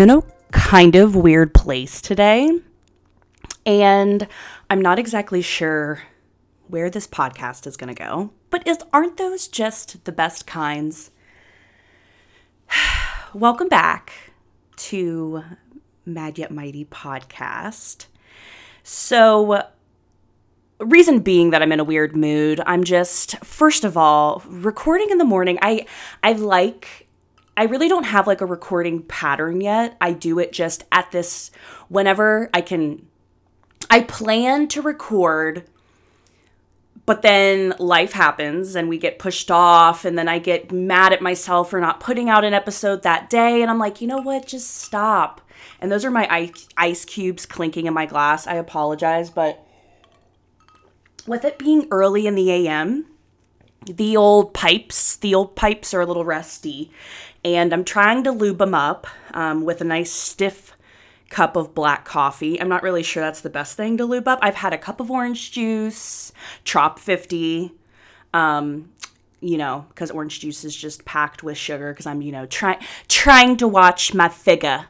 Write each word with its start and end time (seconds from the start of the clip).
I'm 0.00 0.08
in 0.08 0.16
a 0.16 0.22
kind 0.50 0.96
of 0.96 1.14
weird 1.14 1.52
place 1.52 2.00
today, 2.00 2.58
and 3.66 4.26
I'm 4.70 4.80
not 4.80 4.98
exactly 4.98 5.42
sure 5.42 6.00
where 6.68 6.88
this 6.88 7.06
podcast 7.06 7.66
is 7.66 7.76
going 7.76 7.94
to 7.94 8.02
go, 8.02 8.30
but 8.48 8.66
is, 8.66 8.78
aren't 8.94 9.18
those 9.18 9.46
just 9.46 10.06
the 10.06 10.12
best 10.12 10.46
kinds? 10.46 11.10
Welcome 13.34 13.68
back 13.68 14.14
to 14.76 15.44
Mad 16.06 16.38
Yet 16.38 16.50
Mighty 16.50 16.86
podcast. 16.86 18.06
So, 18.82 19.66
reason 20.78 21.18
being 21.18 21.50
that 21.50 21.60
I'm 21.60 21.72
in 21.72 21.80
a 21.80 21.84
weird 21.84 22.16
mood, 22.16 22.62
I'm 22.64 22.84
just 22.84 23.36
first 23.44 23.84
of 23.84 23.98
all, 23.98 24.42
recording 24.46 25.10
in 25.10 25.18
the 25.18 25.26
morning. 25.26 25.58
I 25.60 25.84
I 26.22 26.32
like 26.32 27.06
I 27.60 27.64
really 27.64 27.88
don't 27.88 28.04
have 28.04 28.26
like 28.26 28.40
a 28.40 28.46
recording 28.46 29.02
pattern 29.02 29.60
yet. 29.60 29.94
I 30.00 30.14
do 30.14 30.38
it 30.38 30.50
just 30.50 30.84
at 30.90 31.10
this 31.10 31.50
whenever 31.90 32.48
I 32.54 32.62
can 32.62 33.06
I 33.90 34.00
plan 34.00 34.66
to 34.68 34.80
record 34.80 35.64
but 37.04 37.20
then 37.20 37.74
life 37.78 38.12
happens 38.12 38.76
and 38.76 38.88
we 38.88 38.96
get 38.96 39.18
pushed 39.18 39.50
off 39.50 40.06
and 40.06 40.16
then 40.16 40.26
I 40.26 40.38
get 40.38 40.72
mad 40.72 41.12
at 41.12 41.20
myself 41.20 41.68
for 41.68 41.80
not 41.80 42.00
putting 42.00 42.30
out 42.30 42.46
an 42.46 42.54
episode 42.54 43.02
that 43.02 43.28
day 43.28 43.60
and 43.60 43.70
I'm 43.70 43.78
like, 43.78 44.00
"You 44.00 44.06
know 44.06 44.22
what? 44.22 44.46
Just 44.46 44.78
stop." 44.78 45.42
And 45.82 45.92
those 45.92 46.06
are 46.06 46.10
my 46.10 46.50
ice, 46.78 47.04
cubes 47.04 47.44
clinking 47.44 47.84
in 47.84 47.92
my 47.92 48.06
glass. 48.06 48.46
I 48.46 48.54
apologize, 48.54 49.28
but 49.28 49.62
with 51.26 51.44
it 51.44 51.58
being 51.58 51.88
early 51.90 52.26
in 52.26 52.36
the 52.36 52.50
AM, 52.50 53.04
the 53.84 54.16
old 54.16 54.54
pipes, 54.54 55.16
the 55.16 55.34
old 55.34 55.56
pipes 55.56 55.92
are 55.92 56.00
a 56.00 56.06
little 56.06 56.24
rusty 56.24 56.90
and 57.44 57.72
I'm 57.72 57.84
trying 57.84 58.24
to 58.24 58.32
lube 58.32 58.58
them 58.58 58.74
up 58.74 59.06
um, 59.32 59.64
with 59.64 59.80
a 59.80 59.84
nice 59.84 60.10
stiff 60.10 60.76
cup 61.28 61.56
of 61.56 61.74
black 61.74 62.04
coffee. 62.04 62.60
I'm 62.60 62.68
not 62.68 62.82
really 62.82 63.02
sure 63.02 63.22
that's 63.22 63.40
the 63.40 63.50
best 63.50 63.76
thing 63.76 63.96
to 63.98 64.04
lube 64.04 64.28
up. 64.28 64.40
I've 64.42 64.56
had 64.56 64.72
a 64.72 64.78
cup 64.78 65.00
of 65.00 65.10
orange 65.10 65.52
juice, 65.52 66.32
Trop 66.64 66.98
50, 66.98 67.72
um, 68.34 68.90
you 69.40 69.56
know, 69.56 69.86
because 69.88 70.10
orange 70.10 70.40
juice 70.40 70.64
is 70.64 70.76
just 70.76 71.04
packed 71.04 71.42
with 71.42 71.56
sugar 71.56 71.92
because 71.92 72.06
I'm, 72.06 72.20
you 72.20 72.32
know, 72.32 72.46
trying 72.46 72.78
trying 73.08 73.56
to 73.58 73.68
watch 73.68 74.12
my 74.12 74.28
figure. 74.28 74.86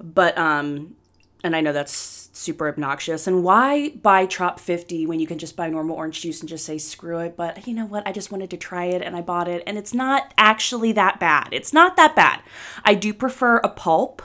But 0.00 0.38
um, 0.38 0.96
and 1.42 1.56
I 1.56 1.60
know 1.60 1.72
that's 1.72 2.30
super 2.32 2.68
obnoxious. 2.68 3.26
And 3.26 3.44
why 3.44 3.90
buy 3.90 4.26
Trop 4.26 4.58
50 4.58 5.06
when 5.06 5.20
you 5.20 5.26
can 5.26 5.38
just 5.38 5.56
buy 5.56 5.68
normal 5.68 5.96
orange 5.96 6.20
juice 6.22 6.40
and 6.40 6.48
just 6.48 6.64
say 6.64 6.78
screw 6.78 7.18
it? 7.18 7.36
But 7.36 7.66
you 7.66 7.74
know 7.74 7.86
what? 7.86 8.06
I 8.06 8.12
just 8.12 8.30
wanted 8.30 8.50
to 8.50 8.56
try 8.56 8.86
it 8.86 9.02
and 9.02 9.16
I 9.16 9.20
bought 9.20 9.48
it. 9.48 9.62
And 9.66 9.76
it's 9.76 9.94
not 9.94 10.32
actually 10.38 10.92
that 10.92 11.20
bad. 11.20 11.48
It's 11.52 11.72
not 11.72 11.96
that 11.96 12.16
bad. 12.16 12.40
I 12.84 12.94
do 12.94 13.12
prefer 13.12 13.58
a 13.58 13.68
pulp. 13.68 14.22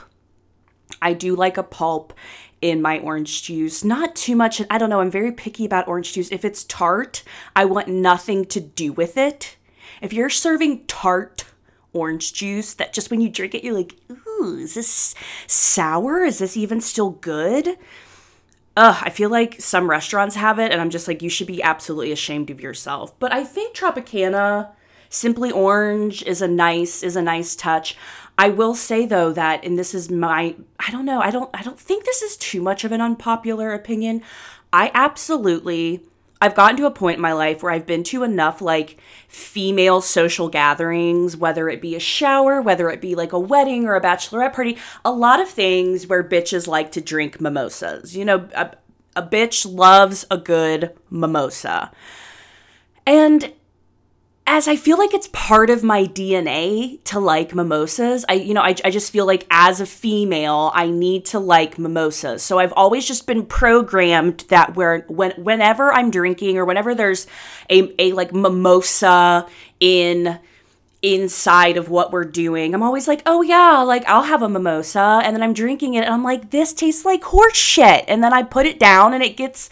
I 1.02 1.12
do 1.12 1.36
like 1.36 1.56
a 1.58 1.62
pulp 1.62 2.12
in 2.60 2.82
my 2.82 2.98
orange 2.98 3.42
juice. 3.42 3.84
Not 3.84 4.16
too 4.16 4.34
much. 4.34 4.62
I 4.70 4.78
don't 4.78 4.90
know. 4.90 5.00
I'm 5.00 5.10
very 5.10 5.32
picky 5.32 5.64
about 5.64 5.86
orange 5.86 6.12
juice. 6.12 6.32
If 6.32 6.44
it's 6.44 6.64
tart, 6.64 7.22
I 7.54 7.64
want 7.64 7.88
nothing 7.88 8.46
to 8.46 8.60
do 8.60 8.92
with 8.92 9.16
it. 9.16 9.56
If 10.00 10.12
you're 10.12 10.30
serving 10.30 10.86
tart 10.86 11.44
orange 11.92 12.32
juice 12.32 12.74
that 12.74 12.92
just 12.92 13.10
when 13.10 13.20
you 13.20 13.28
drink 13.28 13.54
it, 13.54 13.64
you're 13.64 13.74
like, 13.74 13.94
ooh, 14.10 14.27
is 14.44 14.74
this 14.74 15.14
sour? 15.46 16.24
Is 16.24 16.38
this 16.38 16.56
even 16.56 16.80
still 16.80 17.10
good? 17.10 17.78
Ugh, 18.76 19.02
I 19.02 19.10
feel 19.10 19.28
like 19.28 19.60
some 19.60 19.90
restaurants 19.90 20.36
have 20.36 20.58
it, 20.58 20.70
and 20.70 20.80
I'm 20.80 20.90
just 20.90 21.08
like, 21.08 21.20
you 21.20 21.28
should 21.28 21.48
be 21.48 21.62
absolutely 21.62 22.12
ashamed 22.12 22.50
of 22.50 22.60
yourself. 22.60 23.18
But 23.18 23.32
I 23.32 23.42
think 23.42 23.74
Tropicana, 23.74 24.70
Simply 25.08 25.50
Orange, 25.50 26.22
is 26.22 26.40
a 26.42 26.48
nice 26.48 27.02
is 27.02 27.16
a 27.16 27.22
nice 27.22 27.56
touch. 27.56 27.96
I 28.38 28.50
will 28.50 28.74
say 28.76 29.04
though 29.04 29.32
that, 29.32 29.64
and 29.64 29.76
this 29.76 29.94
is 29.94 30.12
my, 30.12 30.54
I 30.78 30.92
don't 30.92 31.04
know, 31.04 31.20
I 31.20 31.32
don't, 31.32 31.50
I 31.52 31.62
don't 31.62 31.78
think 31.78 32.04
this 32.04 32.22
is 32.22 32.36
too 32.36 32.62
much 32.62 32.84
of 32.84 32.92
an 32.92 33.00
unpopular 33.00 33.72
opinion. 33.72 34.22
I 34.72 34.92
absolutely 34.94 36.02
I've 36.40 36.54
gotten 36.54 36.76
to 36.76 36.86
a 36.86 36.90
point 36.90 37.16
in 37.16 37.22
my 37.22 37.32
life 37.32 37.62
where 37.62 37.72
I've 37.72 37.86
been 37.86 38.04
to 38.04 38.22
enough 38.22 38.60
like 38.60 38.98
female 39.26 40.00
social 40.00 40.48
gatherings, 40.48 41.36
whether 41.36 41.68
it 41.68 41.82
be 41.82 41.96
a 41.96 42.00
shower, 42.00 42.62
whether 42.62 42.90
it 42.90 43.00
be 43.00 43.14
like 43.14 43.32
a 43.32 43.38
wedding 43.38 43.86
or 43.86 43.96
a 43.96 44.00
bachelorette 44.00 44.54
party, 44.54 44.78
a 45.04 45.10
lot 45.10 45.40
of 45.40 45.48
things 45.48 46.06
where 46.06 46.22
bitches 46.22 46.68
like 46.68 46.92
to 46.92 47.00
drink 47.00 47.40
mimosas. 47.40 48.16
You 48.16 48.24
know, 48.24 48.48
a, 48.54 48.76
a 49.16 49.22
bitch 49.22 49.70
loves 49.70 50.26
a 50.30 50.38
good 50.38 50.96
mimosa. 51.10 51.90
And 53.04 53.52
as 54.50 54.66
I 54.66 54.76
feel 54.76 54.96
like 54.96 55.12
it's 55.12 55.28
part 55.34 55.68
of 55.68 55.84
my 55.84 56.04
DNA 56.04 57.04
to 57.04 57.20
like 57.20 57.54
mimosas. 57.54 58.24
I, 58.30 58.32
you 58.32 58.54
know, 58.54 58.62
I, 58.62 58.74
I 58.82 58.90
just 58.90 59.12
feel 59.12 59.26
like 59.26 59.46
as 59.50 59.82
a 59.82 59.86
female, 59.86 60.70
I 60.74 60.88
need 60.88 61.26
to 61.26 61.38
like 61.38 61.78
mimosas. 61.78 62.42
So 62.42 62.58
I've 62.58 62.72
always 62.72 63.06
just 63.06 63.26
been 63.26 63.44
programmed 63.44 64.46
that 64.48 64.74
where 64.74 65.00
when 65.08 65.32
whenever 65.32 65.92
I'm 65.92 66.10
drinking 66.10 66.56
or 66.56 66.64
whenever 66.64 66.94
there's 66.94 67.26
a, 67.68 67.92
a 68.02 68.12
like 68.12 68.32
mimosa 68.32 69.46
in 69.80 70.40
inside 71.02 71.76
of 71.76 71.90
what 71.90 72.10
we're 72.10 72.24
doing, 72.24 72.74
I'm 72.74 72.82
always 72.82 73.06
like, 73.06 73.20
oh 73.26 73.42
yeah, 73.42 73.82
like 73.82 74.06
I'll 74.06 74.22
have 74.22 74.42
a 74.42 74.48
mimosa, 74.48 75.20
and 75.22 75.36
then 75.36 75.42
I'm 75.42 75.52
drinking 75.52 75.92
it, 75.92 76.04
and 76.04 76.14
I'm 76.14 76.24
like, 76.24 76.50
this 76.50 76.72
tastes 76.72 77.04
like 77.04 77.22
horse 77.22 77.54
shit, 77.54 78.06
and 78.08 78.24
then 78.24 78.32
I 78.32 78.44
put 78.44 78.64
it 78.64 78.80
down, 78.80 79.12
and 79.12 79.22
it 79.22 79.36
gets, 79.36 79.68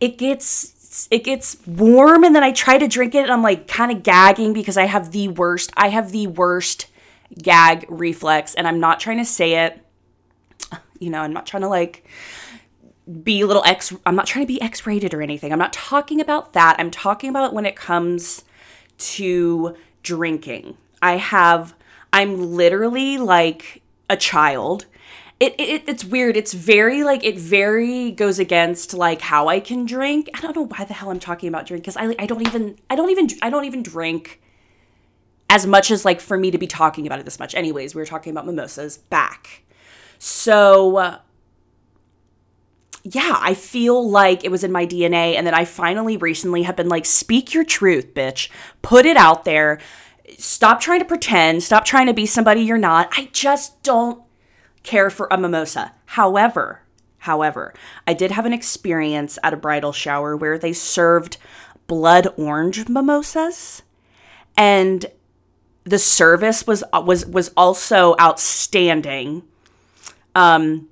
it 0.00 0.18
gets 0.18 0.75
it 1.10 1.24
gets 1.24 1.56
warm 1.66 2.24
and 2.24 2.34
then 2.34 2.42
I 2.42 2.52
try 2.52 2.78
to 2.78 2.88
drink 2.88 3.14
it 3.14 3.22
and 3.24 3.30
I'm 3.30 3.42
like 3.42 3.68
kind 3.68 3.92
of 3.92 4.02
gagging 4.02 4.52
because 4.52 4.76
I 4.76 4.84
have 4.84 5.12
the 5.12 5.28
worst 5.28 5.70
I 5.76 5.88
have 5.88 6.12
the 6.12 6.26
worst 6.26 6.86
gag 7.42 7.86
reflex 7.88 8.54
and 8.54 8.66
I'm 8.66 8.80
not 8.80 9.00
trying 9.00 9.18
to 9.18 9.24
say 9.24 9.64
it. 9.66 9.80
You 10.98 11.10
know 11.10 11.20
I'm 11.20 11.32
not 11.32 11.46
trying 11.46 11.62
to 11.62 11.68
like 11.68 12.06
be 13.22 13.40
a 13.40 13.46
little 13.46 13.64
X 13.64 13.92
I'm 14.04 14.16
not 14.16 14.26
trying 14.26 14.44
to 14.44 14.52
be 14.52 14.60
X 14.60 14.86
rated 14.86 15.12
or 15.14 15.22
anything. 15.22 15.52
I'm 15.52 15.58
not 15.58 15.72
talking 15.72 16.20
about 16.20 16.52
that. 16.54 16.76
I'm 16.78 16.90
talking 16.90 17.30
about 17.30 17.52
when 17.52 17.66
it 17.66 17.76
comes 17.76 18.44
to 18.98 19.76
drinking. 20.02 20.76
I 21.02 21.16
have 21.16 21.74
I'm 22.12 22.52
literally 22.52 23.18
like 23.18 23.82
a 24.08 24.16
child 24.16 24.86
it, 25.38 25.54
it 25.58 25.84
it's 25.86 26.04
weird. 26.04 26.36
It's 26.36 26.54
very 26.54 27.04
like 27.04 27.22
it 27.22 27.38
very 27.38 28.10
goes 28.10 28.38
against 28.38 28.94
like 28.94 29.20
how 29.20 29.48
I 29.48 29.60
can 29.60 29.84
drink. 29.84 30.30
I 30.34 30.40
don't 30.40 30.56
know 30.56 30.66
why 30.66 30.84
the 30.84 30.94
hell 30.94 31.10
I'm 31.10 31.20
talking 31.20 31.48
about 31.48 31.66
drink 31.66 31.82
because 31.82 31.96
I 31.96 32.14
I 32.18 32.26
don't 32.26 32.46
even 32.46 32.78
I 32.88 32.96
don't 32.96 33.10
even 33.10 33.28
I 33.42 33.50
don't 33.50 33.66
even 33.66 33.82
drink 33.82 34.40
as 35.50 35.66
much 35.66 35.90
as 35.90 36.04
like 36.04 36.20
for 36.20 36.38
me 36.38 36.50
to 36.50 36.58
be 36.58 36.66
talking 36.66 37.06
about 37.06 37.18
it 37.18 37.26
this 37.26 37.38
much. 37.38 37.54
Anyways, 37.54 37.94
we 37.94 38.00
were 38.00 38.06
talking 38.06 38.30
about 38.30 38.46
mimosas 38.46 38.96
back. 38.96 39.62
So 40.18 41.18
yeah, 43.02 43.36
I 43.38 43.52
feel 43.52 44.08
like 44.08 44.42
it 44.42 44.50
was 44.50 44.64
in 44.64 44.72
my 44.72 44.86
DNA 44.86 45.36
and 45.36 45.46
then 45.46 45.54
I 45.54 45.66
finally 45.66 46.16
recently 46.16 46.62
have 46.62 46.76
been 46.76 46.88
like 46.88 47.04
speak 47.04 47.52
your 47.52 47.64
truth, 47.64 48.14
bitch. 48.14 48.48
Put 48.80 49.04
it 49.04 49.18
out 49.18 49.44
there. 49.44 49.80
Stop 50.38 50.80
trying 50.80 51.00
to 51.00 51.04
pretend. 51.04 51.62
Stop 51.62 51.84
trying 51.84 52.06
to 52.06 52.14
be 52.14 52.24
somebody 52.24 52.62
you're 52.62 52.78
not. 52.78 53.10
I 53.12 53.28
just 53.32 53.82
don't 53.82 54.25
care 54.86 55.10
for 55.10 55.28
a 55.30 55.36
mimosa. 55.36 55.92
However, 56.06 56.80
however, 57.18 57.74
I 58.06 58.14
did 58.14 58.30
have 58.30 58.46
an 58.46 58.54
experience 58.54 59.38
at 59.42 59.52
a 59.52 59.58
bridal 59.58 59.92
shower 59.92 60.36
where 60.36 60.58
they 60.58 60.72
served 60.72 61.36
blood 61.86 62.28
orange 62.38 62.88
mimosas 62.88 63.82
and 64.56 65.06
the 65.84 65.98
service 65.98 66.66
was 66.66 66.82
was 66.92 67.26
was 67.26 67.52
also 67.56 68.16
outstanding. 68.20 69.42
Um 70.34 70.88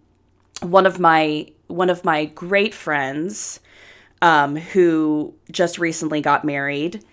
one 0.60 0.86
of 0.86 1.00
my 1.00 1.48
one 1.66 1.90
of 1.90 2.04
my 2.04 2.26
great 2.26 2.74
friends 2.74 3.60
um, 4.22 4.56
who 4.56 5.34
just 5.50 5.78
recently 5.78 6.20
got 6.20 6.44
married 6.44 7.04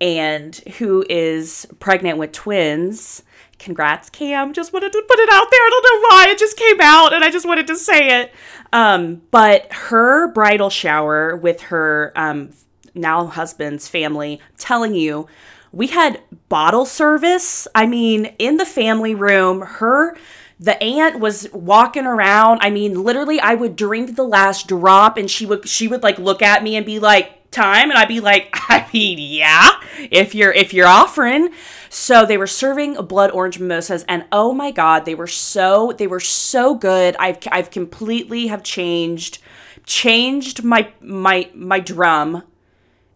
and 0.00 0.56
who 0.78 1.04
is 1.08 1.66
pregnant 1.78 2.18
with 2.18 2.32
twins 2.32 3.22
congrats 3.58 4.10
cam. 4.10 4.52
Just 4.52 4.72
wanted 4.72 4.92
to 4.92 5.02
put 5.08 5.18
it 5.18 5.28
out 5.32 5.50
there. 5.50 5.60
I 5.60 5.70
don't 5.70 5.82
know 5.84 6.08
why 6.08 6.26
it 6.30 6.38
just 6.38 6.56
came 6.56 6.80
out 6.80 7.12
and 7.12 7.24
i 7.24 7.30
just 7.30 7.46
wanted 7.46 7.66
to 7.68 7.76
say 7.76 8.20
it. 8.20 8.32
Um, 8.72 9.22
but 9.30 9.72
her 9.72 10.28
bridal 10.32 10.70
shower 10.70 11.36
with 11.36 11.60
her 11.62 12.12
um, 12.16 12.50
now 12.94 13.26
husband's 13.26 13.88
family 13.88 14.40
telling 14.58 14.94
you 14.94 15.26
we 15.72 15.88
had 15.88 16.22
bottle 16.48 16.86
service. 16.86 17.68
I 17.74 17.86
mean 17.86 18.26
in 18.38 18.56
the 18.56 18.66
family 18.66 19.14
room 19.14 19.62
her 19.62 20.16
the 20.58 20.82
aunt 20.82 21.20
was 21.20 21.52
walking 21.52 22.06
around. 22.06 22.60
I 22.62 22.70
mean 22.70 23.02
literally 23.02 23.40
i 23.40 23.54
would 23.54 23.76
drink 23.76 24.16
the 24.16 24.24
last 24.24 24.68
drop 24.68 25.16
and 25.16 25.30
she 25.30 25.46
would 25.46 25.68
she 25.68 25.88
would 25.88 26.02
like 26.02 26.18
look 26.18 26.42
at 26.42 26.62
me 26.62 26.76
and 26.76 26.84
be 26.84 26.98
like 26.98 27.35
time 27.50 27.90
and 27.90 27.98
I'd 27.98 28.08
be 28.08 28.20
like, 28.20 28.48
I 28.68 28.88
mean, 28.92 29.18
yeah, 29.18 29.68
if 30.10 30.34
you're 30.34 30.52
if 30.52 30.72
you're 30.72 30.86
offering. 30.86 31.50
So 31.88 32.26
they 32.26 32.36
were 32.36 32.46
serving 32.46 32.94
blood 33.06 33.30
orange 33.30 33.58
mimosas 33.58 34.04
and 34.08 34.24
oh 34.32 34.52
my 34.52 34.70
god, 34.70 35.04
they 35.04 35.14
were 35.14 35.26
so 35.26 35.94
they 35.96 36.06
were 36.06 36.20
so 36.20 36.74
good. 36.74 37.16
I've 37.18 37.38
I've 37.50 37.70
completely 37.70 38.48
have 38.48 38.62
changed 38.62 39.38
changed 39.84 40.64
my 40.64 40.92
my 41.00 41.50
my 41.54 41.80
drum. 41.80 42.42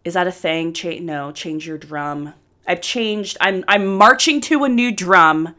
Is 0.03 0.15
that 0.15 0.27
a 0.27 0.31
thing? 0.31 0.73
Cha- 0.73 0.99
no, 0.99 1.31
change 1.31 1.67
your 1.67 1.77
drum. 1.77 2.33
I've 2.67 2.81
changed. 2.81 3.37
I'm 3.41 3.63
I'm 3.67 3.85
marching 3.85 4.41
to 4.41 4.63
a 4.63 4.69
new 4.69 4.91
drum 4.91 5.55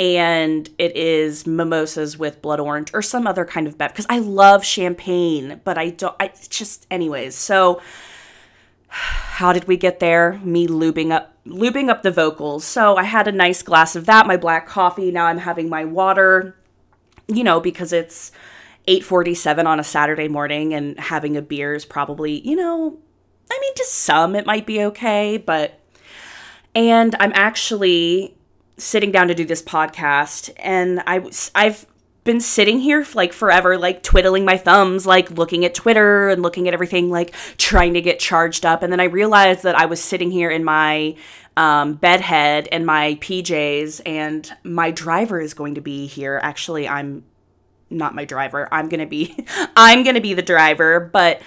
and 0.00 0.68
it 0.78 0.96
is 0.96 1.46
mimosas 1.46 2.16
with 2.16 2.40
blood 2.40 2.60
orange 2.60 2.90
or 2.94 3.02
some 3.02 3.26
other 3.26 3.44
kind 3.44 3.66
of 3.66 3.76
bev 3.76 3.90
because 3.92 4.06
I 4.08 4.20
love 4.20 4.64
champagne, 4.64 5.60
but 5.64 5.76
I 5.76 5.90
don't. 5.90 6.14
I 6.20 6.32
just, 6.48 6.86
anyways. 6.90 7.34
So, 7.34 7.80
how 8.88 9.52
did 9.52 9.64
we 9.64 9.76
get 9.76 9.98
there? 9.98 10.40
Me 10.44 10.66
lubing 10.68 11.10
up, 11.10 11.34
lubing 11.44 11.88
up 11.88 12.02
the 12.02 12.10
vocals. 12.10 12.64
So 12.64 12.96
I 12.96 13.04
had 13.04 13.26
a 13.28 13.32
nice 13.32 13.62
glass 13.62 13.96
of 13.96 14.06
that, 14.06 14.26
my 14.26 14.36
black 14.36 14.68
coffee. 14.68 15.10
Now 15.10 15.26
I'm 15.26 15.38
having 15.38 15.68
my 15.68 15.84
water. 15.84 16.56
You 17.26 17.44
know, 17.44 17.60
because 17.60 17.92
it's 17.92 18.32
8:47 18.86 19.66
on 19.66 19.80
a 19.80 19.84
Saturday 19.84 20.28
morning, 20.28 20.72
and 20.72 20.98
having 20.98 21.36
a 21.36 21.42
beer 21.42 21.74
is 21.74 21.84
probably, 21.84 22.40
you 22.48 22.56
know, 22.56 22.98
I 23.50 23.58
mean, 23.60 23.74
to 23.74 23.84
some 23.84 24.34
it 24.36 24.46
might 24.46 24.66
be 24.66 24.84
okay, 24.84 25.38
but. 25.38 25.74
And 26.74 27.16
I'm 27.18 27.32
actually 27.34 28.37
sitting 28.78 29.12
down 29.12 29.28
to 29.28 29.34
do 29.34 29.44
this 29.44 29.62
podcast 29.62 30.50
and 30.56 31.02
I 31.06 31.18
was 31.18 31.50
I've 31.54 31.86
been 32.24 32.40
sitting 32.40 32.78
here 32.78 33.06
like 33.14 33.32
forever 33.32 33.78
like 33.78 34.02
twiddling 34.02 34.44
my 34.44 34.56
thumbs 34.56 35.06
like 35.06 35.30
looking 35.32 35.64
at 35.64 35.74
Twitter 35.74 36.28
and 36.28 36.42
looking 36.42 36.68
at 36.68 36.74
everything 36.74 37.10
like 37.10 37.34
trying 37.56 37.94
to 37.94 38.00
get 38.00 38.18
charged 38.18 38.64
up 38.64 38.82
and 38.82 38.92
then 38.92 39.00
I 39.00 39.04
realized 39.04 39.62
that 39.62 39.74
I 39.74 39.86
was 39.86 40.02
sitting 40.02 40.30
here 40.30 40.50
in 40.50 40.62
my 40.62 41.16
um, 41.56 41.94
bedhead 41.94 42.68
and 42.70 42.86
my 42.86 43.16
PJs 43.20 44.02
and 44.06 44.50
my 44.62 44.92
driver 44.92 45.40
is 45.40 45.54
going 45.54 45.74
to 45.74 45.80
be 45.80 46.06
here. 46.06 46.38
Actually 46.42 46.86
I'm 46.86 47.24
not 47.90 48.14
my 48.14 48.24
driver. 48.24 48.68
I'm 48.70 48.88
to 49.00 49.06
be 49.06 49.34
I'm 49.76 50.04
to 50.04 50.20
be 50.20 50.34
the 50.34 50.42
driver 50.42 51.00
but 51.00 51.42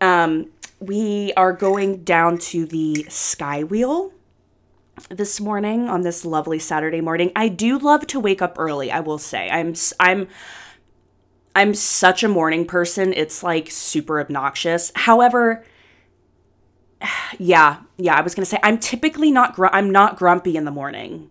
um, 0.00 0.50
we 0.80 1.32
are 1.36 1.52
going 1.52 2.04
down 2.04 2.38
to 2.38 2.66
the 2.66 3.06
Skywheel 3.08 4.12
this 5.10 5.40
morning 5.40 5.88
on 5.88 6.02
this 6.02 6.24
lovely 6.24 6.58
Saturday 6.58 7.00
morning. 7.00 7.32
I 7.36 7.48
do 7.48 7.78
love 7.78 8.06
to 8.08 8.20
wake 8.20 8.42
up 8.42 8.56
early, 8.58 8.90
I 8.90 9.00
will 9.00 9.18
say. 9.18 9.48
I'm 9.50 9.74
I'm 10.00 10.28
I'm 11.54 11.74
such 11.74 12.22
a 12.22 12.28
morning 12.28 12.66
person. 12.66 13.12
It's 13.12 13.42
like 13.42 13.70
super 13.70 14.20
obnoxious. 14.20 14.92
However, 14.94 15.64
yeah, 17.38 17.82
yeah, 17.96 18.14
I 18.14 18.22
was 18.22 18.34
going 18.34 18.42
to 18.42 18.50
say 18.50 18.58
I'm 18.62 18.78
typically 18.78 19.30
not 19.30 19.54
gr- 19.54 19.66
I'm 19.66 19.90
not 19.90 20.16
grumpy 20.16 20.56
in 20.56 20.64
the 20.64 20.70
morning. 20.70 21.30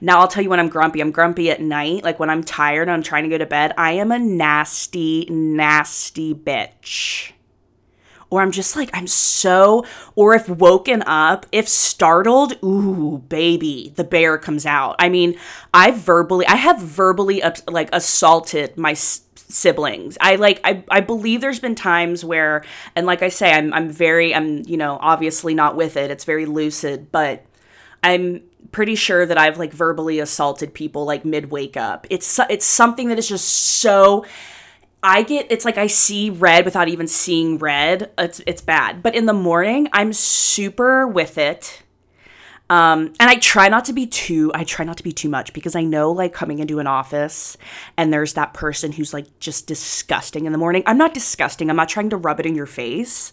Now 0.00 0.20
I'll 0.20 0.28
tell 0.28 0.42
you 0.42 0.50
when 0.50 0.60
I'm 0.60 0.68
grumpy. 0.68 1.00
I'm 1.00 1.12
grumpy 1.12 1.50
at 1.50 1.60
night, 1.60 2.04
like 2.04 2.18
when 2.18 2.30
I'm 2.30 2.42
tired 2.42 2.82
and 2.82 2.90
I'm 2.90 3.02
trying 3.02 3.24
to 3.24 3.30
go 3.30 3.38
to 3.38 3.46
bed. 3.46 3.74
I 3.78 3.92
am 3.92 4.12
a 4.12 4.18
nasty 4.18 5.26
nasty 5.30 6.34
bitch 6.34 7.33
or 8.34 8.42
I'm 8.42 8.50
just 8.50 8.74
like, 8.74 8.90
I'm 8.92 9.06
so, 9.06 9.86
or 10.16 10.34
if 10.34 10.48
woken 10.48 11.04
up, 11.06 11.46
if 11.52 11.68
startled, 11.68 12.58
ooh, 12.64 13.18
baby, 13.28 13.92
the 13.94 14.02
bear 14.02 14.38
comes 14.38 14.66
out. 14.66 14.96
I 14.98 15.08
mean, 15.08 15.38
I 15.72 15.92
verbally, 15.92 16.44
I 16.44 16.56
have 16.56 16.80
verbally 16.80 17.44
like 17.68 17.90
assaulted 17.92 18.76
my 18.76 18.94
siblings. 18.94 20.18
I 20.20 20.34
like, 20.34 20.60
I, 20.64 20.82
I 20.90 20.98
believe 20.98 21.42
there's 21.42 21.60
been 21.60 21.76
times 21.76 22.24
where, 22.24 22.64
and 22.96 23.06
like 23.06 23.22
I 23.22 23.28
say, 23.28 23.52
I'm, 23.52 23.72
I'm 23.72 23.88
very, 23.88 24.34
I'm, 24.34 24.64
you 24.66 24.78
know, 24.78 24.98
obviously 25.00 25.54
not 25.54 25.76
with 25.76 25.96
it. 25.96 26.10
It's 26.10 26.24
very 26.24 26.44
lucid, 26.44 27.12
but 27.12 27.46
I'm 28.02 28.42
pretty 28.72 28.96
sure 28.96 29.24
that 29.24 29.38
I've 29.38 29.58
like 29.58 29.72
verbally 29.72 30.18
assaulted 30.18 30.74
people 30.74 31.04
like 31.04 31.24
mid 31.24 31.52
wake 31.52 31.76
up. 31.76 32.08
It's, 32.10 32.40
it's 32.50 32.66
something 32.66 33.10
that 33.10 33.18
is 33.20 33.28
just 33.28 33.46
so, 33.46 34.26
I 35.04 35.22
get 35.22 35.48
it's 35.50 35.66
like 35.66 35.76
I 35.76 35.86
see 35.86 36.30
red 36.30 36.64
without 36.64 36.88
even 36.88 37.06
seeing 37.06 37.58
red. 37.58 38.10
It's 38.16 38.40
it's 38.46 38.62
bad. 38.62 39.02
But 39.02 39.14
in 39.14 39.26
the 39.26 39.34
morning, 39.34 39.86
I'm 39.92 40.14
super 40.14 41.06
with 41.06 41.36
it. 41.36 41.82
Um, 42.70 43.12
and 43.20 43.28
I 43.28 43.36
try 43.36 43.68
not 43.68 43.84
to 43.84 43.92
be 43.92 44.06
too 44.06 44.50
I 44.54 44.64
try 44.64 44.86
not 44.86 44.96
to 44.96 45.02
be 45.02 45.12
too 45.12 45.28
much 45.28 45.52
because 45.52 45.76
I 45.76 45.82
know 45.82 46.10
like 46.10 46.32
coming 46.32 46.58
into 46.58 46.78
an 46.78 46.86
office 46.86 47.58
and 47.98 48.10
there's 48.10 48.32
that 48.32 48.54
person 48.54 48.92
who's 48.92 49.12
like 49.12 49.38
just 49.38 49.66
disgusting 49.66 50.46
in 50.46 50.52
the 50.52 50.58
morning. 50.58 50.82
I'm 50.86 50.96
not 50.96 51.12
disgusting. 51.12 51.68
I'm 51.68 51.76
not 51.76 51.90
trying 51.90 52.08
to 52.08 52.16
rub 52.16 52.40
it 52.40 52.46
in 52.46 52.54
your 52.54 52.64
face, 52.64 53.30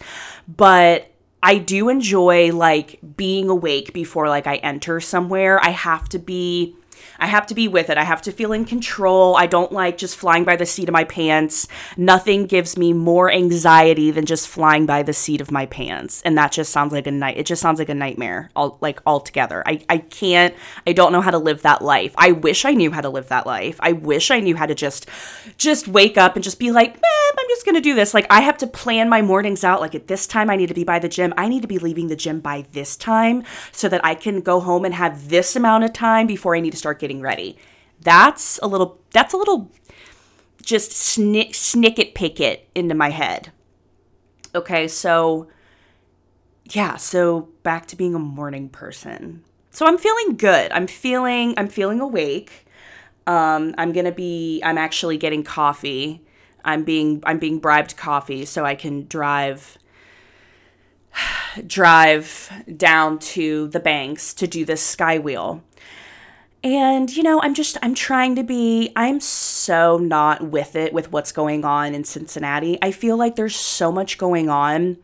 but 0.49 1.09
I 1.41 1.57
do 1.57 1.87
enjoy 1.87 2.51
like 2.51 2.99
being 3.15 3.47
awake 3.47 3.93
before 3.93 4.27
like 4.27 4.45
I 4.45 4.57
enter 4.57 4.99
somewhere. 4.99 5.63
I 5.63 5.69
have 5.69 6.09
to 6.09 6.19
be 6.19 6.75
I 7.21 7.27
have 7.27 7.45
to 7.47 7.55
be 7.55 7.67
with 7.67 7.91
it. 7.91 7.97
I 7.97 8.03
have 8.03 8.23
to 8.23 8.31
feel 8.31 8.51
in 8.51 8.65
control. 8.65 9.35
I 9.35 9.45
don't 9.45 9.71
like 9.71 9.97
just 9.97 10.17
flying 10.17 10.43
by 10.43 10.55
the 10.55 10.65
seat 10.65 10.89
of 10.89 10.93
my 10.93 11.03
pants. 11.03 11.67
Nothing 11.95 12.47
gives 12.47 12.77
me 12.77 12.93
more 12.93 13.31
anxiety 13.31 14.09
than 14.09 14.25
just 14.25 14.47
flying 14.47 14.87
by 14.87 15.03
the 15.03 15.13
seat 15.13 15.39
of 15.39 15.51
my 15.51 15.67
pants. 15.67 16.23
And 16.23 16.35
that 16.39 16.51
just 16.51 16.71
sounds 16.71 16.91
like 16.91 17.05
a 17.05 17.11
night. 17.11 17.37
It 17.37 17.45
just 17.45 17.61
sounds 17.61 17.77
like 17.77 17.89
a 17.89 17.93
nightmare 17.93 18.49
all 18.55 18.79
like 18.81 19.01
altogether. 19.05 19.61
I, 19.67 19.85
I 19.87 19.99
can't, 19.99 20.55
I 20.87 20.93
don't 20.93 21.11
know 21.11 21.21
how 21.21 21.29
to 21.29 21.37
live 21.37 21.61
that 21.61 21.83
life. 21.83 22.15
I 22.17 22.31
wish 22.31 22.65
I 22.65 22.73
knew 22.73 22.89
how 22.91 23.01
to 23.01 23.09
live 23.09 23.27
that 23.27 23.45
life. 23.45 23.77
I 23.81 23.91
wish 23.91 24.31
I 24.31 24.39
knew 24.39 24.55
how 24.55 24.65
to 24.65 24.73
just, 24.73 25.07
just 25.57 25.87
wake 25.87 26.17
up 26.17 26.35
and 26.35 26.43
just 26.43 26.57
be 26.57 26.71
like, 26.71 26.93
man, 26.93 27.31
I'm 27.37 27.47
just 27.49 27.65
going 27.65 27.75
to 27.75 27.81
do 27.81 27.93
this. 27.93 28.15
Like 28.15 28.25
I 28.31 28.41
have 28.41 28.57
to 28.59 28.67
plan 28.67 29.09
my 29.09 29.21
mornings 29.21 29.63
out. 29.63 29.79
Like 29.79 29.93
at 29.93 30.07
this 30.07 30.25
time, 30.25 30.49
I 30.49 30.55
need 30.55 30.67
to 30.67 30.73
be 30.73 30.83
by 30.83 30.97
the 30.97 31.09
gym. 31.09 31.35
I 31.37 31.47
need 31.47 31.61
to 31.61 31.67
be 31.67 31.77
leaving 31.77 32.07
the 32.07 32.15
gym 32.15 32.39
by 32.39 32.65
this 32.71 32.95
time 32.95 33.43
so 33.71 33.87
that 33.89 34.03
I 34.03 34.15
can 34.15 34.41
go 34.41 34.59
home 34.59 34.85
and 34.85 34.93
have 34.95 35.29
this 35.29 35.55
amount 35.55 35.83
of 35.83 35.93
time 35.93 36.25
before 36.25 36.55
I 36.55 36.59
need 36.59 36.71
to 36.71 36.77
start 36.77 36.99
getting 36.99 37.10
getting 37.11 37.21
ready. 37.21 37.57
That's 38.01 38.59
a 38.63 38.67
little 38.67 38.99
that's 39.11 39.33
a 39.33 39.37
little 39.37 39.71
just 40.63 40.91
snick 40.91 41.51
snicket 41.51 42.13
picket 42.15 42.69
into 42.73 42.95
my 42.95 43.09
head. 43.09 43.51
Okay, 44.55 44.87
so 44.87 45.47
yeah, 46.65 46.95
so 46.95 47.49
back 47.63 47.87
to 47.87 47.95
being 47.95 48.15
a 48.15 48.19
morning 48.19 48.69
person. 48.69 49.43
So 49.71 49.85
I'm 49.85 49.97
feeling 49.97 50.37
good. 50.37 50.71
I'm 50.71 50.87
feeling 50.87 51.53
I'm 51.57 51.67
feeling 51.67 51.99
awake. 51.99 52.65
Um, 53.27 53.75
I'm 53.77 53.91
gonna 53.91 54.11
be 54.11 54.61
I'm 54.63 54.77
actually 54.77 55.17
getting 55.17 55.43
coffee. 55.43 56.21
I'm 56.63 56.83
being 56.83 57.21
I'm 57.25 57.39
being 57.39 57.59
bribed 57.59 57.97
coffee 57.97 58.45
so 58.45 58.65
I 58.65 58.75
can 58.75 59.05
drive 59.07 59.77
drive 61.67 62.51
down 62.77 63.19
to 63.19 63.67
the 63.67 63.79
banks 63.79 64.33
to 64.35 64.47
do 64.47 64.65
this 64.65 64.81
sky 64.81 65.19
wheel. 65.19 65.63
And, 66.63 67.15
you 67.15 67.23
know, 67.23 67.41
I'm 67.41 67.55
just, 67.55 67.77
I'm 67.81 67.95
trying 67.95 68.35
to 68.35 68.43
be, 68.43 68.91
I'm 68.95 69.19
so 69.19 69.97
not 69.97 70.43
with 70.43 70.75
it 70.75 70.93
with 70.93 71.11
what's 71.11 71.31
going 71.31 71.65
on 71.65 71.95
in 71.95 72.03
Cincinnati. 72.03 72.77
I 72.81 72.91
feel 72.91 73.17
like 73.17 73.35
there's 73.35 73.55
so 73.55 73.91
much 73.91 74.19
going 74.19 74.47
on, 74.47 74.97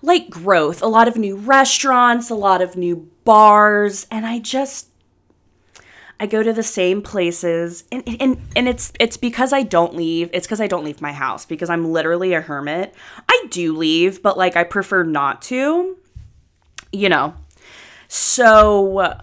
like 0.00 0.30
growth, 0.30 0.82
a 0.82 0.86
lot 0.86 1.06
of 1.06 1.16
new 1.16 1.36
restaurants, 1.36 2.30
a 2.30 2.34
lot 2.34 2.62
of 2.62 2.76
new 2.76 3.08
bars. 3.24 4.06
And 4.10 4.24
I 4.24 4.38
just, 4.38 4.88
I 6.18 6.26
go 6.26 6.42
to 6.42 6.52
the 6.52 6.62
same 6.62 7.02
places 7.02 7.84
and, 7.90 8.02
and 8.20 8.40
and 8.54 8.68
it's 8.68 8.92
it's 9.00 9.16
because 9.16 9.52
I 9.52 9.62
don't 9.62 9.94
leave. 9.94 10.30
It's 10.32 10.46
because 10.46 10.60
I 10.60 10.68
don't 10.68 10.84
leave 10.84 11.02
my 11.02 11.12
house 11.12 11.44
because 11.44 11.68
I'm 11.68 11.92
literally 11.92 12.34
a 12.34 12.40
hermit. 12.40 12.94
I 13.28 13.46
do 13.50 13.76
leave, 13.76 14.22
but 14.22 14.38
like 14.38 14.56
I 14.56 14.64
prefer 14.64 15.02
not 15.02 15.42
to. 15.42 15.98
You 16.92 17.08
know. 17.08 17.34
So 18.06 19.18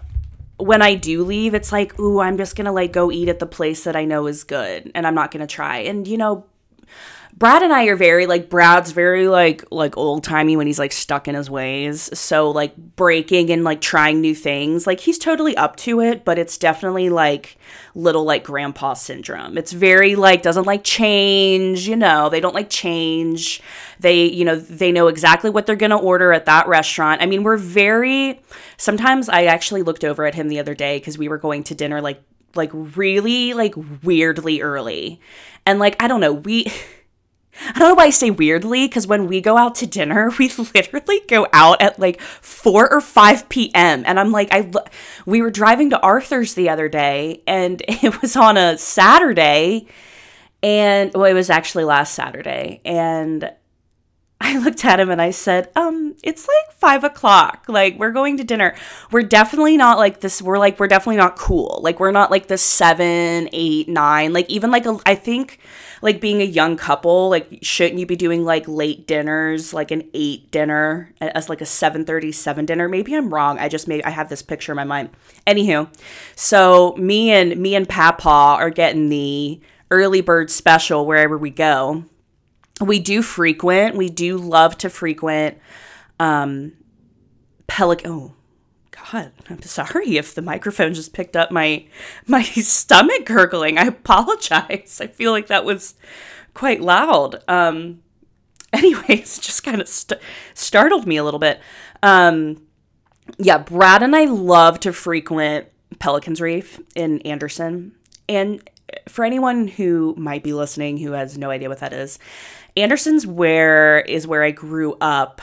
when 0.62 0.82
I 0.82 0.94
do 0.94 1.24
leave, 1.24 1.54
it's 1.54 1.72
like, 1.72 1.98
ooh, 1.98 2.20
I'm 2.20 2.36
just 2.36 2.56
gonna 2.56 2.72
like 2.72 2.92
go 2.92 3.10
eat 3.10 3.28
at 3.28 3.38
the 3.38 3.46
place 3.46 3.84
that 3.84 3.96
I 3.96 4.04
know 4.04 4.26
is 4.26 4.44
good 4.44 4.90
and 4.94 5.06
I'm 5.06 5.14
not 5.14 5.30
gonna 5.30 5.46
try. 5.46 5.78
And 5.78 6.06
you 6.06 6.16
know, 6.16 6.46
Brad 7.34 7.62
and 7.62 7.72
I 7.72 7.86
are 7.86 7.96
very 7.96 8.26
like 8.26 8.48
Brad's 8.48 8.92
very 8.92 9.26
like 9.26 9.64
like 9.70 9.96
old 9.96 10.22
timey 10.22 10.56
when 10.56 10.66
he's 10.66 10.78
like 10.78 10.92
stuck 10.92 11.26
in 11.26 11.34
his 11.34 11.50
ways. 11.50 12.08
So 12.18 12.50
like 12.50 12.76
breaking 12.76 13.50
and 13.50 13.64
like 13.64 13.80
trying 13.80 14.20
new 14.20 14.34
things, 14.34 14.86
like 14.86 15.00
he's 15.00 15.18
totally 15.18 15.56
up 15.56 15.76
to 15.78 16.00
it, 16.00 16.24
but 16.24 16.38
it's 16.38 16.58
definitely 16.58 17.08
like 17.08 17.56
little 17.94 18.24
like 18.24 18.44
grandpa 18.44 18.94
syndrome. 18.94 19.56
It's 19.56 19.72
very 19.72 20.14
like 20.14 20.42
doesn't 20.42 20.66
like 20.66 20.84
change, 20.84 21.88
you 21.88 21.96
know, 21.96 22.28
they 22.28 22.40
don't 22.40 22.54
like 22.54 22.70
change. 22.70 23.60
They, 23.98 24.26
you 24.26 24.44
know, 24.44 24.56
they 24.56 24.92
know 24.92 25.08
exactly 25.08 25.50
what 25.50 25.66
they're 25.66 25.74
going 25.74 25.90
to 25.90 25.96
order 25.96 26.32
at 26.32 26.46
that 26.46 26.68
restaurant. 26.68 27.22
I 27.22 27.26
mean, 27.26 27.42
we're 27.42 27.56
very 27.56 28.40
sometimes 28.76 29.28
I 29.28 29.44
actually 29.44 29.82
looked 29.82 30.04
over 30.04 30.26
at 30.26 30.34
him 30.34 30.48
the 30.48 30.60
other 30.60 30.74
day 30.74 31.00
cuz 31.00 31.18
we 31.18 31.28
were 31.28 31.38
going 31.38 31.64
to 31.64 31.74
dinner 31.74 32.00
like 32.00 32.22
like 32.54 32.70
really 32.72 33.54
like 33.54 33.74
weirdly 34.02 34.60
early. 34.60 35.20
And 35.64 35.78
like 35.78 36.00
I 36.00 36.08
don't 36.08 36.20
know, 36.20 36.34
we 36.34 36.70
I 37.60 37.78
don't 37.78 37.90
know 37.90 37.94
why 37.94 38.04
I 38.04 38.10
say 38.10 38.30
weirdly, 38.30 38.86
because 38.86 39.06
when 39.06 39.26
we 39.26 39.40
go 39.40 39.56
out 39.58 39.74
to 39.76 39.86
dinner, 39.86 40.30
we 40.38 40.48
literally 40.48 41.20
go 41.28 41.46
out 41.52 41.82
at 41.82 41.98
like 41.98 42.20
4 42.20 42.92
or 42.92 43.00
5 43.00 43.48
p.m. 43.48 44.02
And 44.06 44.18
I'm 44.18 44.32
like, 44.32 44.48
I 44.50 44.70
we 45.26 45.42
were 45.42 45.50
driving 45.50 45.90
to 45.90 46.00
Arthur's 46.00 46.54
the 46.54 46.68
other 46.68 46.88
day, 46.88 47.42
and 47.46 47.82
it 47.88 48.20
was 48.22 48.36
on 48.36 48.56
a 48.56 48.78
Saturday, 48.78 49.86
and 50.62 51.12
well, 51.14 51.24
it 51.24 51.34
was 51.34 51.50
actually 51.50 51.84
last 51.84 52.14
Saturday, 52.14 52.80
and 52.84 53.52
I 54.42 54.58
looked 54.58 54.84
at 54.84 54.98
him 54.98 55.08
and 55.08 55.22
I 55.22 55.30
said, 55.30 55.70
um, 55.76 56.16
it's 56.24 56.48
like 56.48 56.76
five 56.76 57.04
o'clock. 57.04 57.66
Like, 57.68 57.96
we're 57.96 58.10
going 58.10 58.38
to 58.38 58.44
dinner. 58.44 58.74
We're 59.12 59.22
definitely 59.22 59.76
not 59.76 59.98
like 59.98 60.18
this. 60.18 60.42
We're 60.42 60.58
like, 60.58 60.80
we're 60.80 60.88
definitely 60.88 61.18
not 61.18 61.36
cool. 61.36 61.78
Like, 61.80 62.00
we're 62.00 62.10
not 62.10 62.32
like 62.32 62.48
the 62.48 62.58
seven, 62.58 63.48
eight, 63.52 63.88
nine. 63.88 64.32
Like, 64.32 64.50
even 64.50 64.72
like, 64.72 64.84
a, 64.84 64.98
I 65.06 65.14
think 65.14 65.60
like 66.02 66.20
being 66.20 66.42
a 66.42 66.44
young 66.44 66.76
couple, 66.76 67.30
like, 67.30 67.60
shouldn't 67.62 67.98
you 67.98 68.06
be 68.06 68.16
doing 68.16 68.44
like 68.44 68.68
late 68.68 69.06
dinners, 69.06 69.72
like 69.72 69.90
an 69.90 70.08
eight 70.12 70.50
dinner 70.50 71.12
as 71.20 71.48
like 71.48 71.60
a 71.60 71.66
737 71.66 72.66
dinner? 72.66 72.88
Maybe 72.88 73.14
I'm 73.14 73.32
wrong. 73.32 73.58
I 73.58 73.68
just 73.68 73.88
maybe 73.88 74.04
I 74.04 74.10
have 74.10 74.28
this 74.28 74.42
picture 74.42 74.72
in 74.72 74.76
my 74.76 74.84
mind. 74.84 75.10
Anywho, 75.46 75.88
so 76.36 76.94
me 76.98 77.30
and 77.30 77.56
me 77.56 77.74
and 77.74 77.88
Papa 77.88 78.28
are 78.28 78.70
getting 78.70 79.08
the 79.08 79.60
early 79.90 80.20
bird 80.20 80.50
special 80.50 81.06
wherever 81.06 81.38
we 81.38 81.50
go 81.50 82.04
we 82.80 82.98
do 82.98 83.22
frequent, 83.22 83.96
we 83.96 84.08
do 84.08 84.36
love 84.36 84.76
to 84.78 84.90
frequent 84.90 85.58
um, 86.18 86.72
Pelican. 87.66 88.10
Oh, 88.10 88.34
God, 89.10 89.32
I'm 89.50 89.62
sorry 89.62 90.16
if 90.16 90.34
the 90.34 90.42
microphone 90.42 90.94
just 90.94 91.12
picked 91.12 91.36
up 91.36 91.50
my 91.50 91.86
my 92.26 92.42
stomach 92.42 93.26
gurgling. 93.26 93.78
I 93.78 93.84
apologize. 93.84 95.00
I 95.00 95.06
feel 95.08 95.32
like 95.32 95.48
that 95.48 95.64
was 95.64 95.94
quite 96.54 96.80
loud. 96.80 97.42
Um, 97.48 98.02
anyways, 98.72 99.38
just 99.38 99.64
kind 99.64 99.80
of 99.80 99.88
st- 99.88 100.20
startled 100.54 101.06
me 101.06 101.16
a 101.16 101.24
little 101.24 101.40
bit. 101.40 101.60
Um, 102.02 102.62
yeah, 103.38 103.58
Brad 103.58 104.02
and 104.02 104.16
I 104.16 104.24
love 104.24 104.80
to 104.80 104.92
frequent 104.92 105.68
Pelican's 105.98 106.40
Reef 106.40 106.80
in 106.94 107.20
Anderson. 107.20 107.92
And 108.28 108.68
for 109.08 109.24
anyone 109.24 109.68
who 109.68 110.14
might 110.16 110.42
be 110.42 110.52
listening 110.52 110.98
who 110.98 111.12
has 111.12 111.38
no 111.38 111.50
idea 111.50 111.68
what 111.68 111.78
that 111.80 111.92
is, 111.92 112.18
Anderson's 112.76 113.26
where 113.26 114.00
is 114.00 114.26
where 114.26 114.42
I 114.42 114.50
grew 114.50 114.96
up. 115.00 115.40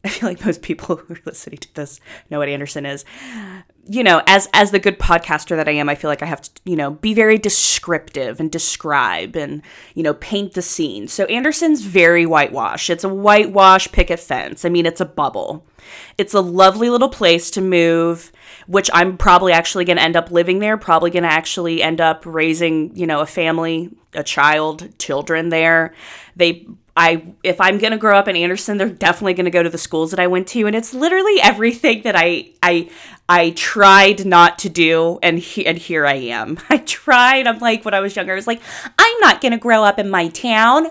I 0.04 0.08
feel 0.08 0.28
like 0.28 0.44
most 0.44 0.62
people 0.62 0.96
who 0.96 1.14
are 1.14 1.20
listening 1.24 1.58
to 1.58 1.74
this 1.74 2.00
know 2.30 2.38
what 2.38 2.48
Anderson 2.48 2.86
is. 2.86 3.04
You 3.90 4.04
know, 4.04 4.22
as 4.26 4.48
as 4.52 4.70
the 4.70 4.78
good 4.78 4.98
podcaster 4.98 5.56
that 5.56 5.68
I 5.68 5.72
am, 5.72 5.88
I 5.88 5.94
feel 5.94 6.10
like 6.10 6.22
I 6.22 6.26
have 6.26 6.42
to, 6.42 6.50
you 6.64 6.76
know, 6.76 6.92
be 6.92 7.14
very 7.14 7.38
descriptive 7.38 8.38
and 8.38 8.50
describe 8.50 9.34
and, 9.34 9.62
you 9.94 10.02
know, 10.02 10.14
paint 10.14 10.54
the 10.54 10.62
scene. 10.62 11.08
So 11.08 11.24
Anderson's 11.24 11.82
very 11.82 12.26
whitewash. 12.26 12.90
It's 12.90 13.04
a 13.04 13.08
whitewash 13.08 13.90
picket 13.90 14.20
fence. 14.20 14.64
I 14.64 14.68
mean, 14.68 14.86
it's 14.86 15.00
a 15.00 15.06
bubble. 15.06 15.66
It's 16.18 16.34
a 16.34 16.40
lovely 16.40 16.90
little 16.90 17.08
place 17.08 17.50
to 17.52 17.60
move 17.60 18.30
which 18.68 18.90
I'm 18.92 19.16
probably 19.16 19.52
actually 19.52 19.86
going 19.86 19.96
to 19.96 20.02
end 20.02 20.14
up 20.14 20.30
living 20.30 20.58
there, 20.58 20.76
probably 20.76 21.10
going 21.10 21.22
to 21.22 21.32
actually 21.32 21.82
end 21.82 22.02
up 22.02 22.24
raising, 22.26 22.94
you 22.94 23.06
know, 23.06 23.20
a 23.20 23.26
family, 23.26 23.90
a 24.12 24.22
child, 24.22 24.98
children 24.98 25.48
there. 25.48 25.94
They 26.36 26.66
I 26.98 27.32
if 27.42 27.60
I'm 27.60 27.78
going 27.78 27.92
to 27.92 27.98
grow 27.98 28.18
up 28.18 28.28
in 28.28 28.36
Anderson, 28.36 28.76
they're 28.76 28.88
definitely 28.88 29.34
going 29.34 29.44
to 29.44 29.50
go 29.50 29.62
to 29.62 29.70
the 29.70 29.78
schools 29.78 30.10
that 30.10 30.20
I 30.20 30.26
went 30.26 30.48
to 30.48 30.66
and 30.66 30.76
it's 30.76 30.92
literally 30.92 31.40
everything 31.42 32.02
that 32.02 32.16
I 32.16 32.50
I 32.62 32.90
I 33.28 33.50
tried 33.50 34.26
not 34.26 34.58
to 34.60 34.68
do 34.68 35.18
and 35.22 35.38
he, 35.38 35.64
and 35.66 35.78
here 35.78 36.06
I 36.06 36.14
am. 36.14 36.58
I 36.68 36.78
tried. 36.78 37.46
I'm 37.46 37.58
like 37.60 37.84
when 37.84 37.94
I 37.94 38.00
was 38.00 38.16
younger, 38.16 38.32
I 38.32 38.36
was 38.36 38.46
like, 38.46 38.60
I'm 38.98 39.20
not 39.20 39.40
going 39.40 39.52
to 39.52 39.58
grow 39.58 39.84
up 39.84 39.98
in 39.98 40.10
my 40.10 40.28
town. 40.28 40.88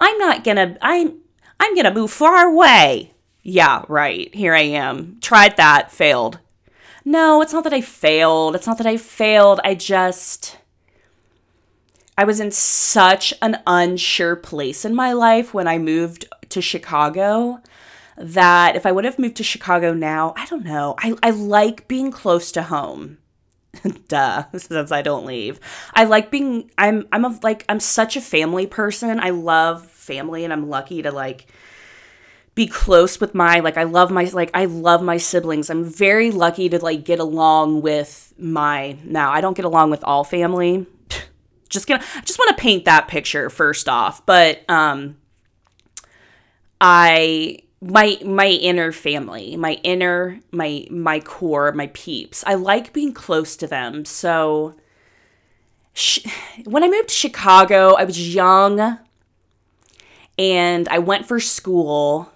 I'm 0.00 0.18
not 0.18 0.42
going 0.42 0.56
to 0.56 0.78
I'm 0.80 1.18
I'm 1.60 1.74
going 1.74 1.84
to 1.84 1.94
move 1.94 2.10
far 2.10 2.46
away. 2.46 3.12
Yeah, 3.44 3.84
right. 3.88 4.34
Here 4.34 4.54
I 4.54 4.62
am. 4.62 5.18
Tried 5.20 5.56
that, 5.56 5.92
failed 5.92 6.38
no, 7.04 7.42
it's 7.42 7.52
not 7.52 7.64
that 7.64 7.72
I 7.72 7.80
failed. 7.80 8.54
It's 8.54 8.66
not 8.66 8.78
that 8.78 8.86
I 8.86 8.96
failed. 8.96 9.60
I 9.64 9.74
just. 9.74 10.58
I 12.16 12.24
was 12.24 12.40
in 12.40 12.50
such 12.50 13.32
an 13.40 13.62
unsure 13.66 14.36
place 14.36 14.84
in 14.84 14.94
my 14.94 15.12
life 15.12 15.54
when 15.54 15.66
I 15.66 15.78
moved 15.78 16.26
to 16.50 16.60
Chicago 16.60 17.60
that 18.16 18.76
if 18.76 18.84
I 18.84 18.92
would 18.92 19.04
have 19.04 19.18
moved 19.18 19.36
to 19.36 19.44
Chicago 19.44 19.94
now, 19.94 20.34
I 20.36 20.46
don't 20.46 20.64
know. 20.64 20.94
I, 20.98 21.14
I 21.22 21.30
like 21.30 21.88
being 21.88 22.10
close 22.10 22.52
to 22.52 22.62
home. 22.64 23.18
Duh, 24.08 24.44
since 24.56 24.92
I 24.92 25.00
don't 25.00 25.24
leave. 25.24 25.58
I 25.94 26.04
like 26.04 26.30
being 26.30 26.70
I'm 26.76 27.08
I'm 27.10 27.24
a 27.24 27.38
like 27.42 27.64
I'm 27.68 27.80
such 27.80 28.16
a 28.16 28.20
family 28.20 28.66
person. 28.66 29.18
I 29.18 29.30
love 29.30 29.86
family 29.86 30.44
and 30.44 30.52
I'm 30.52 30.68
lucky 30.68 31.00
to 31.02 31.10
like 31.10 31.46
be 32.54 32.66
close 32.66 33.18
with 33.18 33.34
my 33.34 33.60
like 33.60 33.78
I 33.78 33.84
love 33.84 34.10
my 34.10 34.24
like 34.24 34.50
I 34.52 34.66
love 34.66 35.02
my 35.02 35.16
siblings. 35.16 35.70
I'm 35.70 35.84
very 35.84 36.30
lucky 36.30 36.68
to 36.68 36.78
like 36.78 37.04
get 37.04 37.18
along 37.18 37.80
with 37.80 38.34
my 38.36 38.98
now 39.04 39.32
I 39.32 39.40
don't 39.40 39.56
get 39.56 39.64
along 39.64 39.90
with 39.90 40.04
all 40.04 40.22
family. 40.22 40.86
Just 41.72 41.86
gonna 41.88 42.04
just 42.24 42.38
want 42.38 42.56
to 42.56 42.62
paint 42.62 42.84
that 42.84 43.08
picture 43.08 43.50
first 43.50 43.88
off, 43.88 44.24
but 44.26 44.68
um 44.70 45.16
I 46.80 47.58
my 47.80 48.18
my 48.24 48.46
inner 48.46 48.92
family, 48.92 49.56
my 49.56 49.74
inner 49.82 50.40
my 50.52 50.86
my 50.90 51.18
core, 51.20 51.72
my 51.72 51.88
peeps. 51.88 52.44
I 52.46 52.54
like 52.54 52.92
being 52.92 53.12
close 53.12 53.56
to 53.56 53.66
them. 53.66 54.04
So 54.04 54.74
sh- 55.92 56.26
when 56.64 56.84
I 56.84 56.88
moved 56.88 57.08
to 57.08 57.14
Chicago, 57.14 57.94
I 57.94 58.04
was 58.04 58.34
young 58.34 58.98
and 60.38 60.88
I 60.88 60.98
went 60.98 61.26
for 61.26 61.40
school 61.40 62.30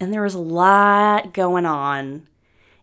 and 0.00 0.12
there 0.12 0.22
was 0.22 0.34
a 0.34 0.40
lot 0.40 1.34
going 1.34 1.66
on 1.66 2.26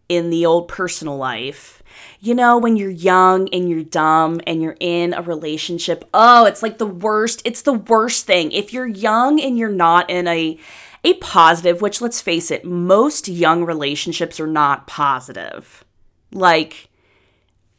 in 0.09 0.29
the 0.29 0.45
old 0.45 0.67
personal 0.67 1.17
life. 1.17 1.81
You 2.19 2.35
know, 2.35 2.57
when 2.57 2.75
you're 2.75 2.89
young 2.89 3.50
and 3.50 3.69
you're 3.69 3.83
dumb 3.83 4.41
and 4.47 4.62
you're 4.62 4.77
in 4.79 5.13
a 5.13 5.21
relationship, 5.21 6.07
oh, 6.13 6.45
it's 6.45 6.63
like 6.63 6.77
the 6.77 6.85
worst. 6.85 7.41
It's 7.45 7.62
the 7.62 7.74
worst 7.74 8.25
thing. 8.25 8.51
If 8.51 8.74
you're 8.74 8.88
young 8.88 9.39
and 9.39 9.57
you're 9.57 9.69
not 9.69 10.09
in 10.09 10.27
a 10.27 10.59
a 11.03 11.13
positive, 11.15 11.81
which 11.81 12.01
let's 12.01 12.19
face 12.19 12.50
it, 12.50 12.65
most 12.65 13.27
young 13.27 13.63
relationships 13.63 14.39
are 14.39 14.47
not 14.47 14.88
positive. 14.88 15.85
Like 16.31 16.89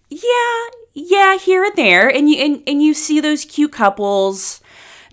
yeah, 0.08 0.68
yeah, 0.94 1.36
here 1.36 1.64
and 1.64 1.74
there 1.76 2.08
and 2.08 2.30
you 2.30 2.38
and, 2.38 2.62
and 2.66 2.82
you 2.82 2.94
see 2.94 3.20
those 3.20 3.44
cute 3.44 3.72
couples 3.72 4.60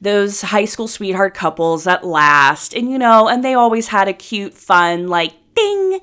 those 0.01 0.41
high 0.41 0.65
school 0.65 0.87
sweetheart 0.87 1.33
couples 1.33 1.85
that 1.85 2.05
last 2.05 2.73
and 2.73 2.91
you 2.91 2.97
know 2.97 3.29
and 3.29 3.41
they 3.41 3.53
always 3.53 3.87
had 3.87 4.09
a 4.09 4.13
cute 4.13 4.53
fun 4.53 5.07
like 5.07 5.31
ding 5.55 6.01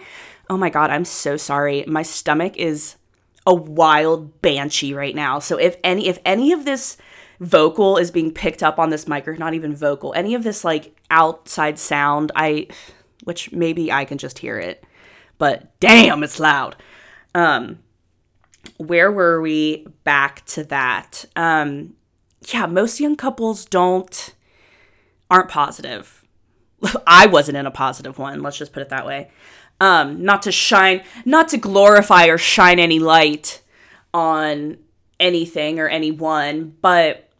oh 0.50 0.56
my 0.56 0.68
god 0.68 0.90
i'm 0.90 1.04
so 1.04 1.36
sorry 1.36 1.84
my 1.86 2.02
stomach 2.02 2.56
is 2.56 2.96
a 3.46 3.54
wild 3.54 4.42
banshee 4.42 4.92
right 4.92 5.14
now 5.14 5.38
so 5.38 5.56
if 5.56 5.76
any 5.82 6.08
if 6.08 6.18
any 6.24 6.52
of 6.52 6.66
this 6.66 6.98
vocal 7.40 7.96
is 7.96 8.10
being 8.10 8.30
picked 8.30 8.62
up 8.62 8.78
on 8.78 8.90
this 8.90 9.08
mic 9.08 9.26
or 9.26 9.34
not 9.36 9.54
even 9.54 9.74
vocal 9.74 10.12
any 10.14 10.34
of 10.34 10.44
this 10.44 10.62
like 10.62 10.94
outside 11.10 11.78
sound 11.78 12.30
i 12.34 12.66
which 13.24 13.50
maybe 13.52 13.90
i 13.90 14.04
can 14.04 14.18
just 14.18 14.38
hear 14.38 14.58
it 14.58 14.84
but 15.38 15.78
damn 15.80 16.22
it's 16.22 16.38
loud 16.38 16.76
um 17.34 17.78
where 18.76 19.10
were 19.10 19.40
we 19.40 19.86
back 20.04 20.44
to 20.44 20.62
that 20.64 21.24
um 21.34 21.94
yeah, 22.48 22.66
most 22.66 23.00
young 23.00 23.16
couples 23.16 23.64
don't 23.64 24.34
aren't 25.30 25.48
positive. 25.48 26.24
I 27.06 27.26
wasn't 27.26 27.58
in 27.58 27.66
a 27.66 27.70
positive 27.70 28.18
one, 28.18 28.42
let's 28.42 28.58
just 28.58 28.72
put 28.72 28.82
it 28.82 28.88
that 28.88 29.06
way. 29.06 29.30
Um, 29.80 30.22
not 30.22 30.42
to 30.42 30.52
shine, 30.52 31.02
not 31.24 31.48
to 31.48 31.56
glorify 31.56 32.26
or 32.26 32.36
shine 32.36 32.78
any 32.78 32.98
light 32.98 33.62
on 34.12 34.76
anything 35.18 35.80
or 35.80 35.88
anyone, 35.88 36.76
but 36.82 37.30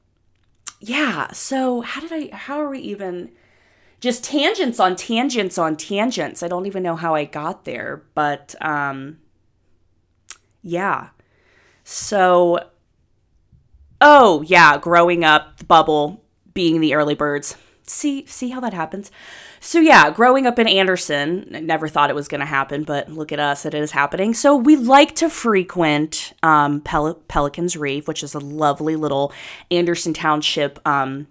yeah, 0.80 1.30
so 1.32 1.82
how 1.82 2.00
did 2.00 2.12
I 2.12 2.34
how 2.34 2.58
are 2.58 2.70
we 2.70 2.78
even 2.78 3.32
just 4.00 4.24
tangents 4.24 4.80
on 4.80 4.96
tangents 4.96 5.58
on 5.58 5.76
tangents. 5.76 6.42
I 6.42 6.48
don't 6.48 6.64
even 6.64 6.82
know 6.82 6.96
how 6.96 7.14
I 7.14 7.26
got 7.26 7.66
there, 7.66 8.02
but 8.14 8.54
um 8.62 9.18
yeah. 10.62 11.10
So 11.84 12.70
Oh, 14.00 14.42
yeah, 14.42 14.78
growing 14.78 15.24
up, 15.24 15.58
the 15.58 15.64
bubble, 15.64 16.24
being 16.54 16.80
the 16.80 16.94
early 16.94 17.14
birds. 17.14 17.56
See, 17.82 18.24
see 18.26 18.48
how 18.48 18.60
that 18.60 18.72
happens. 18.72 19.10
So 19.62 19.78
yeah, 19.78 20.10
growing 20.10 20.46
up 20.46 20.58
in 20.58 20.66
Anderson, 20.66 21.46
never 21.50 21.86
thought 21.86 22.08
it 22.08 22.16
was 22.16 22.28
going 22.28 22.40
to 22.40 22.46
happen, 22.46 22.82
but 22.82 23.10
look 23.10 23.30
at 23.30 23.38
us, 23.38 23.66
it 23.66 23.74
is 23.74 23.90
happening. 23.90 24.32
So 24.32 24.56
we 24.56 24.74
like 24.74 25.14
to 25.16 25.28
frequent 25.28 26.32
um, 26.42 26.80
Pel- 26.80 27.20
Pelican's 27.28 27.76
Reef, 27.76 28.08
which 28.08 28.22
is 28.22 28.34
a 28.34 28.38
lovely 28.38 28.96
little 28.96 29.34
Anderson 29.70 30.14
Township, 30.14 30.80
um, 30.88 31.26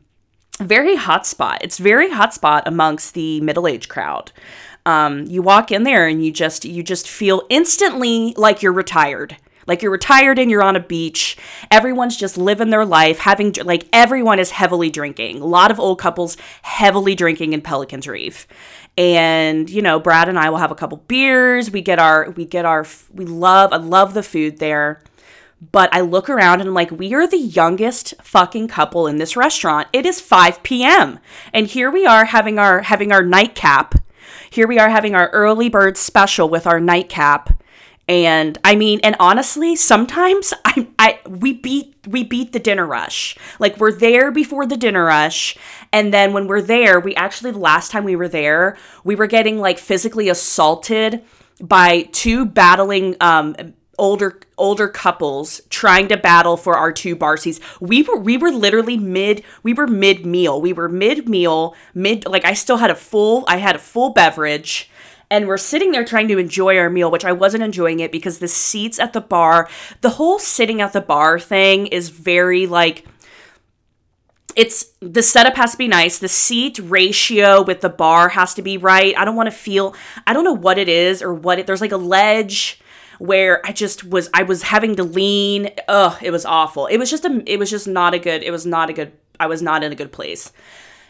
very 0.60 0.96
hot 0.96 1.26
spot. 1.26 1.60
It's 1.62 1.80
very 1.80 2.12
hot 2.12 2.34
spot 2.36 2.68
amongst 2.68 3.16
the 3.16 3.42
middle 3.42 3.68
age 3.68 3.90
crowd. 3.90 4.32
Um, 4.86 5.26
you 5.26 5.42
walk 5.42 5.72
in 5.72 5.84
there 5.84 6.08
and 6.08 6.24
you 6.24 6.32
just 6.32 6.66
you 6.66 6.84
just 6.84 7.10
feel 7.10 7.44
instantly 7.50 8.34
like 8.38 8.62
you're 8.62 8.74
retired. 8.74 9.38
Like 9.70 9.82
you're 9.82 9.92
retired 9.92 10.40
and 10.40 10.52
you're 10.52 10.64
on 10.64 10.76
a 10.76 10.82
beach. 10.82 11.38
Everyone's 11.72 12.18
just 12.18 12.38
living 12.38 12.72
their 12.72 12.86
life, 12.86 13.20
having 13.20 13.54
like 13.64 13.88
everyone 13.94 14.40
is 14.40 14.52
heavily 14.52 14.90
drinking. 14.90 15.40
A 15.40 15.46
lot 15.46 15.72
of 15.72 15.80
old 15.80 16.00
couples 16.00 16.36
heavily 16.64 17.16
drinking 17.16 17.54
in 17.54 17.62
Pelican's 17.62 18.08
Reef. 18.08 18.48
And, 18.98 19.70
you 19.70 19.82
know, 19.82 20.00
Brad 20.00 20.28
and 20.28 20.38
I 20.38 20.50
will 20.50 20.58
have 20.58 20.72
a 20.72 20.76
couple 20.76 20.98
beers. 21.08 21.72
We 21.72 21.82
get 21.82 22.00
our 22.00 22.32
we 22.32 22.44
get 22.44 22.66
our 22.66 22.86
we 23.14 23.26
love 23.26 23.72
I 23.72 23.78
love 23.78 24.14
the 24.14 24.24
food 24.24 24.58
there. 24.58 25.02
But 25.72 25.94
I 25.94 26.02
look 26.02 26.30
around 26.30 26.62
and 26.62 26.70
I'm 26.70 26.74
like, 26.74 26.90
we 26.90 27.14
are 27.14 27.28
the 27.28 27.38
youngest 27.38 28.14
fucking 28.24 28.70
couple 28.70 29.08
in 29.08 29.18
this 29.18 29.36
restaurant. 29.36 29.90
It 29.92 30.06
is 30.06 30.22
5 30.22 30.64
p.m. 30.64 31.20
And 31.54 31.68
here 31.68 31.92
we 31.92 32.06
are 32.06 32.26
having 32.26 32.58
our 32.58 32.82
having 32.82 33.12
our 33.12 33.24
nightcap. 33.24 33.96
Here 34.50 34.68
we 34.68 34.80
are 34.80 34.90
having 34.90 35.14
our 35.14 35.30
early 35.30 35.70
bird 35.70 35.96
special 35.96 36.50
with 36.50 36.66
our 36.66 36.80
nightcap. 36.80 37.62
And 38.10 38.58
I 38.64 38.76
mean, 38.76 39.00
and 39.04 39.16
honestly, 39.20 39.76
sometimes 39.76 40.52
I, 40.66 40.88
I 40.98 41.20
we 41.30 41.54
beat 41.54 41.96
we 42.08 42.24
beat 42.24 42.52
the 42.52 42.60
dinner 42.60 42.86
rush. 42.86 43.38
Like 43.60 43.78
we're 43.78 43.94
there 43.94 44.32
before 44.32 44.66
the 44.66 44.76
dinner 44.76 45.06
rush, 45.06 45.56
and 45.94 46.12
then 46.12 46.34
when 46.34 46.48
we're 46.48 46.64
there, 46.64 47.00
we 47.00 47.16
actually 47.16 47.52
the 47.52 47.60
last 47.60 47.92
time 47.92 48.04
we 48.04 48.16
were 48.16 48.28
there, 48.28 48.78
we 49.04 49.16
were 49.16 49.28
getting 49.28 49.60
like 49.60 49.78
physically 49.78 50.28
assaulted 50.28 51.24
by 51.62 52.10
two 52.12 52.46
battling 52.46 53.16
um 53.22 53.56
older 54.00 54.40
older 54.58 54.88
couples 54.88 55.62
trying 55.70 56.08
to 56.08 56.18
battle 56.18 56.58
for 56.58 56.76
our 56.78 56.92
two 56.92 57.16
bar 57.16 57.38
seats. 57.38 57.60
We 57.80 58.02
were 58.02 58.18
we 58.18 58.38
were 58.38 58.52
literally 58.52 58.98
mid 58.98 59.44
we 59.62 59.76
were 59.76 59.86
mid 59.86 60.26
meal. 60.26 60.60
We 60.60 60.74
were 60.74 60.90
mid 60.90 61.30
meal, 61.30 61.76
mid 61.94 62.26
like 62.26 62.44
I 62.46 62.54
still 62.54 62.78
had 62.78 62.90
a 62.90 62.96
full 62.96 63.44
I 63.48 63.58
had 63.58 63.76
a 63.76 63.80
full 63.80 64.10
beverage 64.14 64.90
and 65.32 65.48
we're 65.48 65.58
sitting 65.58 65.92
there 65.92 66.06
trying 66.06 66.28
to 66.30 66.38
enjoy 66.38 66.78
our 66.78 66.90
meal, 66.90 67.12
which 67.12 67.26
I 67.26 67.32
wasn't 67.32 67.64
enjoying 67.64 68.00
it 68.00 68.12
because 68.12 68.40
the 68.40 68.48
seats 68.48 69.00
at 69.00 69.14
the 69.14 69.22
bar, 69.22 69.70
the 70.02 70.12
whole 70.12 70.40
sitting 70.40 70.82
at 70.82 70.94
the 70.94 71.02
bar 71.02 71.40
thing 71.40 71.88
is 71.88 72.10
very 72.10 72.66
like 72.66 73.06
it's 74.56 74.92
the 75.00 75.22
setup 75.22 75.56
has 75.56 75.72
to 75.74 75.78
be 75.78 75.88
nice. 75.88 76.20
The 76.20 76.28
seat 76.28 76.80
ratio 76.84 77.62
with 77.62 77.82
the 77.82 77.90
bar 77.90 78.30
has 78.30 78.54
to 78.56 78.62
be 78.62 78.78
right. 78.78 79.18
I 79.18 79.24
don't 79.24 79.36
want 79.36 79.48
to 79.48 79.56
feel 79.56 79.96
I 80.26 80.34
don't 80.34 80.44
know 80.44 80.54
what 80.54 80.78
it 80.78 80.90
is 80.90 81.22
or 81.22 81.34
what 81.34 81.60
it 81.60 81.68
there's 81.68 81.82
like 81.82 81.92
a 81.92 81.98
ledge 81.98 82.82
where 83.20 83.66
I 83.66 83.72
just 83.72 84.04
was 84.04 84.30
I 84.34 84.44
was 84.44 84.64
having 84.64 84.96
to 84.96 85.04
lean. 85.04 85.70
Ugh, 85.88 86.18
it 86.22 86.32
was 86.32 86.46
awful. 86.46 86.88
It 86.88 86.98
was 86.98 87.12
just 87.12 87.26
a 87.26 87.44
it 87.46 87.60
was 87.60 87.70
just 87.70 87.88
not 87.88 88.14
a 88.14 88.20
good 88.20 88.42
it 88.44 88.52
was 88.52 88.66
not 88.66 88.90
a 88.90 88.94
good 88.94 89.12
I 89.40 89.48
was 89.48 89.62
not 89.62 89.84
in 89.84 89.92
a 89.92 89.96
good 89.96 90.12
place. 90.12 90.52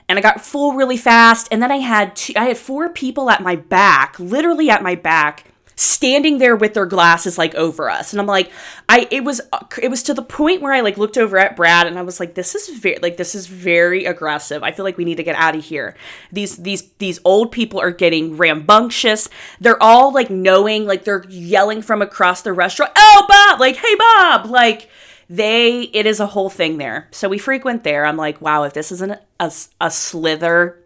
And 0.09 0.19
I 0.19 0.21
got 0.21 0.41
full 0.41 0.73
really 0.73 0.97
fast. 0.97 1.47
And 1.51 1.63
then 1.63 1.71
I 1.71 1.77
had 1.77 2.15
two, 2.15 2.33
I 2.35 2.45
had 2.45 2.57
four 2.57 2.89
people 2.89 3.29
at 3.29 3.41
my 3.41 3.55
back, 3.55 4.19
literally 4.19 4.69
at 4.69 4.83
my 4.83 4.95
back 4.95 5.45
standing 5.79 6.39
there 6.39 6.57
with 6.57 6.73
their 6.73 6.85
glasses 6.85 7.37
like 7.37 7.55
over 7.55 7.89
us. 7.89 8.11
And 8.11 8.19
i'm 8.19 8.27
like 8.27 8.51
i 8.89 9.07
it 9.11 9.23
was 9.23 9.39
uh, 9.53 9.63
it 9.81 9.87
was 9.87 10.03
to 10.03 10.13
the 10.13 10.21
point 10.21 10.61
where 10.61 10.73
i 10.73 10.81
like 10.81 10.97
looked 10.97 11.17
over 11.17 11.37
at 11.37 11.55
brad 11.55 11.87
and 11.87 11.97
i 11.97 12.01
was 12.01 12.19
like 12.19 12.33
this 12.33 12.53
is 12.53 12.67
very 12.67 12.97
like 13.01 13.15
this 13.15 13.33
is 13.33 13.47
very 13.47 14.03
aggressive. 14.03 14.61
I 14.61 14.73
feel 14.73 14.83
like 14.83 14.97
we 14.97 15.05
need 15.05 15.15
to 15.15 15.23
get 15.23 15.37
out 15.37 15.55
of 15.55 15.63
here. 15.63 15.95
These 16.33 16.57
these 16.57 16.89
these 16.97 17.21
old 17.23 17.53
people 17.53 17.79
are 17.79 17.91
getting 17.91 18.35
rambunctious. 18.35 19.29
They're 19.61 19.81
all 19.81 20.13
like 20.13 20.29
knowing 20.29 20.85
like 20.85 21.05
they're 21.05 21.23
yelling 21.29 21.81
from 21.81 22.01
across 22.01 22.41
the 22.41 22.51
restaurant 22.51 22.91
oh 22.97 23.25
bob 23.29 23.61
like 23.61 23.77
hey 23.77 23.95
bob! 23.95 24.47
Like 24.47 24.89
they 25.29 25.83
it 25.93 26.05
is 26.05 26.19
a 26.19 26.27
whole 26.27 26.49
thing 26.49 26.77
there 26.77 27.07
so 27.11 27.29
we 27.29 27.37
frequent 27.37 27.83
there 27.83 28.05
i'm 28.05 28.17
like 28.17 28.41
wow 28.41 28.63
if 28.63 28.73
this 28.73 28.91
isn't 28.91 29.19
a, 29.39 29.51
a 29.79 29.91
slither 29.91 30.83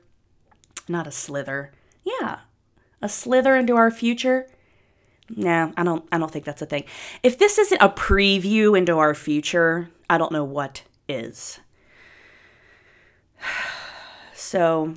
not 0.88 1.08
a 1.08 1.12
slither 1.12 1.72
yeah 2.04 2.40
a 3.02 3.08
slither 3.08 3.56
into 3.56 3.76
our 3.76 3.90
future 3.90 4.48
Nah, 5.30 5.72
I 5.78 5.84
don't 5.84 6.06
I 6.12 6.18
don't 6.18 6.32
think 6.32 6.46
that's 6.46 6.62
a 6.62 6.66
thing. 6.66 6.84
If 7.22 7.38
this 7.38 7.58
isn't 7.58 7.82
a 7.82 7.90
preview 7.90 8.78
into 8.78 8.98
our 8.98 9.16
future, 9.16 9.90
I 10.10 10.18
don't 10.18 10.32
know 10.32 10.44
what 10.44 10.84
is. 11.08 11.60
So, 14.36 14.96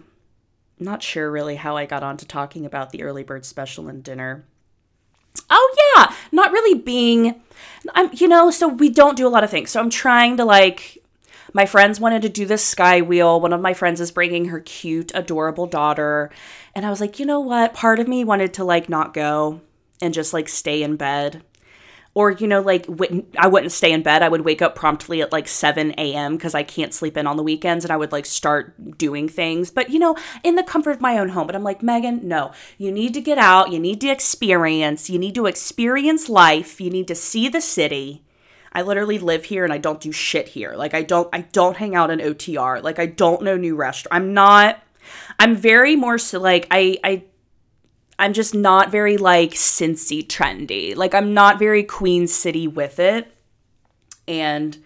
not 0.78 1.02
sure 1.02 1.30
really 1.30 1.56
how 1.56 1.76
I 1.76 1.86
got 1.86 2.02
onto 2.02 2.26
talking 2.26 2.66
about 2.66 2.90
the 2.90 3.02
early 3.04 3.22
bird 3.22 3.46
special 3.46 3.88
and 3.88 4.02
dinner. 4.02 4.44
Oh 5.50 5.94
yeah, 5.96 6.14
not 6.32 6.52
really 6.52 6.78
being 6.78 7.40
I'm 7.94 8.10
you 8.12 8.28
know, 8.28 8.50
so 8.50 8.68
we 8.68 8.88
don't 8.88 9.16
do 9.16 9.26
a 9.26 9.30
lot 9.30 9.44
of 9.44 9.50
things. 9.50 9.70
So 9.70 9.80
I'm 9.80 9.90
trying 9.90 10.36
to 10.38 10.44
like 10.44 10.98
my 11.52 11.66
friends 11.66 12.00
wanted 12.00 12.22
to 12.22 12.28
do 12.28 12.44
this 12.44 12.64
sky 12.64 13.00
wheel. 13.00 13.40
One 13.40 13.52
of 13.52 13.60
my 13.60 13.72
friends 13.72 14.00
is 14.00 14.10
bringing 14.10 14.46
her 14.46 14.60
cute, 14.60 15.12
adorable 15.14 15.66
daughter. 15.66 16.30
And 16.74 16.84
I 16.84 16.90
was 16.90 17.00
like, 17.00 17.18
you 17.18 17.26
know 17.26 17.40
what? 17.40 17.74
Part 17.74 17.98
of 17.98 18.08
me 18.08 18.24
wanted 18.24 18.54
to 18.54 18.64
like 18.64 18.88
not 18.88 19.14
go 19.14 19.60
and 20.02 20.12
just 20.12 20.32
like 20.32 20.48
stay 20.48 20.82
in 20.82 20.96
bed. 20.96 21.42
Or, 22.16 22.30
you 22.30 22.46
know, 22.46 22.62
like 22.62 22.86
I 23.36 23.46
wouldn't 23.46 23.72
stay 23.72 23.92
in 23.92 24.02
bed. 24.02 24.22
I 24.22 24.30
would 24.30 24.40
wake 24.40 24.62
up 24.62 24.74
promptly 24.74 25.20
at 25.20 25.32
like 25.32 25.46
7 25.46 25.92
a.m. 25.98 26.36
because 26.36 26.54
I 26.54 26.62
can't 26.62 26.94
sleep 26.94 27.14
in 27.18 27.26
on 27.26 27.36
the 27.36 27.42
weekends 27.42 27.84
and 27.84 27.92
I 27.92 27.98
would 27.98 28.10
like 28.10 28.24
start 28.24 28.96
doing 28.96 29.28
things. 29.28 29.70
But, 29.70 29.90
you 29.90 29.98
know, 29.98 30.16
in 30.42 30.54
the 30.54 30.62
comfort 30.62 30.92
of 30.92 31.02
my 31.02 31.18
own 31.18 31.28
home. 31.28 31.46
But 31.46 31.54
I'm 31.54 31.62
like, 31.62 31.82
Megan, 31.82 32.26
no, 32.26 32.52
you 32.78 32.90
need 32.90 33.12
to 33.12 33.20
get 33.20 33.36
out. 33.36 33.70
You 33.70 33.78
need 33.78 34.00
to 34.00 34.08
experience. 34.08 35.10
You 35.10 35.18
need 35.18 35.34
to 35.34 35.44
experience 35.44 36.30
life. 36.30 36.80
You 36.80 36.88
need 36.88 37.06
to 37.08 37.14
see 37.14 37.50
the 37.50 37.60
city. 37.60 38.24
I 38.72 38.80
literally 38.80 39.18
live 39.18 39.44
here 39.44 39.64
and 39.64 39.72
I 39.72 39.76
don't 39.76 40.00
do 40.00 40.10
shit 40.10 40.48
here. 40.48 40.74
Like 40.74 40.94
I 40.94 41.02
don't 41.02 41.28
I 41.34 41.42
don't 41.42 41.76
hang 41.76 41.94
out 41.94 42.10
in 42.10 42.20
OTR. 42.20 42.82
Like 42.82 42.98
I 42.98 43.04
don't 43.04 43.42
know 43.42 43.58
new 43.58 43.76
restaurant. 43.76 44.14
I'm 44.14 44.32
not 44.32 44.82
I'm 45.38 45.54
very 45.54 45.96
more 45.96 46.16
so 46.16 46.40
like 46.40 46.66
I 46.70 46.96
I 47.04 47.24
I'm 48.18 48.32
just 48.32 48.54
not 48.54 48.90
very 48.90 49.16
like 49.16 49.52
Cincy 49.52 50.26
trendy. 50.26 50.96
Like 50.96 51.14
I'm 51.14 51.34
not 51.34 51.58
very 51.58 51.82
Queen 51.82 52.26
City 52.26 52.66
with 52.66 52.98
it. 52.98 53.30
And 54.26 54.78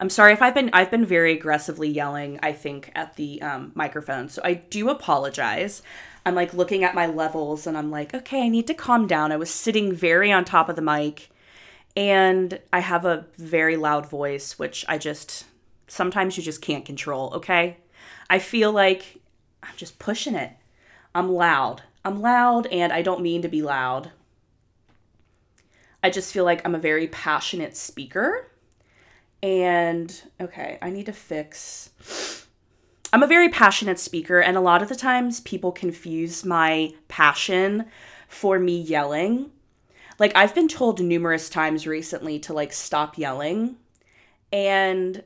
I'm 0.00 0.10
sorry 0.10 0.32
if 0.32 0.42
I've 0.42 0.54
been 0.54 0.70
I've 0.72 0.90
been 0.90 1.04
very 1.04 1.32
aggressively 1.32 1.88
yelling, 1.88 2.38
I 2.42 2.52
think, 2.52 2.90
at 2.94 3.16
the 3.16 3.42
um, 3.42 3.72
microphone. 3.74 4.28
So 4.28 4.40
I 4.44 4.54
do 4.54 4.88
apologize. 4.88 5.82
I'm 6.24 6.34
like 6.34 6.54
looking 6.54 6.84
at 6.84 6.94
my 6.94 7.06
levels 7.06 7.66
and 7.66 7.76
I'm 7.76 7.90
like, 7.90 8.14
okay, 8.14 8.42
I 8.42 8.48
need 8.48 8.66
to 8.66 8.74
calm 8.74 9.06
down. 9.06 9.32
I 9.32 9.36
was 9.36 9.50
sitting 9.50 9.92
very 9.92 10.30
on 10.32 10.44
top 10.44 10.68
of 10.68 10.76
the 10.76 10.82
mic 10.82 11.30
and 11.96 12.60
I 12.72 12.80
have 12.80 13.04
a 13.04 13.26
very 13.36 13.76
loud 13.76 14.08
voice, 14.08 14.58
which 14.58 14.84
I 14.88 14.98
just 14.98 15.44
sometimes 15.88 16.36
you 16.36 16.42
just 16.42 16.62
can't 16.62 16.84
control, 16.84 17.32
okay? 17.34 17.78
I 18.30 18.38
feel 18.38 18.72
like 18.72 19.20
I'm 19.62 19.74
just 19.76 19.98
pushing 19.98 20.34
it. 20.34 20.52
I'm 21.14 21.32
loud. 21.32 21.82
I'm 22.04 22.20
loud 22.20 22.66
and 22.68 22.92
I 22.92 23.02
don't 23.02 23.22
mean 23.22 23.42
to 23.42 23.48
be 23.48 23.62
loud. 23.62 24.10
I 26.02 26.10
just 26.10 26.32
feel 26.32 26.44
like 26.44 26.64
I'm 26.64 26.74
a 26.74 26.78
very 26.78 27.08
passionate 27.08 27.76
speaker. 27.76 28.50
And 29.42 30.20
okay, 30.40 30.78
I 30.82 30.90
need 30.90 31.06
to 31.06 31.12
fix. 31.12 32.46
I'm 33.12 33.22
a 33.22 33.28
very 33.28 33.48
passionate 33.48 33.98
speaker, 33.98 34.40
and 34.40 34.56
a 34.56 34.60
lot 34.60 34.82
of 34.82 34.88
the 34.88 34.96
times 34.96 35.40
people 35.40 35.72
confuse 35.72 36.44
my 36.44 36.92
passion 37.08 37.86
for 38.28 38.58
me 38.58 38.78
yelling. 38.80 39.50
Like, 40.18 40.36
I've 40.36 40.54
been 40.54 40.68
told 40.68 41.00
numerous 41.00 41.48
times 41.48 41.86
recently 41.86 42.38
to 42.40 42.52
like 42.52 42.72
stop 42.72 43.16
yelling. 43.16 43.76
And 44.52 45.22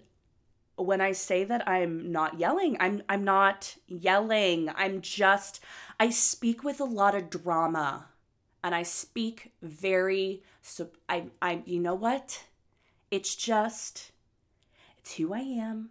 when 0.76 1.00
I 1.00 1.12
say 1.12 1.44
that 1.44 1.68
I'm 1.68 2.10
not 2.12 2.38
yelling, 2.38 2.76
I'm 2.80 3.02
I'm 3.08 3.24
not 3.24 3.76
yelling. 3.86 4.70
I'm 4.74 5.00
just 5.00 5.60
I 6.00 6.10
speak 6.10 6.64
with 6.64 6.80
a 6.80 6.84
lot 6.84 7.14
of 7.14 7.30
drama 7.30 8.06
and 8.64 8.74
I 8.74 8.82
speak 8.82 9.52
very 9.62 10.42
so 10.62 10.88
I 11.08 11.26
I 11.40 11.62
you 11.64 11.80
know 11.80 11.94
what? 11.94 12.44
It's 13.10 13.34
just 13.36 14.12
it's 14.98 15.14
who 15.14 15.34
I 15.34 15.40
am. 15.40 15.90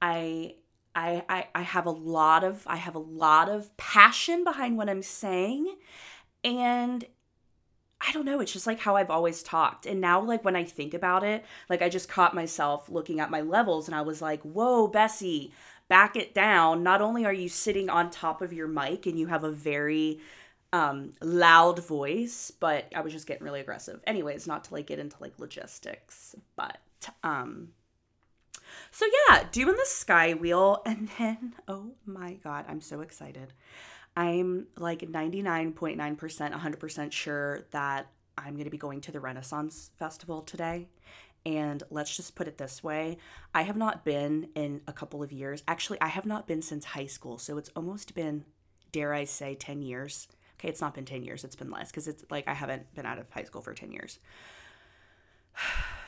I 0.00 0.54
I, 0.94 1.24
I 1.28 1.48
I 1.54 1.62
have 1.62 1.86
a 1.86 1.90
lot 1.90 2.44
of 2.44 2.64
I 2.66 2.76
have 2.76 2.94
a 2.94 3.00
lot 3.00 3.48
of 3.48 3.76
passion 3.76 4.44
behind 4.44 4.76
what 4.76 4.88
I'm 4.88 5.02
saying 5.02 5.76
and 6.44 7.04
I 8.06 8.12
don't 8.12 8.24
know, 8.24 8.40
it's 8.40 8.52
just 8.52 8.66
like 8.66 8.80
how 8.80 8.96
I've 8.96 9.10
always 9.10 9.42
talked. 9.42 9.86
And 9.86 10.00
now 10.00 10.20
like 10.20 10.44
when 10.44 10.56
I 10.56 10.64
think 10.64 10.94
about 10.94 11.22
it, 11.24 11.44
like 11.68 11.82
I 11.82 11.88
just 11.88 12.08
caught 12.08 12.34
myself 12.34 12.88
looking 12.88 13.20
at 13.20 13.30
my 13.30 13.40
levels 13.40 13.88
and 13.88 13.94
I 13.94 14.02
was 14.02 14.20
like, 14.20 14.42
"Whoa, 14.42 14.88
Bessie, 14.88 15.52
back 15.88 16.16
it 16.16 16.34
down. 16.34 16.82
Not 16.82 17.02
only 17.02 17.24
are 17.26 17.32
you 17.32 17.48
sitting 17.48 17.90
on 17.90 18.10
top 18.10 18.42
of 18.42 18.52
your 18.52 18.66
mic 18.66 19.06
and 19.06 19.18
you 19.18 19.26
have 19.26 19.44
a 19.44 19.50
very 19.50 20.20
um, 20.72 21.12
loud 21.20 21.84
voice, 21.84 22.50
but 22.50 22.86
I 22.94 23.02
was 23.02 23.12
just 23.12 23.26
getting 23.26 23.44
really 23.44 23.60
aggressive. 23.60 24.00
Anyways, 24.06 24.46
not 24.46 24.64
to 24.64 24.74
like 24.74 24.86
get 24.86 24.98
into 24.98 25.16
like 25.20 25.38
logistics, 25.38 26.34
but 26.56 26.78
um 27.22 27.68
so 28.90 29.06
yeah, 29.28 29.44
doing 29.52 29.76
the 29.76 29.84
sky 29.84 30.34
wheel 30.34 30.80
and 30.86 31.08
then 31.18 31.54
oh 31.68 31.92
my 32.06 32.34
god, 32.44 32.64
I'm 32.68 32.80
so 32.80 33.00
excited. 33.00 33.52
I'm 34.16 34.66
like 34.76 35.00
99.9% 35.00 35.96
100% 35.96 37.12
sure 37.12 37.66
that 37.70 38.08
I'm 38.36 38.54
going 38.54 38.64
to 38.64 38.70
be 38.70 38.78
going 38.78 39.00
to 39.02 39.12
the 39.12 39.20
Renaissance 39.20 39.90
Festival 39.98 40.42
today. 40.42 40.88
And 41.44 41.82
let's 41.90 42.14
just 42.16 42.34
put 42.34 42.46
it 42.46 42.58
this 42.58 42.84
way 42.84 43.18
I 43.54 43.62
have 43.62 43.76
not 43.76 44.04
been 44.04 44.48
in 44.54 44.80
a 44.86 44.92
couple 44.92 45.22
of 45.22 45.32
years. 45.32 45.62
Actually, 45.66 46.00
I 46.00 46.08
have 46.08 46.26
not 46.26 46.46
been 46.46 46.62
since 46.62 46.84
high 46.84 47.06
school. 47.06 47.38
So 47.38 47.58
it's 47.58 47.70
almost 47.74 48.14
been, 48.14 48.44
dare 48.92 49.12
I 49.12 49.24
say, 49.24 49.54
10 49.54 49.82
years. 49.82 50.28
Okay, 50.58 50.68
it's 50.68 50.80
not 50.80 50.94
been 50.94 51.04
10 51.04 51.24
years, 51.24 51.42
it's 51.42 51.56
been 51.56 51.70
less 51.70 51.90
because 51.90 52.06
it's 52.06 52.24
like 52.30 52.46
I 52.46 52.54
haven't 52.54 52.94
been 52.94 53.06
out 53.06 53.18
of 53.18 53.28
high 53.30 53.42
school 53.42 53.62
for 53.62 53.74
10 53.74 53.92
years. 53.92 54.18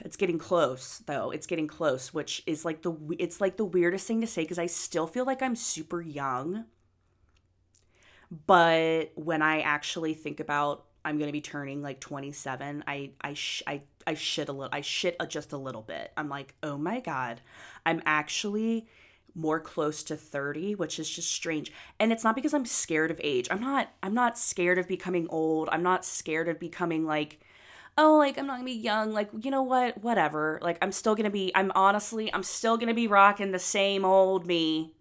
It's 0.01 0.17
getting 0.17 0.39
close 0.39 0.99
though. 1.07 1.31
It's 1.31 1.47
getting 1.47 1.69
close, 1.69 2.13
which 2.13 2.43
is 2.47 2.65
like 2.65 2.83
the 2.83 2.95
it's 3.17 3.41
like 3.41 3.57
the 3.57 3.65
weirdest 3.65 4.09
thing 4.09 4.21
to 4.23 4.27
say 4.27 4.43
because 4.43 4.59
I 4.59 4.67
still 4.67 5.07
feel 5.07 5.25
like 5.25 5.41
I'm 5.41 5.55
super 5.55 6.03
young. 6.03 6.65
But 8.47 9.13
when 9.15 9.43
I 9.43 9.61
actually 9.61 10.15
think 10.15 10.41
about 10.41 10.87
I'm 11.05 11.19
gonna 11.19 11.33
be 11.33 11.41
turning 11.41 11.83
like 11.83 12.01
27, 12.01 12.85
I 12.87 13.11
I 13.21 13.35
sh- 13.35 13.63
I 13.67 13.83
I 14.07 14.15
shit 14.15 14.49
a 14.49 14.53
little. 14.53 14.71
I 14.73 14.81
shit 14.81 15.17
a, 15.21 15.27
just 15.27 15.53
a 15.53 15.59
little 15.59 15.83
bit. 15.83 16.13
I'm 16.17 16.29
like, 16.29 16.55
oh 16.63 16.79
my 16.79 17.01
god, 17.01 17.43
I'm 17.85 18.03
actually 18.07 18.89
more 19.37 19.59
close 19.59 20.05
to 20.05 20.17
30 20.17 20.77
which 20.77 20.99
is 21.01 21.11
just 21.11 21.31
strange. 21.31 21.73
And 21.99 22.13
it's 22.13 22.23
not 22.23 22.37
because 22.37 22.55
i'm 22.55 22.65
scared 22.65 23.11
of 23.11 23.21
age. 23.23 23.49
I'm 23.51 23.61
not 23.61 23.91
i'm 24.03 24.15
not 24.15 24.39
scared 24.39 24.79
of 24.79 24.89
becoming 24.89 25.27
old. 25.29 25.69
I'm 25.73 25.83
not 25.83 26.05
scared 26.05 26.49
of 26.49 26.61
becoming 26.61 27.05
like 27.05 27.41
oh 27.99 28.17
like 28.17 28.39
i'm 28.39 28.47
not 28.47 28.55
gonna 28.55 28.65
be 28.65 28.73
young 28.73 29.13
like 29.13 29.31
you 29.43 29.51
know 29.51 29.63
what? 29.63 29.99
Whatever. 30.03 30.59
Like 30.63 30.79
i'm 30.83 30.93
still 30.93 31.15
gonna 31.17 31.31
be 31.31 31.53
i'm 31.55 31.73
honestly 31.75 32.33
i'm 32.33 32.45
still 32.45 32.77
gonna 32.77 32.95
be 32.95 33.09
rocking 33.09 33.51
the 33.53 33.59
same 33.59 34.05
old 34.05 34.47
me 34.47 34.95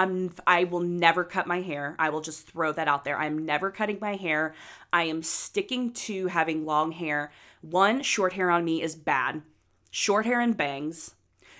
I'm 0.00 0.30
I 0.46 0.64
will 0.64 0.80
never 0.80 1.24
cut 1.24 1.46
my 1.46 1.60
hair. 1.60 1.94
I 1.98 2.08
will 2.08 2.22
just 2.22 2.46
throw 2.46 2.72
that 2.72 2.88
out 2.88 3.04
there. 3.04 3.18
I'm 3.18 3.44
never 3.44 3.70
cutting 3.70 3.98
my 4.00 4.16
hair. 4.16 4.54
I 4.94 5.04
am 5.04 5.22
sticking 5.22 5.92
to 5.92 6.28
having 6.28 6.64
long 6.64 6.92
hair. 6.92 7.30
One, 7.60 8.02
short 8.02 8.32
hair 8.32 8.50
on 8.50 8.64
me 8.64 8.80
is 8.80 8.96
bad. 8.96 9.42
Short 9.90 10.24
hair 10.24 10.40
and 10.40 10.56
bangs. 10.56 11.14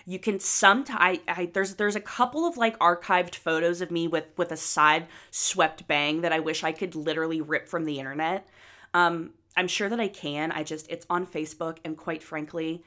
You 0.07 0.19
can 0.19 0.41
sometimes 0.41 0.99
I, 0.99 1.21
I 1.29 1.51
there's 1.53 1.75
there's 1.75 1.97
a 1.97 2.01
couple 2.01 2.47
of 2.47 2.57
like 2.57 2.79
archived 2.79 3.35
photos 3.35 3.83
of 3.83 3.91
me 3.91 4.09
with 4.09 4.25
with 4.39 4.51
a 4.53 4.57
side 4.57 5.07
swept 5.31 5.87
bang 5.87 6.23
that 6.23 6.33
I 6.33 6.41
wish 6.41 6.65
I 6.65 6.73
could 6.73 6.95
literally 6.95 7.43
rip 7.43 7.69
from 7.69 7.85
the 7.85 7.99
internet. 7.99 8.49
Um, 8.95 9.35
I'm 9.55 9.69
sure 9.69 9.91
that 9.91 10.01
I 10.01 10.09
can. 10.09 10.51
I 10.51 10.63
just 10.63 10.91
it's 10.91 11.05
on 11.11 11.27
Facebook 11.27 11.77
and 11.85 11.95
quite 11.95 12.23
frankly, 12.23 12.83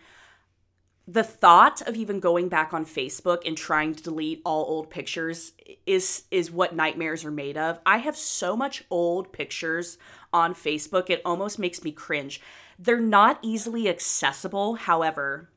the 1.07 1.23
thought 1.23 1.81
of 1.81 1.95
even 1.95 2.19
going 2.19 2.47
back 2.47 2.73
on 2.73 2.85
Facebook 2.85 3.45
and 3.45 3.57
trying 3.57 3.93
to 3.93 4.03
delete 4.03 4.41
all 4.45 4.65
old 4.65 4.89
pictures 4.89 5.51
is 5.85 6.23
is 6.31 6.49
what 6.49 6.75
nightmares 6.75 7.25
are 7.25 7.31
made 7.31 7.57
of. 7.57 7.79
I 7.85 7.97
have 7.97 8.15
so 8.15 8.55
much 8.55 8.85
old 8.89 9.33
pictures 9.33 9.97
on 10.31 10.55
Facebook, 10.55 11.09
it 11.09 11.21
almost 11.25 11.59
makes 11.59 11.83
me 11.83 11.91
cringe. 11.91 12.41
They're 12.79 12.99
not 12.99 13.37
easily 13.41 13.87
accessible, 13.87 14.75
however, 14.75 15.49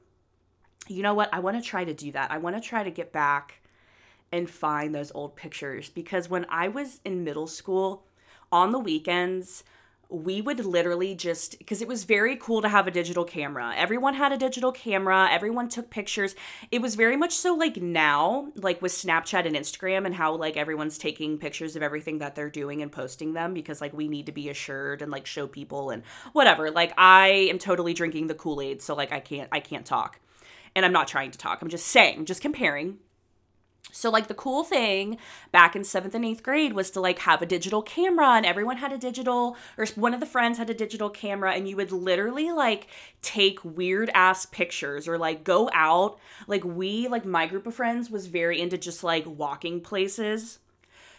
you 0.88 1.02
know 1.02 1.14
what? 1.14 1.32
I 1.32 1.40
want 1.40 1.56
to 1.56 1.68
try 1.68 1.84
to 1.84 1.94
do 1.94 2.12
that. 2.12 2.30
I 2.30 2.38
want 2.38 2.56
to 2.56 2.68
try 2.68 2.82
to 2.82 2.90
get 2.90 3.12
back 3.12 3.60
and 4.32 4.50
find 4.50 4.94
those 4.94 5.12
old 5.14 5.36
pictures 5.36 5.88
because 5.88 6.28
when 6.28 6.46
I 6.48 6.68
was 6.68 7.00
in 7.04 7.24
middle 7.24 7.46
school 7.46 8.04
on 8.52 8.72
the 8.72 8.78
weekends, 8.78 9.64
we 10.08 10.40
would 10.40 10.64
literally 10.64 11.14
just 11.14 11.58
because 11.58 11.82
it 11.82 11.88
was 11.88 12.04
very 12.04 12.36
cool 12.36 12.62
to 12.62 12.68
have 12.68 12.86
a 12.86 12.90
digital 12.90 13.24
camera. 13.24 13.74
Everyone 13.76 14.14
had 14.14 14.32
a 14.32 14.36
digital 14.36 14.70
camera, 14.70 15.28
everyone 15.30 15.68
took 15.68 15.90
pictures. 15.90 16.34
It 16.70 16.80
was 16.80 16.94
very 16.94 17.16
much 17.16 17.32
so 17.32 17.54
like 17.54 17.76
now, 17.76 18.52
like 18.54 18.80
with 18.80 18.92
Snapchat 18.92 19.46
and 19.46 19.56
Instagram 19.56 20.06
and 20.06 20.14
how 20.14 20.34
like 20.36 20.56
everyone's 20.56 20.98
taking 20.98 21.38
pictures 21.38 21.74
of 21.74 21.82
everything 21.82 22.18
that 22.18 22.34
they're 22.34 22.50
doing 22.50 22.82
and 22.82 22.92
posting 22.92 23.32
them 23.32 23.52
because 23.52 23.80
like 23.80 23.92
we 23.92 24.08
need 24.08 24.26
to 24.26 24.32
be 24.32 24.48
assured 24.48 25.02
and 25.02 25.10
like 25.10 25.26
show 25.26 25.46
people 25.46 25.90
and 25.90 26.02
whatever. 26.32 26.70
Like 26.70 26.92
I 26.96 27.28
am 27.50 27.58
totally 27.58 27.94
drinking 27.94 28.28
the 28.28 28.34
Kool-Aid, 28.34 28.82
so 28.82 28.94
like 28.94 29.12
I 29.12 29.20
can't 29.20 29.48
I 29.50 29.60
can't 29.60 29.86
talk. 29.86 30.20
And 30.74 30.84
I'm 30.84 30.92
not 30.92 31.08
trying 31.08 31.30
to 31.30 31.38
talk. 31.38 31.62
I'm 31.62 31.70
just 31.70 31.86
saying, 31.86 32.26
just 32.26 32.42
comparing 32.42 32.98
so 33.92 34.10
like 34.10 34.26
the 34.26 34.34
cool 34.34 34.64
thing 34.64 35.16
back 35.52 35.74
in 35.74 35.82
7th 35.82 36.14
and 36.14 36.24
8th 36.24 36.42
grade 36.42 36.72
was 36.72 36.90
to 36.90 37.00
like 37.00 37.20
have 37.20 37.40
a 37.40 37.46
digital 37.46 37.82
camera 37.82 38.32
and 38.32 38.44
everyone 38.44 38.76
had 38.76 38.92
a 38.92 38.98
digital 38.98 39.56
or 39.78 39.86
one 39.94 40.12
of 40.12 40.20
the 40.20 40.26
friends 40.26 40.58
had 40.58 40.68
a 40.68 40.74
digital 40.74 41.08
camera 41.08 41.54
and 41.54 41.68
you 41.68 41.76
would 41.76 41.92
literally 41.92 42.50
like 42.50 42.88
take 43.22 43.64
weird 43.64 44.10
ass 44.12 44.44
pictures 44.44 45.08
or 45.08 45.16
like 45.16 45.44
go 45.44 45.70
out 45.72 46.18
like 46.46 46.64
we 46.64 47.08
like 47.08 47.24
my 47.24 47.46
group 47.46 47.66
of 47.66 47.74
friends 47.74 48.10
was 48.10 48.26
very 48.26 48.60
into 48.60 48.76
just 48.76 49.02
like 49.02 49.24
walking 49.26 49.80
places. 49.80 50.58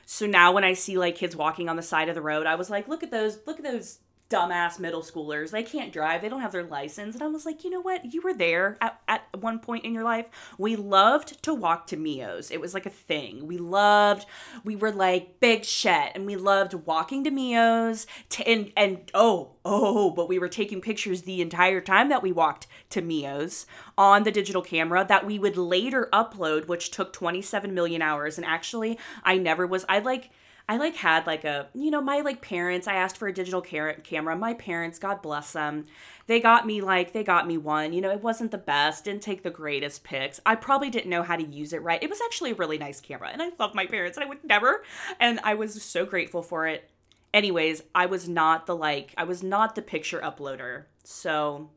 So 0.05 0.25
now 0.25 0.51
when 0.51 0.63
I 0.63 0.73
see 0.73 0.97
like 0.97 1.15
kids 1.15 1.35
walking 1.35 1.67
on 1.69 1.75
the 1.75 1.81
side 1.81 2.09
of 2.09 2.15
the 2.15 2.21
road, 2.21 2.45
I 2.45 2.55
was 2.55 2.69
like, 2.69 2.87
look 2.87 3.03
at 3.03 3.11
those 3.11 3.39
look 3.45 3.57
at 3.57 3.63
those 3.63 3.99
dumbass 4.29 4.79
middle 4.79 5.01
schoolers. 5.01 5.51
They 5.51 5.63
can't 5.63 5.93
drive. 5.93 6.21
They 6.21 6.29
don't 6.29 6.41
have 6.41 6.51
their 6.51 6.63
license. 6.63 7.15
And 7.15 7.23
I 7.23 7.27
was 7.27 7.45
like, 7.45 7.63
you 7.63 7.69
know 7.69 7.81
what? 7.81 8.13
You 8.13 8.21
were 8.21 8.33
there 8.33 8.77
at, 8.81 8.99
at 9.07 9.23
one 9.39 9.59
point 9.59 9.85
in 9.85 9.93
your 9.93 10.03
life. 10.03 10.25
We 10.57 10.75
loved 10.75 11.41
to 11.43 11.53
walk 11.53 11.87
to 11.87 11.97
Mio's. 11.97 12.51
It 12.51 12.59
was 12.59 12.73
like 12.73 12.85
a 12.85 12.91
thing. 12.91 13.47
We 13.47 13.57
loved, 13.57 14.25
we 14.63 14.75
were 14.75 14.91
like 14.91 15.39
big 15.39 15.63
shit 15.63 16.11
and 16.13 16.25
we 16.25 16.35
loved 16.35 16.73
walking 16.73 17.23
to 17.23 17.31
Mio's 17.31 18.05
to, 18.29 18.47
and, 18.47 18.71
and 18.75 19.09
oh, 19.13 19.51
oh, 19.63 20.11
but 20.11 20.27
we 20.27 20.39
were 20.39 20.49
taking 20.49 20.81
pictures 20.81 21.21
the 21.21 21.41
entire 21.41 21.81
time 21.81 22.09
that 22.09 22.23
we 22.23 22.31
walked 22.31 22.67
to 22.89 23.01
Mio's 23.01 23.65
on 23.97 24.23
the 24.23 24.31
digital 24.31 24.61
camera 24.61 25.05
that 25.07 25.25
we 25.25 25.39
would 25.39 25.57
later 25.57 26.09
upload, 26.11 26.67
which 26.67 26.91
took 26.91 27.13
27 27.13 27.73
million 27.73 28.01
hours. 28.01 28.37
And 28.37 28.45
actually, 28.45 28.99
I 29.23 29.37
never 29.37 29.65
was, 29.65 29.85
I 29.87 29.99
like, 29.99 30.31
I 30.69 30.77
like 30.77 30.95
had 30.95 31.25
like 31.25 31.45
a, 31.45 31.67
you 31.73 31.91
know, 31.91 32.01
my 32.01 32.19
like 32.19 32.41
parents, 32.41 32.87
I 32.87 32.95
asked 32.95 33.17
for 33.17 33.27
a 33.27 33.33
digital 33.33 33.61
car- 33.61 33.93
camera. 34.03 34.35
My 34.35 34.53
parents, 34.53 34.99
God 34.99 35.21
bless 35.21 35.53
them, 35.53 35.85
they 36.27 36.41
got 36.41 36.67
me 36.67 36.81
like, 36.81 37.13
they 37.13 37.23
got 37.23 37.47
me 37.47 37.57
one. 37.57 37.93
You 37.93 38.01
know, 38.01 38.11
it 38.11 38.21
wasn't 38.21 38.51
the 38.51 38.57
best, 38.57 39.05
didn't 39.05 39.21
take 39.21 39.43
the 39.43 39.49
greatest 39.49 40.03
pics. 40.03 40.41
I 40.45 40.55
probably 40.55 40.89
didn't 40.89 41.09
know 41.09 41.23
how 41.23 41.37
to 41.37 41.43
use 41.43 41.71
it 41.71 41.81
right. 41.81 42.03
It 42.03 42.09
was 42.09 42.19
actually 42.25 42.51
a 42.51 42.55
really 42.55 42.77
nice 42.77 42.99
camera, 42.99 43.29
and 43.31 43.41
I 43.41 43.51
love 43.57 43.73
my 43.73 43.85
parents, 43.85 44.17
and 44.17 44.25
I 44.25 44.27
would 44.27 44.43
never, 44.43 44.83
and 45.19 45.39
I 45.43 45.53
was 45.53 45.81
so 45.81 46.05
grateful 46.05 46.43
for 46.43 46.67
it. 46.67 46.89
Anyways, 47.33 47.83
I 47.95 48.07
was 48.07 48.27
not 48.27 48.65
the 48.65 48.75
like, 48.75 49.13
I 49.17 49.23
was 49.23 49.41
not 49.41 49.75
the 49.75 49.81
picture 49.81 50.19
uploader. 50.19 50.85
So 51.03 51.69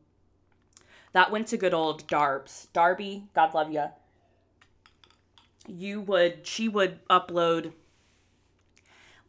that 1.13 1.31
went 1.31 1.47
to 1.47 1.57
good 1.57 1.73
old 1.73 2.07
Darbs. 2.07 2.67
Darby, 2.73 3.27
God 3.33 3.53
love 3.53 3.71
you. 3.71 3.85
You 5.67 6.01
would, 6.01 6.45
she 6.45 6.67
would 6.67 7.05
upload 7.07 7.73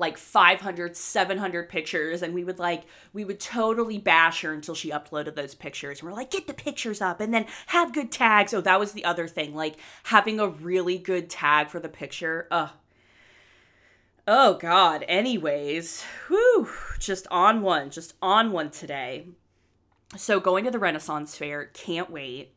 like 0.02 0.18
500 0.18 0.96
700 0.96 1.68
pictures 1.68 2.22
and 2.22 2.34
we 2.34 2.42
would 2.42 2.58
like 2.58 2.82
we 3.12 3.24
would 3.24 3.38
totally 3.38 3.98
bash 3.98 4.42
her 4.42 4.52
until 4.52 4.74
she 4.74 4.90
uploaded 4.90 5.36
those 5.36 5.54
pictures. 5.54 6.00
And 6.00 6.10
we're 6.10 6.16
like 6.16 6.32
get 6.32 6.48
the 6.48 6.52
pictures 6.52 7.00
up 7.00 7.20
and 7.20 7.32
then 7.32 7.46
have 7.68 7.94
good 7.94 8.10
tags. 8.10 8.52
Oh 8.52 8.60
that 8.60 8.80
was 8.80 8.92
the 8.92 9.04
other 9.04 9.28
thing 9.28 9.54
like 9.54 9.76
having 10.02 10.40
a 10.40 10.48
really 10.48 10.98
good 10.98 11.30
tag 11.30 11.68
for 11.68 11.78
the 11.78 11.88
picture 11.88 12.48
Ugh. 12.50 12.70
oh 14.26 14.54
god. 14.54 15.04
Anyways 15.06 16.04
whew 16.26 16.68
just 16.98 17.28
on 17.30 17.62
one 17.62 17.88
just 17.88 18.14
on 18.20 18.50
one 18.50 18.70
today. 18.70 19.28
So 20.16 20.40
going 20.40 20.64
to 20.64 20.72
the 20.72 20.80
renaissance 20.80 21.36
fair 21.36 21.66
can't 21.66 22.10
wait 22.10 22.54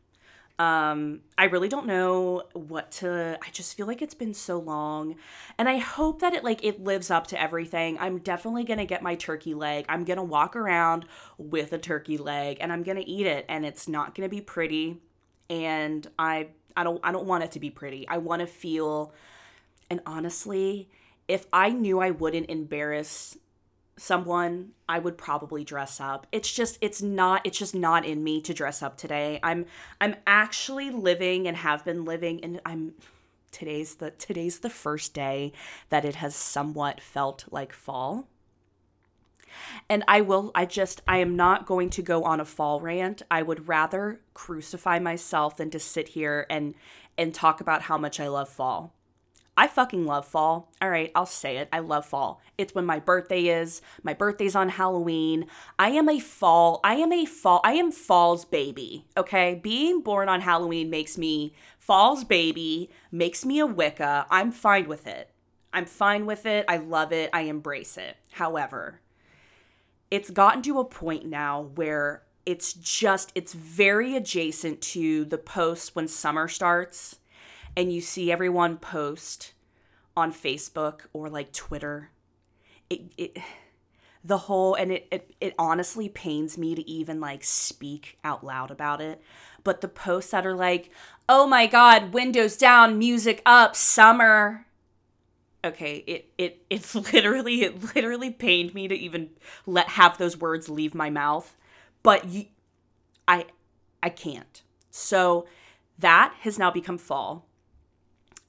um, 0.57 1.19
I 1.37 1.45
really 1.45 1.67
don't 1.67 1.85
know 1.85 2.43
what 2.53 2.91
to 2.93 3.37
I 3.45 3.49
just 3.51 3.75
feel 3.75 3.87
like 3.87 4.01
it's 4.01 4.13
been 4.13 4.33
so 4.33 4.57
long 4.57 5.15
and 5.57 5.67
I 5.67 5.79
hope 5.79 6.21
that 6.21 6.33
it 6.33 6.45
like 6.45 6.63
it 6.63 6.81
lives 6.81 7.11
up 7.11 7.27
to 7.27 7.41
everything. 7.41 7.97
I'm 7.99 8.19
definitely 8.19 8.63
going 8.63 8.79
to 8.79 8.85
get 8.85 9.03
my 9.03 9.15
turkey 9.15 9.53
leg. 9.53 9.85
I'm 9.89 10.05
going 10.05 10.17
to 10.17 10.23
walk 10.23 10.55
around 10.55 11.05
with 11.37 11.73
a 11.73 11.77
turkey 11.77 12.17
leg 12.17 12.57
and 12.61 12.71
I'm 12.71 12.83
going 12.83 12.97
to 12.97 13.07
eat 13.07 13.27
it 13.27 13.45
and 13.49 13.65
it's 13.65 13.89
not 13.89 14.15
going 14.15 14.29
to 14.29 14.33
be 14.33 14.41
pretty 14.41 15.01
and 15.49 16.07
I 16.17 16.47
I 16.77 16.85
don't 16.85 17.01
I 17.03 17.11
don't 17.11 17.25
want 17.25 17.43
it 17.43 17.51
to 17.51 17.59
be 17.59 17.69
pretty. 17.69 18.07
I 18.07 18.19
want 18.19 18.39
to 18.39 18.47
feel 18.47 19.13
and 19.89 19.99
honestly, 20.05 20.89
if 21.27 21.47
I 21.51 21.69
knew 21.69 21.99
I 21.99 22.11
wouldn't 22.11 22.49
embarrass 22.49 23.37
someone 23.97 24.71
i 24.89 24.99
would 24.99 25.17
probably 25.17 25.63
dress 25.63 25.99
up. 25.99 26.27
It's 26.31 26.51
just 26.51 26.77
it's 26.81 27.01
not 27.01 27.45
it's 27.45 27.57
just 27.57 27.75
not 27.75 28.05
in 28.05 28.23
me 28.23 28.41
to 28.41 28.53
dress 28.53 28.83
up 28.83 28.97
today. 28.97 29.39
I'm 29.41 29.65
i'm 30.01 30.15
actually 30.27 30.89
living 30.89 31.47
and 31.47 31.57
have 31.57 31.85
been 31.85 32.05
living 32.05 32.43
and 32.43 32.59
i'm 32.65 32.93
today's 33.51 33.95
the 33.95 34.11
today's 34.11 34.59
the 34.59 34.69
first 34.69 35.13
day 35.13 35.53
that 35.89 36.03
it 36.05 36.15
has 36.15 36.35
somewhat 36.35 36.99
felt 36.99 37.45
like 37.51 37.71
fall. 37.71 38.27
And 39.89 40.03
i 40.07 40.19
will 40.21 40.51
i 40.53 40.65
just 40.65 41.01
i 41.07 41.17
am 41.17 41.37
not 41.37 41.65
going 41.65 41.89
to 41.91 42.01
go 42.01 42.23
on 42.23 42.41
a 42.41 42.45
fall 42.45 42.81
rant. 42.81 43.21
I 43.31 43.43
would 43.43 43.69
rather 43.69 44.19
crucify 44.33 44.99
myself 44.99 45.55
than 45.55 45.69
to 45.71 45.79
sit 45.79 46.09
here 46.09 46.45
and 46.49 46.75
and 47.17 47.33
talk 47.33 47.61
about 47.61 47.83
how 47.83 47.97
much 47.97 48.19
i 48.19 48.27
love 48.27 48.49
fall 48.49 48.93
I 49.57 49.67
fucking 49.67 50.05
love 50.05 50.27
fall. 50.27 50.71
All 50.81 50.89
right, 50.89 51.11
I'll 51.15 51.25
say 51.25 51.57
it. 51.57 51.69
I 51.71 51.79
love 51.79 52.05
fall. 52.05 52.41
It's 52.57 52.75
when 52.75 52.85
my 52.85 52.99
birthday 52.99 53.47
is. 53.47 53.81
My 54.03 54.13
birthday's 54.13 54.55
on 54.55 54.69
Halloween. 54.69 55.47
I 55.79 55.89
am 55.91 56.09
a 56.09 56.19
fall. 56.19 56.81
I 56.83 56.95
am 56.95 57.13
a 57.13 57.25
fall. 57.25 57.61
I 57.63 57.73
am 57.73 57.91
fall's 57.91 58.43
baby. 58.43 59.05
Okay? 59.15 59.59
Being 59.63 60.01
born 60.01 60.27
on 60.27 60.41
Halloween 60.41 60.89
makes 60.89 61.17
me 61.17 61.53
fall's 61.79 62.25
baby, 62.25 62.89
makes 63.11 63.45
me 63.45 63.59
a 63.59 63.65
Wicca. 63.65 64.27
I'm 64.29 64.51
fine 64.51 64.89
with 64.89 65.07
it. 65.07 65.29
I'm 65.71 65.85
fine 65.85 66.25
with 66.25 66.45
it. 66.45 66.65
I 66.67 66.77
love 66.77 67.13
it. 67.13 67.29
I 67.33 67.41
embrace 67.41 67.97
it. 67.97 68.17
However, 68.31 68.99
it's 70.11 70.29
gotten 70.29 70.61
to 70.63 70.79
a 70.79 70.85
point 70.85 71.25
now 71.25 71.69
where 71.75 72.23
it's 72.45 72.73
just 72.73 73.31
it's 73.35 73.53
very 73.53 74.15
adjacent 74.15 74.79
to 74.79 75.25
the 75.25 75.37
post 75.37 75.95
when 75.95 76.07
summer 76.07 76.47
starts 76.47 77.17
and 77.75 77.91
you 77.91 78.01
see 78.01 78.31
everyone 78.31 78.77
post 78.77 79.53
on 80.15 80.31
Facebook 80.31 81.01
or 81.13 81.29
like 81.29 81.51
Twitter, 81.51 82.11
it, 82.89 83.01
it 83.17 83.37
the 84.23 84.37
whole 84.39 84.75
and 84.75 84.91
it, 84.91 85.07
it 85.11 85.35
it 85.39 85.55
honestly 85.59 86.09
pains 86.09 86.57
me 86.57 86.73
to 86.75 86.89
even 86.89 87.19
like 87.19 87.43
speak 87.43 88.17
out 88.23 88.43
loud 88.43 88.71
about 88.71 88.99
it 88.99 89.21
but 89.63 89.81
the 89.81 89.87
posts 89.87 90.31
that 90.31 90.47
are 90.47 90.55
like 90.55 90.89
oh 91.29 91.45
my 91.45 91.67
god 91.67 92.11
windows 92.11 92.57
down 92.57 92.97
music 92.97 93.39
up 93.45 93.75
summer 93.75 94.65
okay, 95.65 96.03
it 96.07 96.29
it 96.37 96.63
it 96.69 96.95
literally 97.13 97.63
it 97.63 97.95
literally 97.95 98.29
pained 98.29 98.73
me 98.73 98.87
to 98.87 98.95
even 98.95 99.31
let 99.65 99.89
have 99.89 100.17
those 100.17 100.37
words 100.37 100.69
leave 100.69 100.93
my 100.95 101.09
mouth, 101.09 101.55
but 102.03 102.25
you, 102.25 102.45
I 103.27 103.47
I 104.01 104.09
can't. 104.09 104.61
So 104.91 105.47
that 105.99 106.33
has 106.41 106.59
now 106.59 106.71
become 106.71 106.97
fall. 106.97 107.47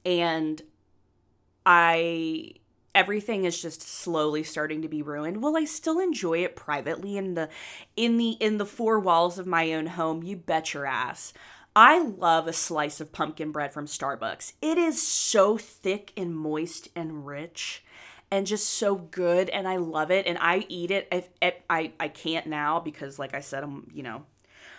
And 0.07 0.63
I 1.67 2.53
everything 2.95 3.45
is 3.45 3.61
just 3.61 3.83
slowly 3.83 4.43
starting 4.43 4.81
to 4.81 4.89
be 4.89 5.03
ruined. 5.03 5.43
Will 5.43 5.55
I 5.55 5.67
still 5.67 6.01
enjoy 6.01 6.39
it 6.39 6.57
privately 6.57 7.19
in 7.19 7.35
the 7.35 7.51
in 7.95 8.17
the 8.17 8.31
in 8.41 8.57
the 8.57 8.65
four 8.65 8.99
walls 8.99 9.39
of 9.39 9.47
my 9.47 9.75
own 9.75 9.87
home? 9.87 10.23
You 10.23 10.37
bet 10.37 10.73
your 10.73 10.87
ass. 10.87 11.35
I 11.75 11.99
love 11.99 12.49
a 12.49 12.55
slice 12.55 13.01
of 13.03 13.13
pumpkin 13.13 13.53
bread 13.53 13.75
from 13.75 13.85
Starbucks. 13.85 14.55
It 14.63 14.79
is 14.79 15.07
so 15.07 15.59
thick 15.59 16.15
and 16.17 16.35
moist 16.35 16.89
and 16.97 17.27
rich 17.27 17.85
and 18.31 18.47
just 18.47 18.67
so 18.71 18.95
good 18.95 19.51
and 19.51 19.69
I 19.69 19.77
love 19.77 20.11
it 20.11 20.27
and 20.27 20.39
I 20.41 20.65
eat 20.69 20.91
it 20.91 21.07
if, 21.13 21.29
if 21.43 21.55
I 21.69 21.93
I 22.01 22.09
can't 22.09 22.47
now 22.47 22.81
because 22.81 23.19
like 23.19 23.35
I 23.35 23.41
said 23.41 23.63
I'm, 23.63 23.91
you 23.93 24.03
know, 24.03 24.25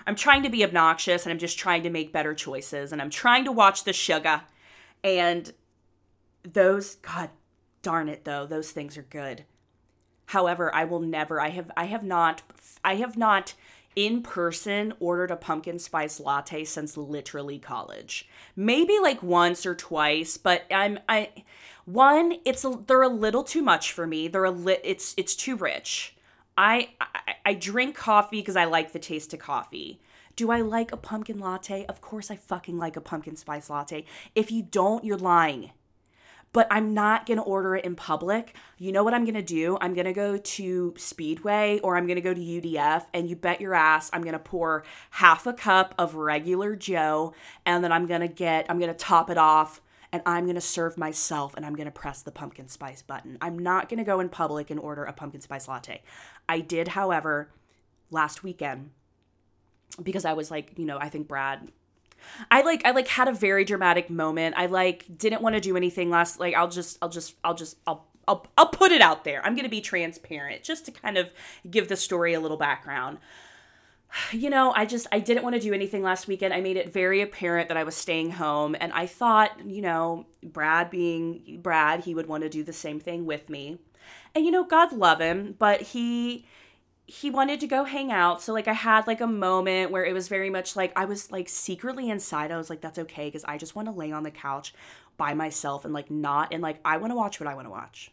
I'm 0.08 0.16
trying 0.16 0.44
to 0.44 0.50
be 0.50 0.64
obnoxious 0.64 1.26
and 1.26 1.32
I'm 1.32 1.40
just 1.40 1.60
trying 1.60 1.84
to 1.84 1.90
make 1.90 2.12
better 2.12 2.34
choices 2.34 2.92
and 2.92 3.02
I'm 3.02 3.12
trying 3.12 3.46
to 3.46 3.52
watch 3.52 3.84
the 3.84 3.94
sugar 3.94 4.42
and 5.04 5.54
those 6.44 6.96
god 6.96 7.30
darn 7.82 8.10
it 8.10 8.26
though 8.26 8.46
those 8.46 8.72
things 8.72 8.98
are 8.98 9.04
good. 9.04 9.46
However 10.28 10.74
i 10.76 10.84
will 10.84 11.00
never 11.00 11.40
i 11.40 11.50
have 11.50 11.72
i 11.78 11.86
have 11.86 12.04
not 12.04 12.42
i 12.84 12.96
have 12.96 13.18
not 13.18 13.54
in 13.96 14.22
person 14.22 14.94
ordered 15.00 15.32
a 15.32 15.36
pumpkin 15.36 15.80
spice 15.80 16.20
latte 16.20 16.64
since 16.64 16.98
literally 16.98 17.58
college. 17.58 18.30
Maybe 18.56 19.00
like 19.00 19.24
once 19.24 19.66
or 19.66 19.76
twice 19.76 20.38
but 20.38 20.66
i'm 20.72 21.00
i 21.08 21.30
one 21.86 22.34
it's 22.44 22.66
a, 22.66 22.78
they're 22.86 23.02
a 23.02 23.08
little 23.08 23.44
too 23.44 23.62
much 23.62 23.94
for 23.94 24.06
me. 24.06 24.28
They're 24.28 24.44
a 24.44 24.52
lit 24.52 24.82
it's 24.84 25.14
it's 25.18 25.36
too 25.36 25.56
rich. 25.56 26.16
I, 26.58 26.90
I 27.00 27.36
I 27.46 27.54
drink 27.54 27.96
coffee 27.96 28.42
because 28.42 28.58
I 28.58 28.66
like 28.66 28.92
the 28.92 29.00
taste 29.00 29.34
of 29.34 29.40
coffee. 29.40 30.02
Do 30.38 30.52
I 30.52 30.62
like 30.62 30.92
a 30.92 30.98
pumpkin 30.98 31.40
latte? 31.40 31.84
Of 31.88 32.00
course 32.00 32.30
I 32.30 32.36
fucking 32.36 32.78
like 32.78 32.96
a 32.96 33.02
pumpkin 33.02 33.36
spice 33.36 33.72
latte. 33.72 34.06
If 34.36 34.52
you 34.52 34.62
don't, 34.62 35.04
you're 35.04 35.18
lying. 35.18 35.72
But 36.54 36.68
I'm 36.70 36.94
not 36.94 37.26
to 37.38 37.44
order 37.44 37.76
it 37.76 37.84
in 37.84 37.96
public. 37.96 38.56
You 38.78 38.92
know 38.92 39.04
what 39.04 39.16
I'm 39.16 39.24
to 39.34 39.42
do? 39.42 39.80
I'm 39.82 39.96
to 40.06 40.14
go 40.14 40.38
to 40.38 40.94
Speedway 40.96 41.80
or 41.80 41.98
I'm 41.98 42.06
to 42.18 42.22
go 42.22 42.36
to 42.36 42.40
UDF 42.40 43.06
and 43.16 43.28
you 43.28 43.36
bet 43.36 43.60
your 43.60 43.74
ass 43.74 44.12
I'm 44.14 44.22
to 44.34 44.40
pour 44.40 44.84
half 45.10 45.48
a 45.48 45.54
cup 45.54 45.96
of 45.98 46.14
regular 46.14 46.76
Joe 46.76 47.34
and 47.66 47.84
then 47.84 47.92
I'm 47.92 48.06
to 48.22 48.28
get 48.28 48.68
I'm 48.70 48.80
to 48.92 48.98
top 48.98 49.32
it 49.32 49.40
off 49.40 49.82
and 50.14 50.22
I'm 50.28 50.46
going 50.46 50.56
to 50.56 50.62
serve 50.62 51.00
myself 51.00 51.56
and 51.56 51.66
I'm 51.66 51.76
going 51.76 51.86
to 51.86 51.92
press 51.92 52.22
the 52.22 52.32
pumpkin 52.32 52.68
spice 52.68 53.02
button. 53.02 53.40
I'm 53.42 53.58
not 53.58 53.90
going 53.90 53.98
to 53.98 54.04
go 54.04 54.20
in 54.20 54.30
public 54.30 54.70
and 54.70 54.80
order 54.80 55.04
a 55.04 55.14
pumpkin 55.14 55.42
spice 55.42 55.68
latte. 55.68 56.04
I 56.48 56.60
did, 56.60 56.90
however, 56.90 57.50
last 58.12 58.44
weekend 58.44 58.92
because 60.02 60.26
I 60.26 60.34
was 60.34 60.52
like, 60.52 60.74
you 60.78 60.86
know, 60.86 60.98
I 61.00 61.10
think 61.10 61.28
Brad 61.28 61.72
I 62.52 62.62
like 62.62 62.86
I 62.86 62.92
like 62.92 63.08
had 63.08 63.28
a 63.28 63.34
very 63.34 63.64
dramatic 63.64 64.10
moment. 64.10 64.56
I 64.58 64.68
like 64.68 65.06
didn't 65.18 65.42
want 65.42 65.56
to 65.56 65.62
do 65.62 65.78
anything 65.78 66.10
last 66.10 66.40
like 66.40 66.56
I'll 66.56 66.70
just 66.70 66.98
I'll 67.02 67.10
just 67.10 67.36
I'll 67.44 67.56
just 67.56 67.78
I'll 67.86 68.08
I'll, 68.28 68.46
I'll 68.58 68.68
put 68.68 68.92
it 68.92 69.02
out 69.02 69.24
there. 69.24 69.44
I'm 69.46 69.56
going 69.56 69.64
to 69.64 69.70
be 69.70 69.80
transparent 69.80 70.62
just 70.62 70.86
to 70.86 70.92
kind 70.92 71.18
of 71.18 71.30
give 71.70 71.88
the 71.88 71.96
story 71.96 72.34
a 72.34 72.40
little 72.40 72.58
background. 72.58 73.20
You 74.32 74.50
know, 74.50 74.72
I 74.74 74.86
just 74.86 75.06
I 75.12 75.20
didn't 75.20 75.44
want 75.44 75.56
to 75.56 75.62
do 75.62 75.74
anything 75.74 76.02
last 76.02 76.28
weekend. 76.28 76.54
I 76.54 76.62
made 76.62 76.78
it 76.78 76.94
very 76.94 77.20
apparent 77.22 77.68
that 77.68 77.76
I 77.76 77.84
was 77.84 77.94
staying 77.94 78.32
home 78.32 78.74
and 78.80 78.94
I 78.94 79.06
thought, 79.06 79.60
you 79.66 79.82
know, 79.82 80.26
Brad 80.42 80.90
being 80.90 81.60
Brad, 81.62 82.06
he 82.06 82.16
would 82.16 82.26
want 82.26 82.44
to 82.44 82.50
do 82.50 82.64
the 82.64 82.72
same 82.72 83.02
thing 83.02 83.26
with 83.26 83.50
me. 83.50 83.80
And 84.34 84.46
you 84.46 84.52
know, 84.52 84.64
God 84.64 84.94
love 84.94 85.20
him, 85.20 85.56
but 85.60 85.82
he 85.82 86.46
he 87.10 87.30
wanted 87.30 87.62
to 87.62 87.68
go 87.68 87.86
hang 87.86 88.12
out. 88.12 88.42
So 88.42 88.54
like 88.54 88.68
I 88.68 88.74
had 88.74 89.08
like 89.08 89.22
a 89.22 89.28
moment 89.28 89.92
where 89.92 90.06
it 90.06 90.14
was 90.14 90.28
very 90.28 90.50
much 90.50 90.76
like 90.76 90.92
I 90.96 91.06
was 91.06 91.32
like 91.32 91.48
secretly 91.48 92.10
inside. 92.10 92.52
I 92.52 92.58
was 92.58 92.70
like 92.70 92.82
that's 92.82 93.00
okay 93.00 93.32
cuz 93.32 93.46
I 93.46 93.58
just 93.58 93.76
want 93.76 93.88
to 93.88 93.94
lay 93.94 94.12
on 94.12 94.24
the 94.24 94.32
couch 94.32 94.74
by 95.16 95.34
myself 95.34 95.86
and 95.86 95.94
like 95.94 96.12
not 96.12 96.54
and 96.54 96.62
like 96.62 96.80
I 96.84 96.98
want 96.98 97.12
to 97.12 97.16
watch 97.16 97.40
what 97.40 97.48
I 97.48 97.56
want 97.56 97.66
to 97.66 97.72
watch. 97.72 98.12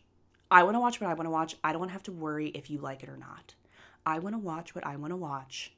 I 0.49 0.63
want 0.63 0.77
to 0.77 0.81
watch 0.81 1.01
what 1.01 1.11
I 1.11 1.15
want 1.15 1.27
to 1.27 1.31
watch. 1.31 1.57
I 1.65 1.73
don't 1.73 1.81
want 1.81 1.91
to 1.91 1.95
have 1.95 2.05
to 2.05 2.13
worry 2.13 2.49
if 2.49 2.71
you 2.71 2.79
like 2.79 3.03
it 3.03 3.09
or 3.09 3.17
not. 3.17 3.55
I 4.07 4.21
want 4.21 4.37
to 4.37 4.39
watch 4.39 4.77
what 4.77 4.87
I 4.87 4.95
want 4.95 5.11
to 5.11 5.17
watch. 5.17 5.73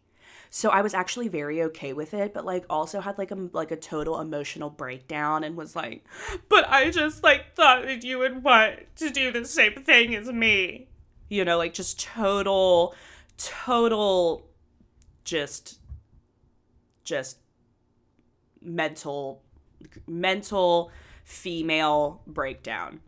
So 0.50 0.68
I 0.68 0.83
was 0.83 0.92
actually 0.92 1.29
very 1.29 1.62
okay 1.62 1.94
with 1.94 2.12
it, 2.12 2.35
but 2.35 2.44
like 2.44 2.66
also 2.68 3.00
had 3.00 3.16
like 3.16 3.31
a 3.31 3.48
like 3.52 3.70
a 3.70 3.76
total 3.76 4.20
emotional 4.20 4.68
breakdown 4.68 5.42
and 5.42 5.57
was 5.57 5.74
like, 5.74 6.05
"But 6.50 6.68
I 6.68 6.90
just 6.90 7.22
like 7.22 7.55
thought 7.55 7.85
that 7.87 8.05
you 8.05 8.18
would 8.18 8.42
want 8.42 8.94
to 8.96 9.09
do 9.09 9.33
the 9.33 9.46
same 9.46 9.72
thing 9.72 10.14
as 10.14 10.31
me." 10.31 10.88
You 11.28 11.44
know 11.44 11.58
like 11.58 11.74
just 11.74 12.00
total 12.00 12.94
total 13.38 14.46
just 15.24 15.78
just 17.04 17.38
mental 18.60 19.42
mental 20.06 20.90
female 21.24 22.22
breakdown 22.26 23.00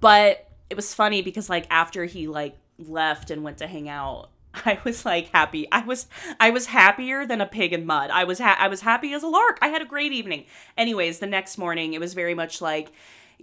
but 0.00 0.48
it 0.70 0.76
was 0.76 0.94
funny 0.94 1.22
because 1.22 1.48
like 1.48 1.66
after 1.70 2.04
he 2.04 2.26
like 2.26 2.56
left 2.78 3.30
and 3.30 3.42
went 3.42 3.58
to 3.58 3.66
hang 3.66 3.88
out 3.88 4.30
I 4.64 4.78
was 4.84 5.04
like 5.04 5.30
happy. 5.32 5.66
I 5.72 5.82
was 5.82 6.06
I 6.38 6.50
was 6.50 6.66
happier 6.66 7.26
than 7.26 7.40
a 7.40 7.46
pig 7.46 7.72
in 7.72 7.86
mud. 7.86 8.10
I 8.10 8.24
was 8.24 8.38
ha- 8.38 8.56
I 8.58 8.68
was 8.68 8.82
happy 8.82 9.12
as 9.12 9.22
a 9.22 9.28
lark. 9.28 9.58
I 9.60 9.68
had 9.68 9.82
a 9.82 9.86
great 9.86 10.12
evening. 10.12 10.44
Anyways, 10.78 11.18
the 11.18 11.26
next 11.26 11.58
morning 11.58 11.92
it 11.92 12.00
was 12.00 12.14
very 12.14 12.34
much 12.34 12.60
like 12.60 12.92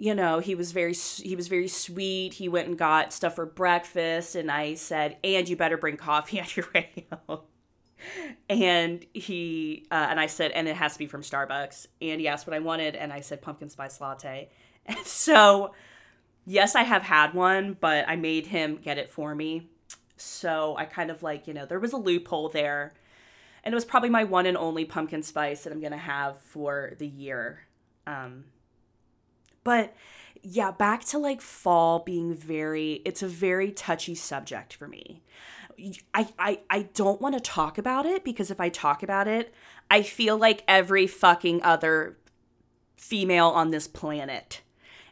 you 0.01 0.15
know 0.15 0.39
he 0.39 0.55
was 0.55 0.71
very 0.71 0.93
he 0.93 1.35
was 1.35 1.47
very 1.47 1.67
sweet. 1.67 2.33
He 2.33 2.49
went 2.49 2.67
and 2.67 2.75
got 2.75 3.13
stuff 3.13 3.35
for 3.35 3.45
breakfast 3.45 4.33
and 4.33 4.49
i 4.49 4.73
said 4.73 5.17
and 5.23 5.47
you 5.47 5.55
better 5.55 5.77
bring 5.77 5.95
coffee 5.95 6.39
on 6.41 6.47
your 6.55 6.67
radio 6.73 7.43
and 8.49 9.05
he 9.13 9.85
uh, 9.91 10.07
and 10.09 10.19
i 10.19 10.25
said 10.25 10.49
and 10.51 10.67
it 10.67 10.75
has 10.75 10.93
to 10.93 10.99
be 10.99 11.05
from 11.05 11.21
starbucks. 11.21 11.85
And 12.01 12.19
he 12.19 12.27
asked 12.27 12.47
what 12.47 12.55
i 12.55 12.59
wanted 12.59 12.95
and 12.95 13.13
i 13.13 13.21
said 13.21 13.43
pumpkin 13.43 13.69
spice 13.69 14.01
latte. 14.01 14.49
And 14.87 15.05
so 15.05 15.75
yes 16.47 16.75
i 16.75 16.81
have 16.81 17.03
had 17.03 17.35
one 17.35 17.77
but 17.79 18.09
i 18.09 18.15
made 18.15 18.47
him 18.47 18.77
get 18.77 18.97
it 18.97 19.11
for 19.11 19.35
me. 19.35 19.69
So 20.17 20.75
i 20.79 20.85
kind 20.85 21.11
of 21.11 21.21
like 21.21 21.45
you 21.45 21.53
know 21.53 21.67
there 21.67 21.79
was 21.79 21.93
a 21.93 21.97
loophole 21.97 22.49
there. 22.49 22.93
And 23.63 23.71
it 23.71 23.75
was 23.75 23.85
probably 23.85 24.09
my 24.09 24.23
one 24.23 24.47
and 24.47 24.57
only 24.57 24.83
pumpkin 24.83 25.21
spice 25.21 25.63
that 25.63 25.71
i'm 25.71 25.79
gonna 25.79 25.95
have 25.95 26.39
for 26.39 26.93
the 26.97 27.07
year. 27.07 27.67
Um, 28.07 28.45
but 29.63 29.93
yeah, 30.43 30.71
back 30.71 31.03
to 31.05 31.17
like 31.17 31.41
fall 31.41 31.99
being 31.99 32.33
very 32.33 33.01
it's 33.05 33.21
a 33.21 33.27
very 33.27 33.71
touchy 33.71 34.15
subject 34.15 34.73
for 34.73 34.87
me. 34.87 35.21
I 36.13 36.27
I 36.37 36.59
I 36.69 36.81
don't 36.93 37.21
want 37.21 37.35
to 37.35 37.41
talk 37.41 37.77
about 37.77 38.05
it 38.05 38.23
because 38.23 38.51
if 38.51 38.59
I 38.59 38.69
talk 38.69 39.03
about 39.03 39.27
it, 39.27 39.53
I 39.89 40.01
feel 40.01 40.37
like 40.37 40.63
every 40.67 41.07
fucking 41.07 41.61
other 41.63 42.17
female 42.97 43.47
on 43.47 43.71
this 43.71 43.87
planet. 43.87 44.61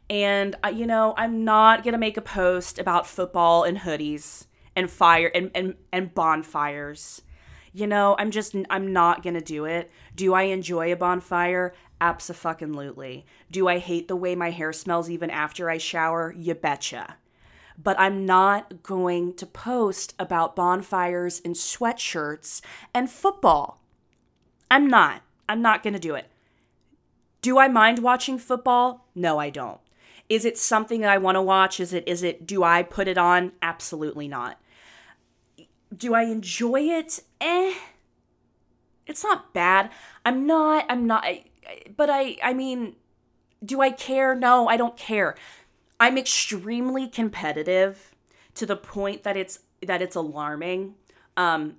And 0.10 0.56
uh, 0.64 0.70
you 0.70 0.88
know, 0.88 1.14
I'm 1.18 1.44
not 1.44 1.84
going 1.84 1.92
to 1.94 2.00
make 2.00 2.18
a 2.18 2.22
post 2.22 2.80
about 2.80 3.06
football 3.06 3.64
and 3.64 3.80
hoodies 3.80 4.48
and 4.76 4.90
fire 4.90 5.32
and 5.34 5.52
and 5.54 5.76
and 5.92 6.14
bonfires. 6.14 7.22
You 7.72 7.86
know, 7.86 8.16
I'm 8.18 8.32
just 8.32 8.56
I'm 8.70 8.92
not 8.94 9.22
going 9.22 9.36
to 9.36 9.42
do 9.42 9.66
it. 9.66 9.92
Do 10.16 10.34
I 10.34 10.44
enjoy 10.44 10.92
a 10.92 10.96
bonfire? 10.96 11.74
Absolutely. 12.02 13.26
Do 13.52 13.68
I 13.68 13.80
hate 13.80 14.08
the 14.08 14.16
way 14.16 14.36
my 14.36 14.52
hair 14.52 14.72
smells 14.72 15.10
even 15.10 15.30
after 15.30 15.70
I 15.70 15.78
shower? 15.78 16.34
You 16.38 16.56
betcha. 16.56 17.16
But 17.82 18.00
I'm 18.00 18.26
not 18.26 18.84
going 18.84 19.34
to 19.36 19.46
post 19.46 20.14
about 20.20 20.56
bonfires 20.56 21.42
and 21.44 21.56
sweatshirts 21.56 22.62
and 22.94 23.10
football. 23.10 23.82
I'm 24.70 24.88
not. 24.88 25.22
I'm 25.48 25.62
not 25.62 25.84
going 25.84 25.94
to 25.94 26.00
do 26.00 26.16
it. 26.16 26.30
Do 27.42 27.58
I 27.58 27.68
mind 27.68 28.00
watching 28.00 28.38
football? 28.38 29.08
No, 29.16 29.40
I 29.40 29.50
don't. 29.50 29.80
Is 30.28 30.46
it 30.46 30.58
something 30.58 31.02
that 31.02 31.10
I 31.10 31.18
want 31.18 31.36
to 31.36 31.42
watch? 31.42 31.80
Is 31.80 31.92
it 31.94 32.08
is 32.08 32.22
it 32.22 32.46
do 32.46 32.64
I 32.64 32.84
put 32.84 33.08
it 33.08 33.18
on? 33.18 33.54
Absolutely 33.62 34.28
not. 34.28 34.60
Do 35.96 36.14
I 36.14 36.24
enjoy 36.24 36.82
it? 36.82 37.24
Eh. 37.42 37.74
It's 39.08 39.24
not 39.24 39.54
bad. 39.54 39.90
I'm 40.24 40.46
not 40.46 40.86
I'm 40.88 41.08
not 41.08 41.26
but 41.96 42.10
I 42.10 42.38
I 42.44 42.54
mean, 42.54 42.96
do 43.64 43.82
I 43.82 43.92
care? 43.92 44.36
No, 44.36 44.68
I 44.68 44.78
don't 44.78 44.98
care. 44.98 45.36
I'm 46.00 46.18
extremely 46.18 47.08
competitive 47.08 48.16
to 48.56 48.66
the 48.66 48.76
point 48.76 49.24
that 49.24 49.36
it's 49.38 49.60
that 49.86 50.02
it's 50.02 50.16
alarming. 50.16 50.96
Um 51.38 51.76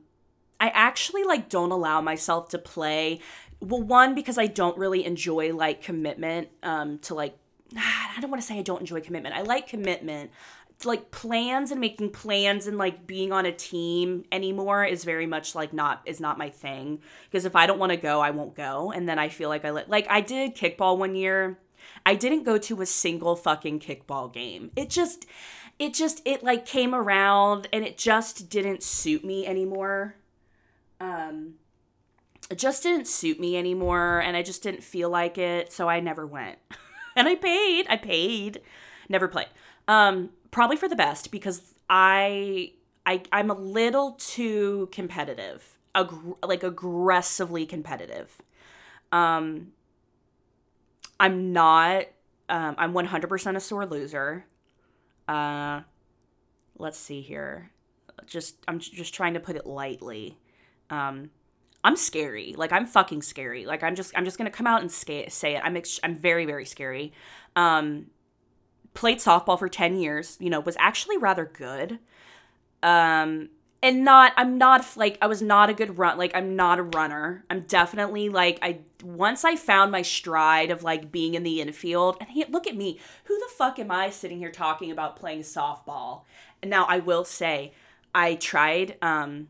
I 0.58 0.68
actually 0.70 1.24
like 1.24 1.48
don't 1.48 1.70
allow 1.70 2.00
myself 2.00 2.48
to 2.50 2.58
play 2.58 3.20
well 3.60 3.82
one 3.82 4.14
because 4.14 4.38
I 4.38 4.46
don't 4.46 4.76
really 4.78 5.04
enjoy 5.04 5.54
like 5.54 5.82
commitment 5.82 6.48
um 6.62 6.98
to 7.00 7.14
like 7.14 7.36
I 7.76 8.20
don't 8.20 8.30
want 8.30 8.42
to 8.42 8.46
say 8.46 8.58
I 8.58 8.62
don't 8.62 8.80
enjoy 8.80 9.00
commitment. 9.00 9.34
I 9.34 9.42
like 9.42 9.68
commitment 9.68 10.30
like 10.84 11.10
plans 11.10 11.70
and 11.70 11.80
making 11.80 12.10
plans 12.10 12.66
and 12.66 12.78
like 12.78 13.06
being 13.06 13.32
on 13.32 13.46
a 13.46 13.52
team 13.52 14.24
anymore 14.32 14.84
is 14.84 15.04
very 15.04 15.26
much 15.26 15.54
like 15.54 15.72
not 15.72 16.02
is 16.06 16.20
not 16.20 16.38
my 16.38 16.48
thing 16.48 17.00
because 17.28 17.44
if 17.44 17.56
I 17.56 17.66
don't 17.66 17.78
want 17.78 17.90
to 17.90 17.96
go, 17.96 18.20
I 18.20 18.30
won't 18.30 18.54
go 18.54 18.90
and 18.92 19.08
then 19.08 19.18
I 19.18 19.28
feel 19.28 19.48
like 19.48 19.64
I 19.64 19.70
let 19.70 19.90
like 19.90 20.06
I 20.08 20.20
did 20.20 20.56
kickball 20.56 20.96
one 20.96 21.14
year 21.14 21.58
I 22.04 22.14
didn't 22.14 22.44
go 22.44 22.58
to 22.58 22.80
a 22.80 22.86
single 22.86 23.36
fucking 23.36 23.80
kickball 23.80 24.32
game. 24.32 24.70
It 24.76 24.90
just 24.90 25.26
it 25.78 25.94
just 25.94 26.22
it 26.24 26.42
like 26.42 26.66
came 26.66 26.94
around 26.94 27.68
and 27.72 27.84
it 27.84 27.98
just 27.98 28.48
didn't 28.48 28.82
suit 28.82 29.24
me 29.24 29.46
anymore. 29.46 30.16
Um 31.00 31.54
it 32.50 32.58
just 32.58 32.82
didn't 32.82 33.06
suit 33.06 33.38
me 33.38 33.56
anymore 33.56 34.20
and 34.20 34.36
I 34.36 34.42
just 34.42 34.62
didn't 34.62 34.82
feel 34.82 35.08
like 35.08 35.38
it, 35.38 35.72
so 35.72 35.88
I 35.88 36.00
never 36.00 36.26
went. 36.26 36.58
and 37.16 37.28
I 37.28 37.34
paid. 37.34 37.86
I 37.88 37.96
paid. 37.96 38.60
Never 39.08 39.28
played. 39.28 39.48
Um 39.88 40.30
probably 40.50 40.76
for 40.76 40.88
the 40.88 40.96
best 40.96 41.30
because 41.30 41.74
I 41.88 42.72
I 43.06 43.22
I'm 43.32 43.50
a 43.50 43.54
little 43.54 44.12
too 44.12 44.88
competitive. 44.92 45.78
Ag- 45.94 46.36
like 46.44 46.62
aggressively 46.62 47.66
competitive. 47.66 48.38
Um 49.12 49.72
I'm 51.18 51.52
not 51.52 52.04
um 52.48 52.74
I'm 52.78 52.92
100% 52.92 53.56
a 53.56 53.60
sore 53.60 53.86
loser. 53.86 54.46
Uh 55.28 55.82
let's 56.78 56.98
see 56.98 57.20
here. 57.20 57.70
Just 58.26 58.56
I'm 58.68 58.78
just 58.78 59.14
trying 59.14 59.34
to 59.34 59.40
put 59.40 59.56
it 59.56 59.66
lightly. 59.66 60.38
Um 60.90 61.30
I'm 61.82 61.96
scary. 61.96 62.54
Like 62.56 62.72
I'm 62.72 62.86
fucking 62.86 63.22
scary. 63.22 63.64
Like 63.64 63.82
I'm 63.82 63.94
just 63.94 64.12
I'm 64.16 64.24
just 64.24 64.36
gonna 64.38 64.50
come 64.50 64.66
out 64.66 64.82
and 64.82 64.90
say 64.92 65.26
it. 65.30 65.62
I'm 65.64 65.76
ex- 65.76 66.00
I'm 66.02 66.14
very 66.14 66.44
very 66.44 66.66
scary. 66.66 67.12
Um, 67.56 68.06
played 68.94 69.18
softball 69.18 69.58
for 69.58 69.68
ten 69.68 69.96
years. 69.96 70.36
You 70.40 70.50
know, 70.50 70.60
was 70.60 70.76
actually 70.78 71.18
rather 71.18 71.44
good. 71.44 71.98
Um, 72.82 73.50
and 73.82 74.04
not 74.04 74.32
I'm 74.36 74.58
not 74.58 74.96
like 74.96 75.16
I 75.22 75.26
was 75.26 75.40
not 75.40 75.70
a 75.70 75.74
good 75.74 75.98
run. 75.98 76.18
Like 76.18 76.32
I'm 76.34 76.54
not 76.54 76.78
a 76.78 76.82
runner. 76.82 77.44
I'm 77.48 77.62
definitely 77.62 78.28
like 78.28 78.58
I 78.62 78.80
once 79.02 79.44
I 79.44 79.56
found 79.56 79.90
my 79.90 80.02
stride 80.02 80.70
of 80.70 80.82
like 80.82 81.10
being 81.10 81.34
in 81.34 81.42
the 81.42 81.60
infield. 81.60 82.16
And 82.20 82.28
he, 82.28 82.44
look 82.46 82.66
at 82.66 82.76
me. 82.76 82.98
Who 83.24 83.38
the 83.38 83.48
fuck 83.56 83.78
am 83.78 83.90
I 83.90 84.10
sitting 84.10 84.38
here 84.38 84.50
talking 84.50 84.90
about 84.90 85.16
playing 85.16 85.40
softball? 85.40 86.22
And 86.60 86.70
now 86.70 86.84
I 86.88 86.98
will 86.98 87.24
say 87.24 87.72
I 88.14 88.34
tried. 88.34 88.96
Um, 89.00 89.48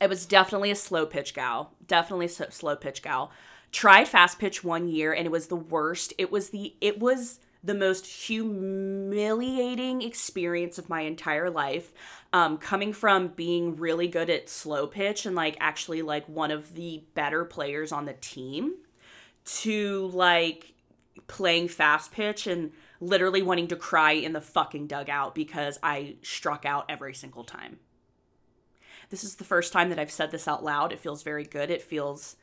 it 0.00 0.08
was 0.08 0.26
definitely 0.26 0.70
a 0.70 0.76
slow 0.76 1.04
pitch 1.04 1.34
gal. 1.34 1.72
Definitely 1.86 2.28
slow 2.28 2.76
pitch 2.76 3.02
gal. 3.02 3.30
Tried 3.72 4.08
fast 4.08 4.38
pitch 4.38 4.64
one 4.64 4.88
year 4.88 5.12
and 5.12 5.26
it 5.26 5.30
was 5.30 5.48
the 5.48 5.56
worst. 5.56 6.14
It 6.16 6.32
was 6.32 6.50
the 6.50 6.74
it 6.80 6.98
was 6.98 7.40
the 7.64 7.74
most 7.74 8.06
humiliating 8.06 10.02
experience 10.02 10.78
of 10.78 10.90
my 10.90 11.00
entire 11.00 11.50
life. 11.50 11.92
Um, 12.32 12.58
coming 12.58 12.92
from 12.92 13.28
being 13.28 13.76
really 13.76 14.06
good 14.06 14.28
at 14.28 14.48
slow 14.48 14.86
pitch 14.86 15.24
and 15.24 15.34
like 15.34 15.56
actually 15.60 16.02
like 16.02 16.28
one 16.28 16.50
of 16.50 16.74
the 16.74 17.04
better 17.14 17.44
players 17.44 17.90
on 17.92 18.04
the 18.04 18.12
team 18.14 18.74
to 19.44 20.10
like 20.12 20.74
playing 21.26 21.68
fast 21.68 22.12
pitch 22.12 22.46
and 22.46 22.72
literally 23.00 23.42
wanting 23.42 23.68
to 23.68 23.76
cry 23.76 24.12
in 24.12 24.32
the 24.32 24.40
fucking 24.40 24.86
dugout 24.86 25.34
because 25.34 25.78
I 25.82 26.16
struck 26.22 26.66
out 26.66 26.86
every 26.88 27.14
single 27.14 27.44
time. 27.44 27.78
This 29.10 29.24
is 29.24 29.36
the 29.36 29.44
first 29.44 29.72
time 29.72 29.90
that 29.90 29.98
I've 29.98 30.10
said 30.10 30.30
this 30.30 30.48
out 30.48 30.64
loud. 30.64 30.92
It 30.92 31.00
feels 31.00 31.22
very 31.22 31.44
good. 31.44 31.70
It 31.70 31.82
feels 31.82 32.36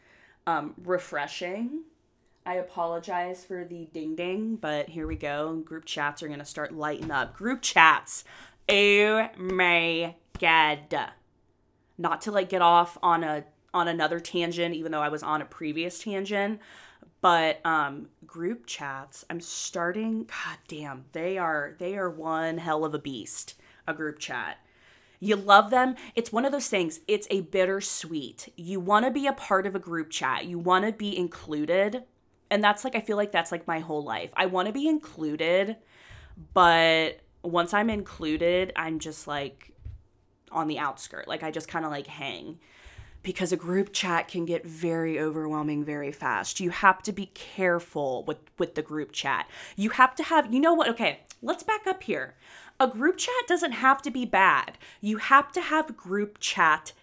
um, 0.47 0.73
refreshing. 0.83 1.83
I 2.45 2.55
apologize 2.55 3.45
for 3.45 3.63
the 3.63 3.85
ding 3.93 4.15
ding, 4.15 4.55
but 4.55 4.89
here 4.89 5.05
we 5.05 5.15
go. 5.15 5.55
Group 5.57 5.85
chats 5.85 6.23
are 6.23 6.27
going 6.27 6.39
to 6.39 6.45
start 6.45 6.73
lighting 6.73 7.11
up. 7.11 7.35
Group 7.35 7.61
chats. 7.61 8.23
Oh 8.67 9.29
my 9.37 10.15
god. 10.39 11.11
Not 11.97 12.21
to 12.21 12.31
like 12.31 12.49
get 12.49 12.61
off 12.61 12.97
on 13.03 13.23
a 13.23 13.43
on 13.73 13.87
another 13.87 14.19
tangent 14.19 14.75
even 14.75 14.91
though 14.91 15.01
I 15.01 15.09
was 15.09 15.23
on 15.23 15.41
a 15.41 15.45
previous 15.45 15.99
tangent, 15.99 16.59
but 17.21 17.63
um 17.63 18.09
group 18.25 18.65
chats, 18.65 19.23
I'm 19.29 19.39
starting 19.39 20.23
god 20.23 20.57
damn, 20.67 21.05
they 21.11 21.37
are 21.37 21.75
they 21.77 21.95
are 21.95 22.09
one 22.09 22.57
hell 22.57 22.83
of 22.85 22.95
a 22.95 22.99
beast. 22.99 23.55
A 23.87 23.93
group 23.93 24.19
chat. 24.19 24.57
You 25.19 25.35
love 25.35 25.69
them. 25.69 25.95
It's 26.15 26.31
one 26.31 26.45
of 26.45 26.51
those 26.51 26.67
things, 26.67 27.01
it's 27.07 27.27
a 27.29 27.41
bittersweet. 27.41 28.51
You 28.55 28.79
want 28.79 29.05
to 29.05 29.11
be 29.11 29.27
a 29.27 29.33
part 29.33 29.67
of 29.67 29.75
a 29.75 29.79
group 29.79 30.09
chat, 30.09 30.45
you 30.45 30.57
want 30.57 30.85
to 30.85 30.91
be 30.91 31.15
included. 31.15 32.03
And 32.51 32.63
that's 32.63 32.83
like, 32.83 32.95
I 32.95 33.01
feel 33.01 33.17
like 33.17 33.31
that's 33.31 33.51
like 33.51 33.65
my 33.65 33.79
whole 33.79 34.03
life. 34.03 34.29
I 34.35 34.45
want 34.45 34.67
to 34.67 34.73
be 34.73 34.87
included, 34.87 35.77
but 36.53 37.21
once 37.41 37.73
I'm 37.73 37.89
included, 37.89 38.71
I'm 38.75 38.99
just 38.99 39.27
like 39.27 39.73
on 40.51 40.67
the 40.67 40.77
outskirt. 40.77 41.27
Like, 41.27 41.41
I 41.41 41.49
just 41.49 41.67
kind 41.67 41.85
of 41.85 41.91
like 41.91 42.05
hang 42.05 42.59
because 43.23 43.51
a 43.51 43.57
group 43.57 43.93
chat 43.93 44.27
can 44.27 44.45
get 44.45 44.65
very 44.65 45.19
overwhelming 45.19 45.83
very 45.83 46.11
fast. 46.11 46.59
You 46.59 46.69
have 46.69 47.01
to 47.03 47.11
be 47.11 47.27
careful 47.27 48.23
with 48.25 48.37
with 48.59 48.75
the 48.75 48.81
group 48.83 49.11
chat. 49.11 49.49
You 49.75 49.89
have 49.91 50.13
to 50.15 50.23
have, 50.23 50.53
you 50.53 50.59
know 50.59 50.73
what? 50.73 50.89
Okay, 50.89 51.21
let's 51.41 51.63
back 51.63 51.87
up 51.87 52.03
here 52.03 52.35
a 52.81 52.87
group 52.87 53.15
chat 53.15 53.47
doesn't 53.47 53.73
have 53.73 54.01
to 54.01 54.09
be 54.09 54.25
bad. 54.25 54.79
You 55.01 55.17
have 55.17 55.51
to 55.51 55.61
have 55.61 55.95
group 55.95 56.37
chat. 56.39 56.93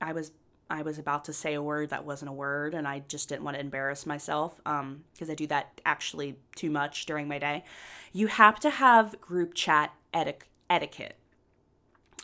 I 0.00 0.12
was 0.12 0.32
I 0.70 0.82
was 0.82 0.98
about 0.98 1.24
to 1.24 1.32
say 1.32 1.54
a 1.54 1.62
word 1.62 1.90
that 1.90 2.04
wasn't 2.06 2.30
a 2.30 2.32
word 2.32 2.74
and 2.74 2.86
I 2.86 3.00
just 3.08 3.28
didn't 3.28 3.44
want 3.44 3.56
to 3.56 3.60
embarrass 3.60 4.06
myself 4.06 4.60
um 4.64 5.04
because 5.12 5.28
I 5.28 5.34
do 5.34 5.46
that 5.48 5.80
actually 5.84 6.36
too 6.54 6.70
much 6.70 7.06
during 7.06 7.28
my 7.28 7.38
day. 7.38 7.64
You 8.12 8.28
have 8.28 8.60
to 8.60 8.70
have 8.70 9.20
group 9.20 9.54
chat 9.54 9.92
eti- 10.14 10.46
etiquette. 10.68 11.16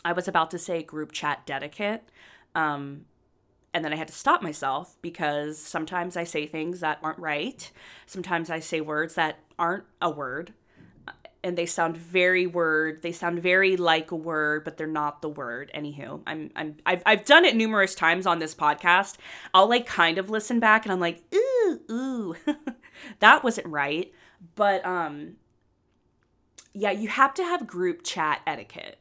I 0.05 0.13
was 0.13 0.27
about 0.27 0.51
to 0.51 0.59
say 0.59 0.81
group 0.81 1.11
chat 1.11 1.45
dedicate. 1.45 2.03
Um 2.55 3.05
and 3.73 3.83
then 3.85 3.93
I 3.93 3.97
had 3.97 4.07
to 4.07 4.13
stop 4.13 4.41
myself 4.41 4.97
because 5.01 5.59
sometimes 5.59 6.17
I 6.17 6.23
say 6.23 6.47
things 6.47 6.79
that 6.79 6.99
aren't 7.03 7.19
right. 7.19 7.69
Sometimes 8.07 8.49
I 8.49 8.59
say 8.59 8.81
words 8.81 9.15
that 9.15 9.39
aren't 9.59 9.83
a 10.01 10.09
word 10.09 10.53
and 11.47 11.57
they 11.57 11.65
sound 11.65 11.95
very 11.95 12.45
word 12.45 13.01
they 13.01 13.11
sound 13.11 13.41
very 13.41 13.77
like 13.77 14.11
a 14.11 14.15
word 14.15 14.63
but 14.65 14.77
they're 14.77 14.85
not 14.85 15.21
the 15.21 15.29
word. 15.29 15.71
Anywho 15.73 16.21
i'm 16.27 16.51
i'm 16.55 16.75
i've, 16.85 17.01
I've 17.05 17.25
done 17.25 17.45
it 17.45 17.55
numerous 17.55 17.95
times 17.95 18.27
on 18.27 18.39
this 18.39 18.53
podcast. 18.53 19.15
I'll 19.53 19.69
like 19.69 19.85
kind 19.85 20.17
of 20.17 20.29
listen 20.29 20.59
back 20.59 20.85
and 20.85 20.91
i'm 20.91 20.99
like 20.99 21.23
ooh 21.33 21.79
ooh. 21.89 22.35
That 23.19 23.43
wasn't 23.43 23.67
right. 23.67 24.11
But 24.55 24.85
um 24.85 25.37
yeah 26.73 26.91
you 26.91 27.07
have 27.07 27.33
to 27.35 27.43
have 27.43 27.65
group 27.65 28.03
chat 28.03 28.41
etiquette 28.45 28.99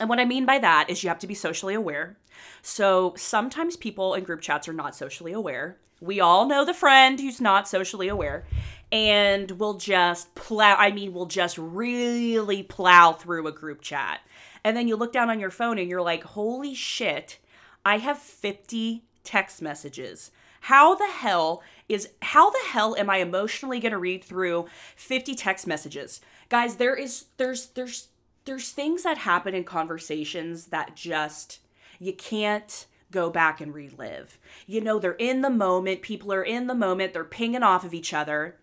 and 0.00 0.08
what 0.08 0.20
I 0.20 0.24
mean 0.24 0.46
by 0.46 0.58
that 0.58 0.88
is 0.88 1.02
you 1.02 1.08
have 1.08 1.18
to 1.20 1.26
be 1.26 1.34
socially 1.34 1.74
aware. 1.74 2.16
So 2.62 3.14
sometimes 3.16 3.76
people 3.76 4.14
in 4.14 4.24
group 4.24 4.40
chats 4.40 4.68
are 4.68 4.72
not 4.72 4.94
socially 4.94 5.32
aware. 5.32 5.76
We 6.00 6.20
all 6.20 6.46
know 6.46 6.64
the 6.64 6.74
friend 6.74 7.18
who's 7.18 7.40
not 7.40 7.68
socially 7.68 8.08
aware 8.08 8.46
and 8.92 9.50
will 9.52 9.74
just 9.74 10.34
plow 10.34 10.76
I 10.76 10.92
mean 10.92 11.12
will 11.12 11.26
just 11.26 11.58
really 11.58 12.62
plow 12.62 13.12
through 13.12 13.46
a 13.46 13.52
group 13.52 13.80
chat. 13.80 14.20
And 14.64 14.76
then 14.76 14.88
you 14.88 14.96
look 14.96 15.12
down 15.12 15.30
on 15.30 15.40
your 15.40 15.50
phone 15.50 15.78
and 15.78 15.88
you're 15.88 16.02
like, 16.02 16.22
"Holy 16.22 16.74
shit, 16.74 17.38
I 17.84 17.98
have 17.98 18.18
50 18.18 19.04
text 19.24 19.60
messages. 19.60 20.30
How 20.62 20.94
the 20.94 21.06
hell 21.06 21.62
is 21.88 22.10
how 22.22 22.50
the 22.50 22.64
hell 22.68 22.96
am 22.96 23.10
I 23.10 23.18
emotionally 23.18 23.80
going 23.80 23.92
to 23.92 23.98
read 23.98 24.24
through 24.24 24.66
50 24.96 25.34
text 25.34 25.66
messages?" 25.66 26.20
Guys, 26.48 26.76
there 26.76 26.94
is 26.94 27.26
there's 27.36 27.66
there's 27.70 28.08
there's 28.48 28.70
things 28.70 29.02
that 29.02 29.18
happen 29.18 29.54
in 29.54 29.62
conversations 29.64 30.66
that 30.66 30.96
just 30.96 31.60
you 31.98 32.12
can't 32.12 32.86
go 33.10 33.30
back 33.30 33.60
and 33.60 33.74
relive. 33.74 34.38
You 34.66 34.80
know, 34.80 34.98
they're 34.98 35.12
in 35.12 35.42
the 35.42 35.50
moment, 35.50 36.02
people 36.02 36.32
are 36.32 36.42
in 36.42 36.66
the 36.66 36.74
moment, 36.74 37.12
they're 37.12 37.24
pinging 37.24 37.62
off 37.62 37.84
of 37.84 37.94
each 37.94 38.12
other. 38.12 38.56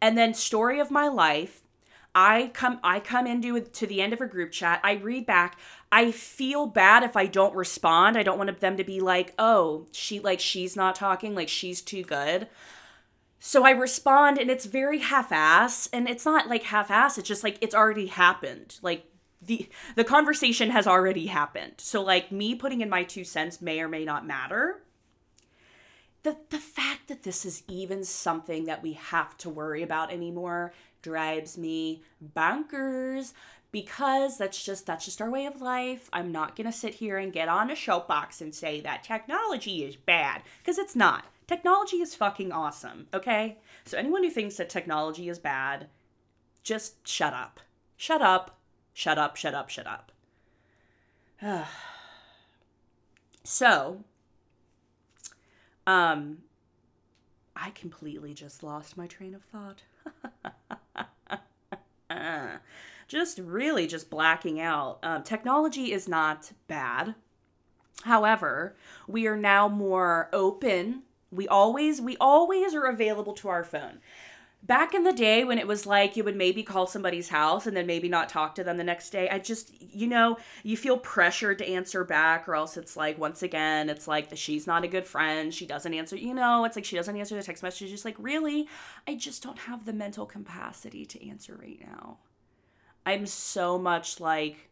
And 0.00 0.16
then 0.16 0.34
story 0.34 0.80
of 0.80 0.90
my 0.90 1.08
life, 1.08 1.62
I 2.14 2.50
come 2.54 2.80
I 2.82 2.98
come 2.98 3.26
into 3.26 3.60
to 3.60 3.86
the 3.86 4.00
end 4.00 4.14
of 4.14 4.22
a 4.22 4.26
group 4.26 4.52
chat. 4.52 4.80
I 4.82 4.94
read 4.94 5.26
back. 5.26 5.58
I 5.92 6.12
feel 6.12 6.66
bad 6.66 7.02
if 7.02 7.14
I 7.14 7.26
don't 7.26 7.54
respond. 7.54 8.16
I 8.16 8.22
don't 8.22 8.38
want 8.38 8.58
them 8.60 8.76
to 8.78 8.84
be 8.84 9.00
like, 9.00 9.34
"Oh, 9.38 9.86
she 9.92 10.18
like 10.18 10.40
she's 10.40 10.76
not 10.76 10.94
talking, 10.94 11.34
like 11.34 11.50
she's 11.50 11.82
too 11.82 12.02
good." 12.02 12.48
So 13.38 13.64
I 13.64 13.70
respond 13.70 14.38
and 14.38 14.50
it's 14.50 14.64
very 14.64 15.00
half-ass 15.00 15.88
and 15.92 16.08
it's 16.08 16.24
not 16.24 16.48
like 16.48 16.64
half-ass, 16.64 17.18
it's 17.18 17.28
just 17.28 17.44
like 17.44 17.58
it's 17.60 17.74
already 17.74 18.06
happened. 18.06 18.78
Like 18.82 19.04
the 19.46 19.68
the 19.94 20.04
conversation 20.04 20.70
has 20.70 20.86
already 20.86 21.26
happened. 21.26 21.74
So 21.78 22.02
like 22.02 22.30
me 22.30 22.54
putting 22.54 22.80
in 22.80 22.88
my 22.88 23.04
two 23.04 23.24
cents 23.24 23.60
may 23.60 23.80
or 23.80 23.88
may 23.88 24.04
not 24.04 24.26
matter 24.26 24.82
the 26.26 26.36
the 26.50 26.58
fact 26.58 27.06
that 27.06 27.22
this 27.22 27.46
is 27.46 27.62
even 27.68 28.02
something 28.02 28.64
that 28.64 28.82
we 28.82 28.94
have 28.94 29.38
to 29.38 29.48
worry 29.48 29.84
about 29.84 30.12
anymore 30.12 30.72
drives 31.00 31.56
me 31.56 32.02
bonkers 32.34 33.32
because 33.70 34.36
that's 34.36 34.64
just 34.64 34.86
that's 34.86 35.04
just 35.04 35.22
our 35.22 35.30
way 35.30 35.46
of 35.46 35.60
life. 35.60 36.10
I'm 36.12 36.32
not 36.32 36.56
going 36.56 36.66
to 36.66 36.76
sit 36.76 36.94
here 36.94 37.16
and 37.16 37.32
get 37.32 37.48
on 37.48 37.70
a 37.70 37.76
soapbox 37.76 38.40
and 38.40 38.52
say 38.52 38.80
that 38.80 39.04
technology 39.04 39.84
is 39.84 39.94
bad 39.94 40.42
because 40.58 40.78
it's 40.78 40.96
not. 40.96 41.26
Technology 41.46 41.98
is 41.98 42.16
fucking 42.16 42.50
awesome, 42.50 43.06
okay? 43.14 43.58
So 43.84 43.96
anyone 43.96 44.24
who 44.24 44.30
thinks 44.30 44.56
that 44.56 44.68
technology 44.68 45.28
is 45.28 45.38
bad, 45.38 45.86
just 46.64 47.06
shut 47.06 47.34
up. 47.34 47.60
Shut 47.96 48.20
up. 48.20 48.58
Shut 48.96 49.18
up, 49.18 49.36
shut 49.36 49.52
up, 49.52 49.68
shut 49.68 49.86
up. 49.86 50.10
so, 53.44 54.02
um, 55.86 56.38
I 57.54 57.72
completely 57.74 58.32
just 58.32 58.62
lost 58.62 58.96
my 58.96 59.06
train 59.06 59.34
of 59.34 59.42
thought. 59.42 59.82
just 63.06 63.38
really 63.38 63.86
just 63.86 64.08
blacking 64.08 64.62
out. 64.62 64.98
Um, 65.02 65.22
technology 65.22 65.92
is 65.92 66.08
not 66.08 66.52
bad. 66.66 67.16
However, 68.04 68.76
we 69.06 69.26
are 69.26 69.36
now 69.36 69.68
more 69.68 70.30
open. 70.32 71.02
We 71.30 71.46
always 71.46 72.00
we 72.00 72.16
always 72.16 72.74
are 72.74 72.86
available 72.86 73.34
to 73.34 73.48
our 73.48 73.62
phone 73.62 73.98
back 74.66 74.94
in 74.94 75.04
the 75.04 75.12
day 75.12 75.44
when 75.44 75.58
it 75.58 75.66
was 75.66 75.86
like 75.86 76.16
you 76.16 76.24
would 76.24 76.36
maybe 76.36 76.62
call 76.62 76.86
somebody's 76.86 77.28
house 77.28 77.66
and 77.66 77.76
then 77.76 77.86
maybe 77.86 78.08
not 78.08 78.28
talk 78.28 78.54
to 78.54 78.64
them 78.64 78.76
the 78.76 78.84
next 78.84 79.10
day 79.10 79.28
i 79.28 79.38
just 79.38 79.72
you 79.80 80.06
know 80.06 80.36
you 80.62 80.76
feel 80.76 80.98
pressured 80.98 81.58
to 81.58 81.68
answer 81.68 82.04
back 82.04 82.48
or 82.48 82.54
else 82.56 82.76
it's 82.76 82.96
like 82.96 83.18
once 83.18 83.42
again 83.42 83.88
it's 83.88 84.08
like 84.08 84.28
the, 84.28 84.36
she's 84.36 84.66
not 84.66 84.84
a 84.84 84.88
good 84.88 85.06
friend 85.06 85.54
she 85.54 85.66
doesn't 85.66 85.94
answer 85.94 86.16
you 86.16 86.34
know 86.34 86.64
it's 86.64 86.76
like 86.76 86.84
she 86.84 86.96
doesn't 86.96 87.16
answer 87.16 87.36
the 87.36 87.42
text 87.42 87.62
message 87.62 87.90
just 87.90 88.04
like 88.04 88.16
really? 88.18 88.68
I 89.06 89.14
just 89.14 89.42
don't 89.42 89.58
have 89.58 89.84
the 89.84 89.92
mental 89.92 90.26
capacity 90.26 91.06
to 91.06 91.28
answer 91.28 91.56
right 91.60 91.80
now. 91.80 92.18
I'm 93.04 93.26
so 93.26 93.78
much 93.78 94.20
like 94.20 94.70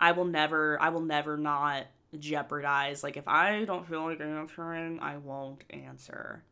i 0.00 0.12
will 0.12 0.24
never 0.24 0.80
i 0.82 0.88
will 0.88 1.00
never 1.00 1.36
not 1.36 1.86
jeopardize 2.18 3.02
like 3.02 3.16
if 3.16 3.26
i 3.28 3.64
don't 3.64 3.86
feel 3.86 4.04
like 4.04 4.20
answering 4.20 4.98
i 5.00 5.16
won't 5.16 5.62
answer 5.70 6.42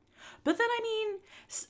but 0.45 0.59
then 0.59 0.69
I 0.71 0.81
mean, 0.83 1.19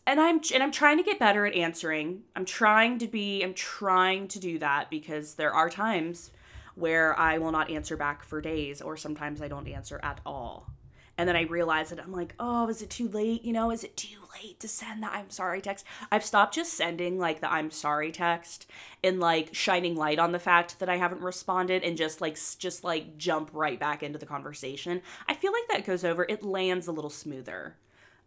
and 0.07 0.21
I'm 0.21 0.41
and 0.53 0.63
I'm 0.63 0.73
trying 0.73 0.99
to 0.99 1.03
get 1.03 1.19
better 1.19 1.47
at 1.47 1.55
answering. 1.55 2.23
I'm 2.37 2.45
trying 2.45 2.99
to 2.99 3.07
be 3.07 3.43
I'm 3.43 3.55
trying 3.55 4.29
to 4.29 4.39
do 4.39 4.59
that 4.59 4.91
because 4.91 5.35
there 5.35 5.53
are 5.53 5.71
times 5.71 6.31
where 6.75 7.19
I 7.19 7.39
will 7.39 7.53
not 7.53 7.71
answer 7.71 7.97
back 7.97 8.25
for 8.25 8.41
days 8.41 8.81
or 8.81 8.97
sometimes 8.97 9.43
I 9.43 9.49
don't 9.49 9.69
answer 9.69 10.01
at 10.03 10.21
all. 10.25 10.71
And 11.19 11.29
then 11.29 11.37
I 11.37 11.43
realize 11.43 11.91
that 11.91 12.01
I'm 12.01 12.13
like, 12.13 12.35
oh, 12.41 12.69
is 12.69 12.81
it 12.81 12.89
too 12.89 13.09
late? 13.09 13.45
You 13.45 13.53
know, 13.53 13.71
is 13.71 13.85
it 13.85 13.97
too 13.97 14.19
late 14.43 14.59
to 14.61 14.69
send 14.69 15.03
the 15.03 15.13
I'm 15.13 15.29
sorry 15.29 15.61
text? 15.61 15.85
I've 16.11 16.25
stopped 16.25 16.55
just 16.55 16.73
sending 16.73 17.19
like 17.19 17.41
the 17.41 17.53
I'm 17.53 17.71
sorry 17.71 18.11
text 18.11 18.67
and 19.05 19.21
like 19.21 19.55
shining 19.55 19.95
light 19.95 20.19
on 20.19 20.33
the 20.33 20.39
fact 20.39 20.79
that 20.79 20.89
I 20.89 20.97
haven't 20.97 21.21
responded 21.21 21.85
and 21.85 21.99
just 21.99 22.21
like 22.23 22.39
just 22.59 22.83
like 22.83 23.19
jump 23.19 23.51
right 23.53 23.79
back 23.79 24.03
into 24.03 24.19
the 24.19 24.27
conversation. 24.27 25.03
I 25.29 25.35
feel 25.35 25.53
like 25.53 25.69
that 25.69 25.87
goes 25.87 26.05
over. 26.05 26.25
It 26.25 26.43
lands 26.43 26.87
a 26.87 26.93
little 26.93 27.11
smoother. 27.11 27.77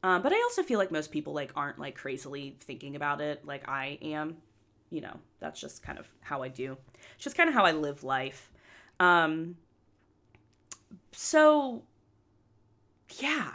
Um, 0.06 0.22
but 0.22 0.32
I 0.32 0.36
also 0.36 0.62
feel 0.62 0.78
like 0.78 0.92
most 0.92 1.12
people 1.12 1.34
like 1.34 1.52
aren't 1.56 1.80
like 1.80 1.96
crazily 1.96 2.58
thinking 2.60 2.96
about 2.96 3.22
it 3.22 3.44
like 3.44 3.68
I 3.68 3.98
am. 4.04 4.38
You 4.92 5.02
know, 5.02 5.20
that's 5.40 5.60
just 5.60 5.82
kind 5.82 5.98
of 5.98 6.08
how 6.22 6.44
I 6.44 6.48
do. 6.48 6.78
It's 7.16 7.24
just 7.24 7.36
kind 7.36 7.50
of 7.50 7.56
how 7.56 7.66
I 7.66 7.72
live 7.72 8.04
life. 8.04 8.52
Um, 9.00 9.56
so 11.12 11.82
yeah, 13.18 13.50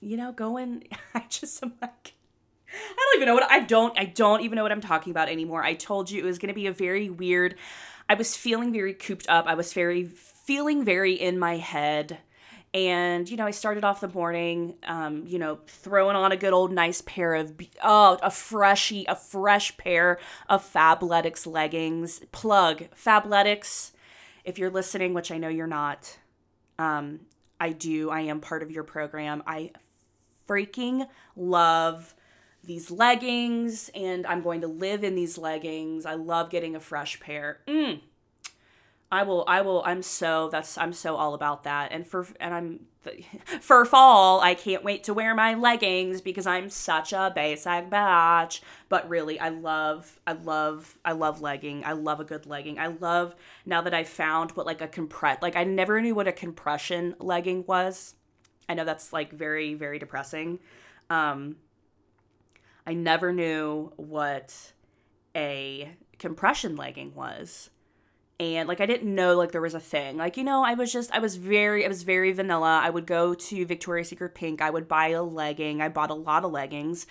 you 0.00 0.16
know, 0.16 0.32
going. 0.32 0.84
I 1.14 1.26
just 1.28 1.62
am 1.62 1.74
like. 1.82 2.14
I 2.72 2.96
don't 2.96 3.16
even 3.16 3.26
know 3.26 3.34
what 3.34 3.50
I 3.50 3.60
don't 3.60 3.98
I 3.98 4.06
don't 4.06 4.40
even 4.40 4.56
know 4.56 4.62
what 4.62 4.72
I'm 4.72 4.80
talking 4.80 5.10
about 5.10 5.28
anymore. 5.28 5.62
I 5.62 5.74
told 5.74 6.10
you 6.10 6.22
it 6.22 6.24
was 6.24 6.38
going 6.38 6.48
to 6.48 6.54
be 6.54 6.66
a 6.66 6.72
very 6.72 7.10
weird 7.10 7.56
I 8.08 8.14
was 8.14 8.34
feeling 8.34 8.72
very 8.72 8.94
cooped 8.94 9.28
up. 9.28 9.46
I 9.46 9.54
was 9.54 9.74
very 9.74 10.04
feeling 10.04 10.82
very 10.82 11.12
in 11.12 11.38
my 11.38 11.58
head 11.58 12.18
and 12.72 13.28
you 13.28 13.36
know 13.36 13.46
i 13.46 13.50
started 13.50 13.84
off 13.84 14.00
the 14.00 14.08
morning 14.08 14.74
um, 14.84 15.24
you 15.26 15.38
know 15.38 15.58
throwing 15.66 16.16
on 16.16 16.32
a 16.32 16.36
good 16.36 16.52
old 16.52 16.72
nice 16.72 17.00
pair 17.00 17.34
of 17.34 17.52
oh 17.82 18.18
a 18.22 18.30
freshy 18.30 19.04
a 19.08 19.16
fresh 19.16 19.76
pair 19.76 20.18
of 20.48 20.64
fabletics 20.64 21.46
leggings. 21.46 22.20
Plug 22.32 22.84
fabletics 22.94 23.92
if 24.44 24.58
you're 24.58 24.70
listening 24.70 25.14
which 25.14 25.30
i 25.32 25.38
know 25.38 25.48
you're 25.48 25.66
not 25.66 26.16
um, 26.78 27.20
i 27.58 27.70
do 27.70 28.10
i 28.10 28.20
am 28.20 28.40
part 28.40 28.62
of 28.62 28.70
your 28.70 28.84
program. 28.84 29.42
I 29.46 29.72
freaking 30.48 31.06
love 31.36 32.14
these 32.62 32.90
leggings 32.90 33.90
and 33.94 34.26
i'm 34.26 34.42
going 34.42 34.60
to 34.60 34.68
live 34.68 35.02
in 35.02 35.16
these 35.16 35.38
leggings. 35.38 36.06
I 36.06 36.14
love 36.14 36.50
getting 36.50 36.76
a 36.76 36.80
fresh 36.80 37.18
pair. 37.18 37.60
Mm 37.66 38.00
I 39.12 39.24
will 39.24 39.44
I 39.48 39.60
will 39.62 39.82
I'm 39.84 40.02
so 40.02 40.48
that's 40.50 40.78
I'm 40.78 40.92
so 40.92 41.16
all 41.16 41.34
about 41.34 41.64
that. 41.64 41.90
And 41.90 42.06
for 42.06 42.26
and 42.38 42.54
I'm 42.54 42.80
for 43.60 43.84
fall, 43.84 44.40
I 44.40 44.54
can't 44.54 44.84
wait 44.84 45.04
to 45.04 45.14
wear 45.14 45.34
my 45.34 45.54
leggings 45.54 46.20
because 46.20 46.46
I'm 46.46 46.70
such 46.70 47.12
a 47.12 47.32
basic 47.34 47.90
bitch. 47.90 48.60
But 48.88 49.08
really, 49.08 49.40
I 49.40 49.48
love 49.48 50.20
I 50.26 50.32
love 50.32 50.96
I 51.04 51.12
love 51.12 51.40
legging. 51.40 51.84
I 51.84 51.92
love 51.92 52.20
a 52.20 52.24
good 52.24 52.46
legging. 52.46 52.78
I 52.78 52.88
love 52.88 53.34
now 53.66 53.80
that 53.80 53.94
I've 53.94 54.08
found 54.08 54.52
what 54.52 54.66
like 54.66 54.80
a 54.80 54.88
compress 54.88 55.38
like 55.42 55.56
I 55.56 55.64
never 55.64 56.00
knew 56.00 56.14
what 56.14 56.28
a 56.28 56.32
compression 56.32 57.16
legging 57.18 57.64
was. 57.66 58.14
I 58.68 58.74
know 58.74 58.84
that's 58.84 59.12
like 59.12 59.32
very 59.32 59.74
very 59.74 59.98
depressing. 59.98 60.60
Um 61.08 61.56
I 62.86 62.94
never 62.94 63.32
knew 63.32 63.92
what 63.96 64.72
a 65.34 65.96
compression 66.18 66.76
legging 66.76 67.14
was 67.14 67.70
and 68.40 68.66
like 68.68 68.80
I 68.80 68.86
didn't 68.86 69.14
know 69.14 69.36
like 69.36 69.52
there 69.52 69.60
was 69.60 69.74
a 69.74 69.80
thing. 69.80 70.16
Like 70.16 70.38
you 70.38 70.44
know, 70.44 70.64
I 70.64 70.72
was 70.72 70.90
just 70.90 71.12
I 71.12 71.18
was 71.18 71.36
very 71.36 71.84
I 71.84 71.88
was 71.88 72.02
very 72.02 72.32
vanilla. 72.32 72.80
I 72.82 72.88
would 72.88 73.06
go 73.06 73.34
to 73.34 73.66
Victoria's 73.66 74.08
Secret 74.08 74.34
Pink. 74.34 74.62
I 74.62 74.70
would 74.70 74.88
buy 74.88 75.08
a 75.08 75.22
legging. 75.22 75.82
I 75.82 75.90
bought 75.90 76.10
a 76.10 76.14
lot 76.14 76.44
of 76.44 76.50
leggings. 76.50 77.06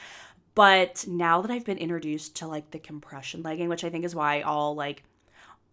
But 0.55 1.05
now 1.07 1.41
that 1.41 1.51
I've 1.51 1.65
been 1.65 1.77
introduced 1.77 2.35
to 2.37 2.47
like 2.47 2.71
the 2.71 2.79
compression 2.79 3.43
legging, 3.43 3.69
which 3.69 3.83
I 3.83 3.91
think 3.91 4.05
is 4.05 4.15
why 4.15 4.41
all 4.41 4.73
like 4.73 5.03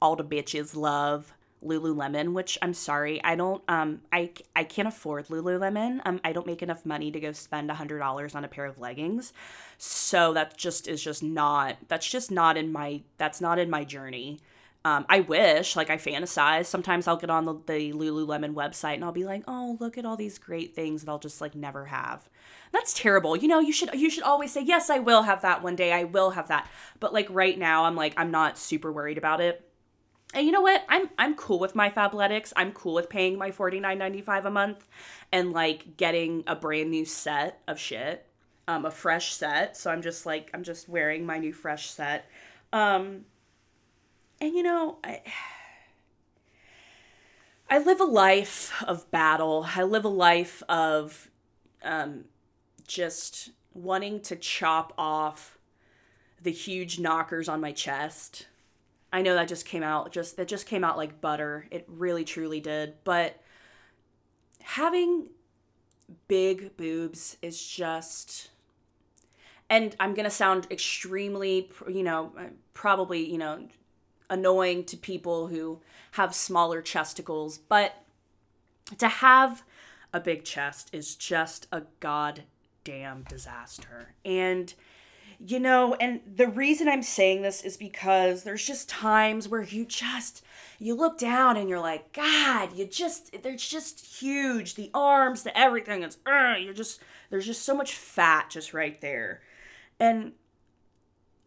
all 0.00 0.14
the 0.14 0.24
bitches 0.24 0.76
love 0.76 1.32
Lululemon, 1.64 2.34
which 2.34 2.58
I'm 2.60 2.74
sorry, 2.74 3.24
I 3.24 3.34
don't 3.34 3.62
um 3.66 4.02
I 4.12 4.32
I 4.54 4.62
can't 4.62 4.86
afford 4.86 5.28
Lululemon. 5.28 6.02
Um 6.04 6.20
I 6.22 6.34
don't 6.34 6.46
make 6.46 6.62
enough 6.62 6.84
money 6.84 7.10
to 7.10 7.18
go 7.18 7.32
spend 7.32 7.70
a 7.70 7.74
$100 7.74 8.34
on 8.34 8.44
a 8.44 8.48
pair 8.48 8.66
of 8.66 8.78
leggings. 8.78 9.32
So 9.78 10.34
that 10.34 10.58
just 10.58 10.86
is 10.86 11.02
just 11.02 11.22
not 11.22 11.78
that's 11.88 12.06
just 12.06 12.30
not 12.30 12.58
in 12.58 12.70
my 12.72 13.00
that's 13.16 13.40
not 13.40 13.58
in 13.58 13.70
my 13.70 13.84
journey. 13.84 14.38
Um, 14.86 15.04
I 15.08 15.18
wish, 15.18 15.74
like 15.74 15.90
I 15.90 15.96
fantasize. 15.96 16.66
Sometimes 16.66 17.08
I'll 17.08 17.16
get 17.16 17.28
on 17.28 17.44
the, 17.44 17.54
the, 17.66 17.92
Lululemon 17.92 18.54
website 18.54 18.94
and 18.94 19.04
I'll 19.04 19.10
be 19.10 19.24
like, 19.24 19.42
"Oh, 19.48 19.76
look 19.80 19.98
at 19.98 20.06
all 20.06 20.16
these 20.16 20.38
great 20.38 20.76
things 20.76 21.02
that 21.02 21.10
I'll 21.10 21.18
just 21.18 21.40
like 21.40 21.56
never 21.56 21.86
have." 21.86 22.28
That's 22.72 22.94
terrible. 22.94 23.36
You 23.36 23.48
know, 23.48 23.58
you 23.58 23.72
should 23.72 23.92
you 23.94 24.08
should 24.08 24.22
always 24.22 24.52
say, 24.52 24.62
"Yes, 24.62 24.88
I 24.88 25.00
will 25.00 25.22
have 25.22 25.42
that 25.42 25.60
one 25.60 25.74
day. 25.74 25.92
I 25.92 26.04
will 26.04 26.30
have 26.30 26.46
that." 26.48 26.70
But 27.00 27.12
like 27.12 27.26
right 27.30 27.58
now, 27.58 27.86
I'm 27.86 27.96
like 27.96 28.14
I'm 28.16 28.30
not 28.30 28.58
super 28.58 28.92
worried 28.92 29.18
about 29.18 29.40
it. 29.40 29.68
And 30.34 30.46
you 30.46 30.52
know 30.52 30.60
what? 30.60 30.84
I'm 30.88 31.10
I'm 31.18 31.34
cool 31.34 31.58
with 31.58 31.74
my 31.74 31.90
Fabletics. 31.90 32.52
I'm 32.54 32.70
cool 32.70 32.94
with 32.94 33.08
paying 33.08 33.36
my 33.36 33.50
$49.95 33.50 34.44
a 34.44 34.50
month 34.52 34.86
and 35.32 35.52
like 35.52 35.96
getting 35.96 36.44
a 36.46 36.54
brand 36.54 36.92
new 36.92 37.04
set 37.04 37.60
of 37.66 37.80
shit, 37.80 38.24
um, 38.68 38.84
a 38.84 38.92
fresh 38.92 39.34
set. 39.34 39.76
So 39.76 39.90
I'm 39.90 40.02
just 40.02 40.26
like 40.26 40.48
I'm 40.54 40.62
just 40.62 40.88
wearing 40.88 41.26
my 41.26 41.38
new 41.38 41.52
fresh 41.52 41.90
set. 41.90 42.30
Um, 42.72 43.24
and 44.40 44.54
you 44.54 44.62
know, 44.62 44.98
I 45.04 45.22
I 47.68 47.78
live 47.78 48.00
a 48.00 48.04
life 48.04 48.72
of 48.86 49.10
battle. 49.10 49.66
I 49.74 49.82
live 49.82 50.04
a 50.04 50.08
life 50.08 50.62
of 50.68 51.30
um, 51.82 52.24
just 52.86 53.50
wanting 53.74 54.20
to 54.20 54.36
chop 54.36 54.92
off 54.96 55.58
the 56.40 56.52
huge 56.52 56.98
knockers 56.98 57.48
on 57.48 57.60
my 57.60 57.72
chest. 57.72 58.46
I 59.12 59.22
know 59.22 59.34
that 59.34 59.48
just 59.48 59.66
came 59.66 59.82
out 59.82 60.12
just 60.12 60.36
that 60.36 60.48
just 60.48 60.66
came 60.66 60.84
out 60.84 60.96
like 60.96 61.20
butter. 61.20 61.66
It 61.70 61.84
really 61.88 62.24
truly 62.24 62.60
did. 62.60 62.94
But 63.04 63.40
having 64.60 65.28
big 66.28 66.76
boobs 66.76 67.36
is 67.42 67.66
just 67.66 68.50
and 69.68 69.96
I'm 69.98 70.14
going 70.14 70.24
to 70.24 70.30
sound 70.30 70.68
extremely, 70.70 71.68
you 71.88 72.04
know, 72.04 72.32
probably, 72.72 73.28
you 73.28 73.38
know, 73.38 73.66
annoying 74.28 74.84
to 74.84 74.96
people 74.96 75.48
who 75.48 75.80
have 76.12 76.34
smaller 76.34 76.82
chesticles, 76.82 77.58
but 77.58 78.02
to 78.98 79.08
have 79.08 79.62
a 80.12 80.20
big 80.20 80.44
chest 80.44 80.90
is 80.92 81.14
just 81.14 81.66
a 81.72 81.82
goddamn 82.00 83.24
disaster. 83.28 84.14
And 84.24 84.72
you 85.38 85.60
know, 85.60 85.94
and 85.94 86.20
the 86.36 86.48
reason 86.48 86.88
I'm 86.88 87.02
saying 87.02 87.42
this 87.42 87.62
is 87.62 87.76
because 87.76 88.42
there's 88.42 88.66
just 88.66 88.88
times 88.88 89.48
where 89.48 89.62
you 89.62 89.84
just 89.84 90.42
you 90.78 90.94
look 90.94 91.18
down 91.18 91.56
and 91.56 91.68
you're 91.68 91.80
like, 91.80 92.12
God, 92.12 92.74
you 92.74 92.86
just 92.86 93.42
they're 93.42 93.56
just 93.56 94.20
huge. 94.20 94.74
The 94.74 94.90
arms, 94.94 95.42
the 95.42 95.56
everything. 95.56 96.02
It's 96.02 96.18
uh, 96.26 96.54
you're 96.58 96.72
just 96.72 97.00
there's 97.28 97.46
just 97.46 97.64
so 97.64 97.74
much 97.74 97.94
fat 97.94 98.50
just 98.50 98.72
right 98.72 98.98
there. 99.00 99.42
And 100.00 100.32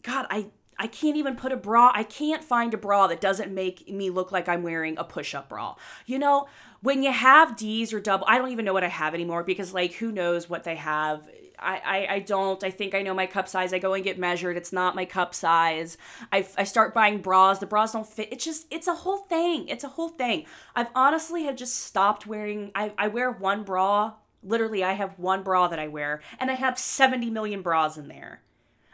God, 0.04 0.28
I 0.30 0.48
I 0.80 0.88
can't 0.88 1.18
even 1.18 1.36
put 1.36 1.52
a 1.52 1.58
bra. 1.58 1.92
I 1.94 2.04
can't 2.04 2.44
find 2.44 2.74
a 2.74 2.78
bra 2.78 3.08
that 3.08 3.20
doesn't 3.20 3.54
make 3.54 3.88
me 3.90 4.10
look 4.10 4.32
like 4.32 4.48
I'm 4.48 4.64
wearing 4.64 4.98
a 4.98 5.04
push 5.04 5.36
up 5.36 5.50
bra. 5.50 5.76
You 6.06 6.18
know, 6.18 6.48
when 6.82 7.04
you 7.04 7.12
have 7.12 7.58
D's 7.58 7.92
or 7.94 8.00
double, 8.00 8.26
I 8.30 8.38
don't 8.38 8.52
even 8.52 8.64
know 8.64 8.74
what 8.74 8.86
I 8.86 8.88
have 8.88 9.14
anymore 9.14 9.44
because, 9.44 9.74
like, 9.74 9.94
who 9.94 10.12
knows 10.12 10.50
what 10.50 10.64
they 10.64 10.78
have. 10.78 11.28
I, 11.62 12.08
I, 12.10 12.20
don't. 12.20 12.64
I 12.64 12.72
think 12.72 12.96
I 12.96 13.02
know 13.02 13.14
my 13.14 13.26
cup 13.26 13.50
size. 13.50 13.74
I 13.74 13.80
go 13.80 13.94
and 13.94 14.02
get 14.02 14.18
measured. 14.18 14.56
It's 14.56 14.72
not 14.72 14.96
my 14.96 15.04
cup 15.04 15.36
size. 15.36 15.98
I, 16.32 16.48
I 16.58 16.64
start 16.64 16.94
buying 16.94 17.22
bras. 17.22 17.60
The 17.60 17.66
bras 17.66 17.92
don't 17.92 18.08
fit. 18.08 18.30
It's 18.32 18.46
just, 18.46 18.66
it's 18.72 18.88
a 18.88 18.96
whole 18.96 19.18
thing. 19.18 19.68
It's 19.68 19.84
a 19.84 19.90
whole 19.90 20.08
thing. 20.08 20.46
I've 20.74 20.88
honestly 20.96 21.44
have 21.44 21.58
just 21.58 21.76
stopped 21.76 22.26
wearing, 22.26 22.72
I, 22.74 22.94
I 22.98 23.10
wear 23.10 23.30
one 23.30 23.64
bra 23.64 24.14
Literally, 24.42 24.84
I 24.84 24.94
have 24.94 25.20
one 25.20 25.44
bra 25.44 25.68
that 25.68 25.80
I 25.80 25.88
wear, 25.88 26.22
and 26.40 26.50
I 26.50 26.54
have 26.54 26.80
70 26.80 27.30
million 27.30 27.62
bras 27.62 27.98
in 27.98 28.08
there. 28.08 28.42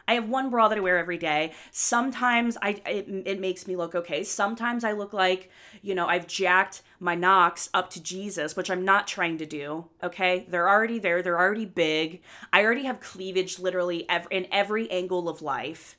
I 0.08 0.14
have 0.14 0.28
one 0.28 0.50
bra 0.50 0.68
that 0.68 0.78
I 0.78 0.80
wear 0.80 0.98
every 0.98 1.18
day. 1.18 1.52
Sometimes 1.70 2.56
I 2.62 2.80
it, 2.86 3.08
it 3.26 3.40
makes 3.40 3.66
me 3.66 3.76
look 3.76 3.94
okay. 3.94 4.22
Sometimes 4.24 4.84
I 4.84 4.92
look 4.92 5.12
like, 5.12 5.50
you 5.82 5.94
know, 5.94 6.06
I've 6.06 6.26
jacked 6.26 6.82
my 7.00 7.14
knocks 7.14 7.68
up 7.74 7.90
to 7.90 8.02
Jesus, 8.02 8.56
which 8.56 8.70
I'm 8.70 8.84
not 8.84 9.06
trying 9.06 9.38
to 9.38 9.46
do. 9.46 9.86
Okay? 10.02 10.46
They're 10.48 10.68
already 10.68 10.98
there. 10.98 11.22
They're 11.22 11.38
already 11.38 11.66
big. 11.66 12.22
I 12.52 12.64
already 12.64 12.84
have 12.84 13.00
cleavage 13.00 13.58
literally 13.58 14.08
ev- 14.08 14.28
in 14.30 14.46
every 14.50 14.90
angle 14.90 15.28
of 15.28 15.42
life 15.42 15.96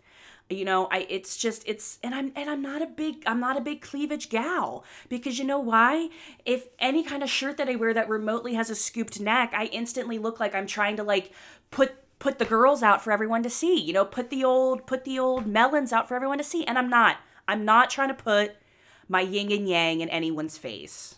you 0.49 0.64
know 0.64 0.88
i 0.91 1.05
it's 1.10 1.36
just 1.36 1.64
it's 1.68 1.99
and 2.03 2.16
i'm 2.16 2.32
and 2.36 2.49
i'm 2.49 2.62
not 2.62 2.82
a 2.82 2.86
big 2.86 3.22
i'm 3.26 3.39
not 3.39 3.58
a 3.58 3.62
big 3.62 3.82
cleavage 3.82 4.30
gal 4.30 4.86
because 5.10 5.38
you 5.38 5.43
know 5.43 5.60
why 5.60 6.10
if 6.45 6.68
any 6.80 7.03
kind 7.03 7.22
of 7.22 7.30
shirt 7.30 7.58
that 7.58 7.68
i 7.68 7.76
wear 7.76 7.93
that 7.93 8.08
remotely 8.08 8.53
has 8.53 8.70
a 8.70 8.76
scooped 8.76 9.20
neck 9.20 9.51
i 9.53 9.66
instantly 9.66 10.18
look 10.18 10.39
like 10.39 10.55
i'm 10.55 10.68
trying 10.68 10.95
to 10.95 11.03
like 11.03 11.32
put 11.70 11.95
put 12.20 12.39
the 12.39 12.45
girls 12.45 12.82
out 12.84 13.03
for 13.03 13.11
everyone 13.11 13.43
to 13.43 13.49
see. 13.49 13.80
You 13.80 13.93
know, 13.93 14.05
put 14.05 14.30
the 14.30 14.43
old 14.43 14.86
put 14.86 15.03
the 15.03 15.20
old 15.20 15.45
melons 15.45 15.93
out 15.93 16.07
for 16.07 16.15
everyone 16.15 16.38
to 16.38 16.43
see. 16.43 16.65
And 16.65 16.78
I'm 16.78 16.89
not. 16.89 17.18
I'm 17.47 17.65
not 17.65 17.89
trying 17.89 18.09
to 18.09 18.13
put 18.13 18.55
my 19.07 19.22
yin 19.22 19.51
and 19.51 19.68
yang 19.68 20.01
in 20.01 20.09
anyone's 20.09 20.57
face. 20.57 21.15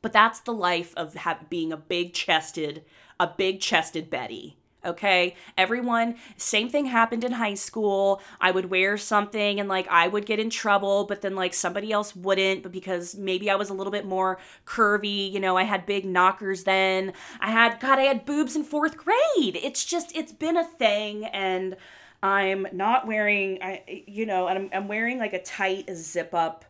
But 0.00 0.12
that's 0.12 0.40
the 0.40 0.52
life 0.52 0.94
of 0.96 1.14
have, 1.14 1.50
being 1.50 1.72
a 1.72 1.76
big 1.76 2.12
chested, 2.12 2.84
a 3.18 3.26
big 3.26 3.60
chested 3.60 4.10
Betty 4.10 4.57
okay? 4.84 5.34
Everyone 5.56 6.16
same 6.36 6.68
thing 6.68 6.86
happened 6.86 7.24
in 7.24 7.32
high 7.32 7.54
school. 7.54 8.20
I 8.40 8.50
would 8.50 8.70
wear 8.70 8.96
something 8.96 9.58
and 9.58 9.68
like 9.68 9.88
i 9.88 10.06
would 10.08 10.26
get 10.26 10.38
in 10.38 10.50
trouble 10.50 11.04
but 11.04 11.22
then 11.22 11.34
like 11.34 11.54
somebody 11.54 11.92
else 11.92 12.14
wouldn't 12.14 12.62
but 12.62 12.72
because 12.72 13.14
maybe 13.14 13.50
i 13.50 13.54
was 13.54 13.70
a 13.70 13.74
little 13.74 13.90
bit 13.90 14.06
more 14.06 14.38
curvy 14.66 15.30
you 15.32 15.40
know 15.40 15.56
i 15.56 15.62
had 15.62 15.86
big 15.86 16.04
knockers 16.04 16.64
then. 16.64 17.12
I 17.40 17.50
had 17.50 17.80
god 17.80 17.98
i 17.98 18.02
had 18.02 18.24
boobs 18.24 18.56
in 18.56 18.64
fourth 18.64 18.96
grade. 18.96 19.56
It's 19.56 19.84
just 19.84 20.14
it's 20.16 20.32
been 20.32 20.56
a 20.56 20.64
thing 20.64 21.24
and 21.26 21.76
i'm 22.22 22.66
not 22.72 23.06
wearing 23.06 23.62
i 23.62 24.04
you 24.06 24.26
know 24.26 24.48
and 24.48 24.58
i'm, 24.58 24.70
I'm 24.72 24.88
wearing 24.88 25.18
like 25.18 25.32
a 25.32 25.42
tight 25.42 25.88
zip 25.94 26.34
up 26.34 26.64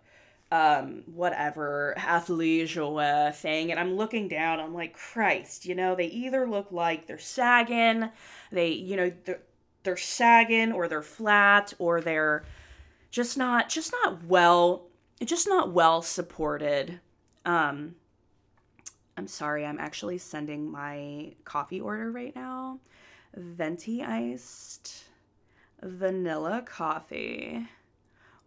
um 0.51 1.03
whatever 1.07 1.95
athleisure 1.99 3.35
thing 3.35 3.71
and 3.71 3.79
i'm 3.79 3.97
looking 3.97 4.29
down 4.29 4.59
i'm 4.61 4.73
like 4.73 4.95
christ 4.95 5.67
you 5.67 5.75
know 5.75 5.95
they 5.95 6.07
either 6.07 6.49
look 6.49 6.73
like 6.73 7.07
they're 7.07 7.19
sagging 7.19 8.09
they 8.51 8.69
you 8.69 8.97
know 8.97 9.13
they're, 9.25 9.43
they're 9.83 9.97
sagging 9.97 10.73
or 10.73 10.89
they're 10.89 11.03
flat 11.03 11.73
or 11.79 12.01
they're 12.01 12.45
just 13.11 13.39
not 13.39 13.69
just 13.69 13.93
not 14.05 14.25
well 14.25 14.87
just 15.25 15.49
not 15.49 15.73
well 15.73 16.03
supported. 16.03 17.01
Um 17.45 17.95
i'm 19.17 19.27
sorry 19.27 19.67
i'm 19.67 19.81
actually 19.81 20.19
sending 20.19 20.71
my 20.71 21.33
coffee 21.45 21.81
order 21.81 22.11
right 22.11 22.35
now. 22.35 22.79
Venti 23.35 24.03
iced 24.03 25.05
vanilla 25.83 26.63
coffee 26.67 27.67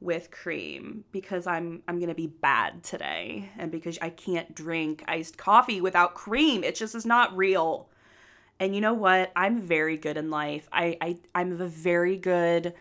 with 0.02 0.32
cream 0.32 1.06
because 1.12 1.48
I'm 1.48 1.84
I'm 1.88 1.98
going 1.98 2.10
to 2.10 2.16
be 2.16 2.28
bad 2.28 2.84
today 2.84 3.50
and 3.58 3.72
because 3.72 3.98
I 4.02 4.10
can't 4.10 4.54
drink 4.54 5.04
iced 5.08 5.38
coffee 5.38 5.80
without 5.80 6.16
cream. 6.16 6.64
It 6.64 6.76
just 6.76 6.96
is 6.96 7.06
not 7.06 7.38
real. 7.38 7.88
And 8.60 8.76
you 8.76 8.82
know 8.82 8.94
what? 8.94 9.32
I'm 9.36 9.62
very 9.62 9.98
good 9.98 10.18
in 10.18 10.30
life. 10.30 10.68
I 10.74 10.98
I 11.00 11.18
I'm 11.36 11.62
a 11.62 11.68
very 11.68 12.18
good 12.18 12.74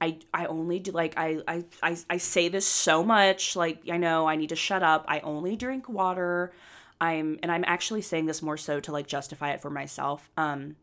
I 0.00 0.18
I 0.32 0.46
only 0.46 0.78
do 0.78 0.92
like 0.92 1.14
I 1.16 1.40
I 1.46 1.64
I, 1.82 1.96
I 2.08 2.16
say 2.16 2.48
this 2.48 2.66
so 2.66 3.02
much 3.02 3.56
like 3.56 3.82
I 3.90 3.96
know 3.96 4.28
I 4.28 4.36
need 4.36 4.50
to 4.50 4.56
shut 4.56 4.82
up. 4.82 5.04
I 5.08 5.20
only 5.20 5.56
drink 5.56 5.88
water. 5.88 6.52
I'm 7.00 7.38
and 7.42 7.50
I'm 7.50 7.64
actually 7.66 8.02
saying 8.02 8.26
this 8.26 8.42
more 8.42 8.56
so 8.56 8.78
to 8.80 8.92
like 8.92 9.08
justify 9.08 9.50
it 9.52 9.60
for 9.60 9.70
myself. 9.70 10.30
Um 10.36 10.76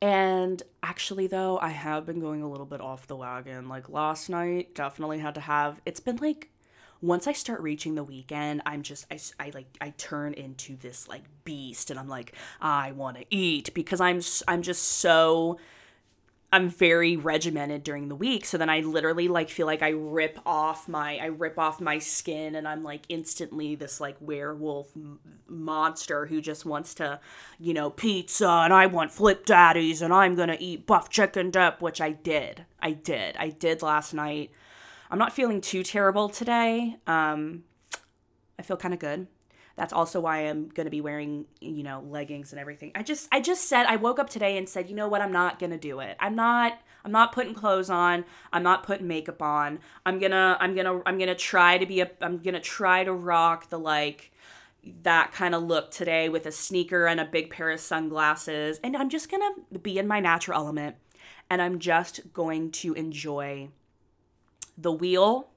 and 0.00 0.62
actually, 0.82 1.26
though, 1.26 1.58
I 1.58 1.70
have 1.70 2.06
been 2.06 2.20
going 2.20 2.42
a 2.42 2.48
little 2.48 2.66
bit 2.66 2.80
off 2.80 3.06
the 3.06 3.16
wagon. 3.16 3.68
Like 3.68 3.88
last 3.88 4.30
night, 4.30 4.74
definitely 4.74 5.18
had 5.18 5.34
to 5.34 5.40
have. 5.40 5.80
It's 5.84 6.00
been 6.00 6.16
like 6.16 6.50
once 7.00 7.26
I 7.26 7.32
start 7.32 7.60
reaching 7.60 7.94
the 7.94 8.04
weekend, 8.04 8.62
I'm 8.66 8.82
just 8.82 9.06
I, 9.10 9.18
I 9.38 9.50
like 9.54 9.66
I 9.80 9.90
turn 9.90 10.34
into 10.34 10.76
this 10.76 11.08
like 11.08 11.24
beast, 11.44 11.90
and 11.90 11.98
I'm 11.98 12.08
like 12.08 12.34
I 12.60 12.92
want 12.92 13.18
to 13.18 13.24
eat 13.30 13.72
because 13.74 14.00
I'm 14.00 14.20
I'm 14.46 14.62
just 14.62 14.82
so 14.82 15.58
I'm 16.50 16.70
very 16.70 17.16
regimented 17.16 17.82
during 17.82 18.08
the 18.08 18.14
week. 18.14 18.46
So 18.46 18.56
then 18.56 18.70
I 18.70 18.80
literally 18.80 19.28
like 19.28 19.50
feel 19.50 19.66
like 19.66 19.82
I 19.82 19.90
rip 19.90 20.38
off 20.46 20.88
my 20.88 21.18
I 21.18 21.26
rip 21.26 21.58
off 21.58 21.78
my 21.80 21.98
skin 21.98 22.54
and 22.54 22.66
I'm 22.66 22.82
like 22.82 23.02
instantly 23.10 23.74
this 23.74 24.00
like 24.00 24.16
werewolf 24.20 24.90
m- 24.96 25.18
monster 25.46 26.24
who 26.24 26.40
just 26.40 26.64
wants 26.64 26.94
to, 26.94 27.20
you 27.58 27.74
know, 27.74 27.90
pizza 27.90 28.48
and 28.48 28.72
I 28.72 28.86
want 28.86 29.12
flip 29.12 29.44
daddies 29.44 30.00
and 30.00 30.12
I'm 30.12 30.36
going 30.36 30.48
to 30.48 30.62
eat 30.62 30.86
buff 30.86 31.10
chicken 31.10 31.50
dip, 31.50 31.82
which 31.82 32.00
I 32.00 32.12
did. 32.12 32.64
I 32.80 32.92
did. 32.92 33.36
I 33.36 33.50
did 33.50 33.82
last 33.82 34.14
night. 34.14 34.50
I'm 35.10 35.18
not 35.18 35.34
feeling 35.34 35.60
too 35.60 35.82
terrible 35.82 36.30
today. 36.30 36.96
Um 37.06 37.64
I 38.58 38.62
feel 38.62 38.78
kind 38.78 38.94
of 38.94 39.00
good 39.00 39.26
that's 39.78 39.92
also 39.92 40.18
why 40.18 40.40
I'm 40.40 40.68
going 40.68 40.86
to 40.86 40.90
be 40.90 41.00
wearing, 41.00 41.46
you 41.60 41.84
know, 41.84 42.04
leggings 42.08 42.52
and 42.52 42.60
everything. 42.60 42.90
I 42.96 43.04
just 43.04 43.28
I 43.30 43.40
just 43.40 43.68
said 43.68 43.86
I 43.86 43.94
woke 43.94 44.18
up 44.18 44.28
today 44.28 44.58
and 44.58 44.68
said, 44.68 44.90
"You 44.90 44.96
know 44.96 45.06
what? 45.06 45.22
I'm 45.22 45.30
not 45.30 45.60
going 45.60 45.70
to 45.70 45.78
do 45.78 46.00
it. 46.00 46.16
I'm 46.18 46.34
not 46.34 46.80
I'm 47.04 47.12
not 47.12 47.32
putting 47.32 47.54
clothes 47.54 47.88
on. 47.88 48.24
I'm 48.52 48.64
not 48.64 48.82
putting 48.82 49.06
makeup 49.06 49.40
on. 49.40 49.78
I'm 50.04 50.18
going 50.18 50.32
to 50.32 50.56
I'm 50.58 50.74
going 50.74 50.86
to 50.86 51.00
I'm 51.06 51.16
going 51.16 51.28
to 51.28 51.36
try 51.36 51.78
to 51.78 51.86
be 51.86 52.00
a 52.00 52.10
I'm 52.20 52.38
going 52.38 52.54
to 52.54 52.60
try 52.60 53.04
to 53.04 53.12
rock 53.12 53.70
the 53.70 53.78
like 53.78 54.32
that 55.02 55.32
kind 55.32 55.54
of 55.54 55.62
look 55.62 55.92
today 55.92 56.28
with 56.28 56.46
a 56.46 56.52
sneaker 56.52 57.06
and 57.06 57.20
a 57.20 57.24
big 57.24 57.50
pair 57.50 57.70
of 57.70 57.78
sunglasses. 57.78 58.80
And 58.82 58.96
I'm 58.96 59.10
just 59.10 59.30
going 59.30 59.42
to 59.72 59.78
be 59.78 59.98
in 59.98 60.08
my 60.08 60.18
natural 60.18 60.58
element 60.58 60.96
and 61.48 61.62
I'm 61.62 61.78
just 61.78 62.32
going 62.32 62.72
to 62.72 62.94
enjoy 62.94 63.68
the 64.76 64.92
wheel 64.92 65.50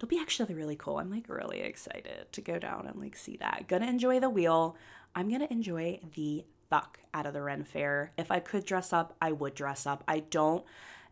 it'll 0.00 0.08
be 0.08 0.18
actually 0.18 0.54
really 0.54 0.76
cool. 0.76 0.96
I'm 0.96 1.10
like 1.10 1.28
really 1.28 1.60
excited 1.60 2.32
to 2.32 2.40
go 2.40 2.58
down 2.58 2.86
and 2.86 2.98
like 2.98 3.14
see 3.14 3.36
that. 3.36 3.66
Gonna 3.68 3.86
enjoy 3.86 4.18
the 4.18 4.30
wheel. 4.30 4.74
I'm 5.14 5.30
gonna 5.30 5.46
enjoy 5.50 6.00
the 6.14 6.46
fuck 6.70 7.00
out 7.12 7.26
of 7.26 7.34
the 7.34 7.42
Ren 7.42 7.64
Fair. 7.64 8.12
If 8.16 8.30
I 8.30 8.40
could 8.40 8.64
dress 8.64 8.94
up, 8.94 9.14
I 9.20 9.32
would 9.32 9.54
dress 9.54 9.86
up. 9.86 10.02
I 10.08 10.20
don't. 10.20 10.64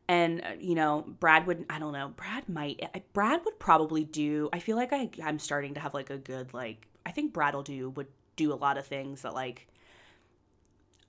And 0.09 0.41
uh, 0.41 0.53
you 0.59 0.75
know, 0.75 1.05
Brad 1.21 1.47
would. 1.47 1.67
I 1.69 1.79
don't 1.79 1.93
know. 1.93 2.15
Brad 2.17 2.49
might. 2.49 2.81
Brad 3.13 3.45
would 3.45 3.59
probably 3.59 4.05
do. 4.05 4.49
I 4.55 4.59
feel 4.59 4.79
like 4.79 4.95
I. 4.95 5.11
I'm 5.23 5.39
starting 5.39 5.75
to 5.75 5.81
have 5.81 5.93
like 5.93 6.09
a 6.09 6.17
good 6.17 6.55
like. 6.55 6.87
I 7.05 7.11
think 7.11 7.35
Brad 7.35 7.55
will 7.55 7.63
do 7.63 7.91
would 7.91 8.09
do 8.37 8.55
a 8.55 8.57
lot 8.57 8.79
of 8.79 8.87
things 8.87 9.21
that 9.21 9.35
like. 9.35 9.69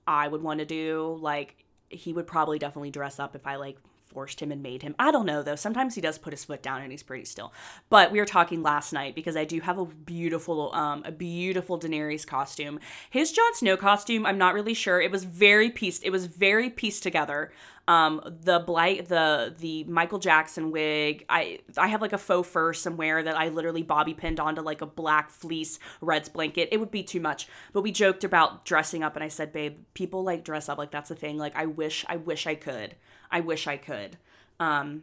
I 0.06 0.28
would 0.28 0.42
want 0.42 0.58
to 0.58 0.66
do. 0.66 1.16
Like 1.18 1.64
he 1.88 2.12
would 2.12 2.26
probably 2.26 2.58
definitely 2.58 2.90
dress 2.90 3.18
up 3.18 3.34
if 3.34 3.46
I 3.46 3.56
like 3.56 3.78
forced 4.10 4.40
him 4.40 4.52
and 4.52 4.62
made 4.62 4.82
him. 4.82 4.94
I 4.98 5.10
don't 5.10 5.26
know 5.26 5.42
though. 5.42 5.56
Sometimes 5.56 5.94
he 5.94 6.00
does 6.00 6.18
put 6.18 6.32
his 6.32 6.44
foot 6.44 6.62
down 6.62 6.82
and 6.82 6.90
he's 6.90 7.02
pretty 7.02 7.24
still. 7.24 7.52
But 7.88 8.12
we 8.12 8.18
were 8.18 8.26
talking 8.26 8.62
last 8.62 8.92
night 8.92 9.14
because 9.14 9.36
I 9.36 9.44
do 9.44 9.60
have 9.60 9.78
a 9.78 9.86
beautiful, 9.86 10.74
um, 10.74 11.02
a 11.04 11.12
beautiful 11.12 11.78
Daenerys 11.78 12.26
costume. 12.26 12.80
His 13.08 13.32
Jon 13.32 13.54
Snow 13.54 13.76
costume, 13.76 14.26
I'm 14.26 14.38
not 14.38 14.54
really 14.54 14.74
sure. 14.74 15.00
It 15.00 15.10
was 15.10 15.24
very 15.24 15.70
pieced. 15.70 16.04
It 16.04 16.10
was 16.10 16.26
very 16.26 16.70
pieced 16.70 17.02
together. 17.02 17.52
Um, 17.88 18.20
the 18.44 18.60
blight, 18.60 19.08
the 19.08 19.52
the 19.58 19.82
Michael 19.84 20.20
Jackson 20.20 20.70
wig. 20.70 21.24
I 21.28 21.58
I 21.76 21.88
have 21.88 22.00
like 22.00 22.12
a 22.12 22.18
faux 22.18 22.48
fur 22.48 22.72
somewhere 22.72 23.20
that 23.22 23.36
I 23.36 23.48
literally 23.48 23.82
bobby 23.82 24.14
pinned 24.14 24.38
onto 24.38 24.60
like 24.60 24.80
a 24.80 24.86
black 24.86 25.28
fleece 25.30 25.80
Reds 26.00 26.28
blanket. 26.28 26.68
It 26.70 26.78
would 26.78 26.92
be 26.92 27.02
too 27.02 27.20
much. 27.20 27.48
But 27.72 27.80
we 27.82 27.90
joked 27.90 28.22
about 28.22 28.64
dressing 28.64 29.02
up, 29.02 29.16
and 29.16 29.24
I 29.24 29.28
said, 29.28 29.52
babe, 29.52 29.78
people 29.94 30.22
like 30.22 30.44
dress 30.44 30.68
up 30.68 30.78
like 30.78 30.92
that's 30.92 31.08
the 31.08 31.16
thing. 31.16 31.36
Like 31.36 31.56
I 31.56 31.66
wish, 31.66 32.04
I 32.08 32.16
wish 32.16 32.46
I 32.46 32.54
could. 32.54 32.94
I 33.30 33.40
wish 33.40 33.66
I 33.66 33.76
could. 33.76 34.16
Um, 34.58 35.02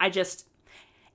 I 0.00 0.10
just, 0.10 0.46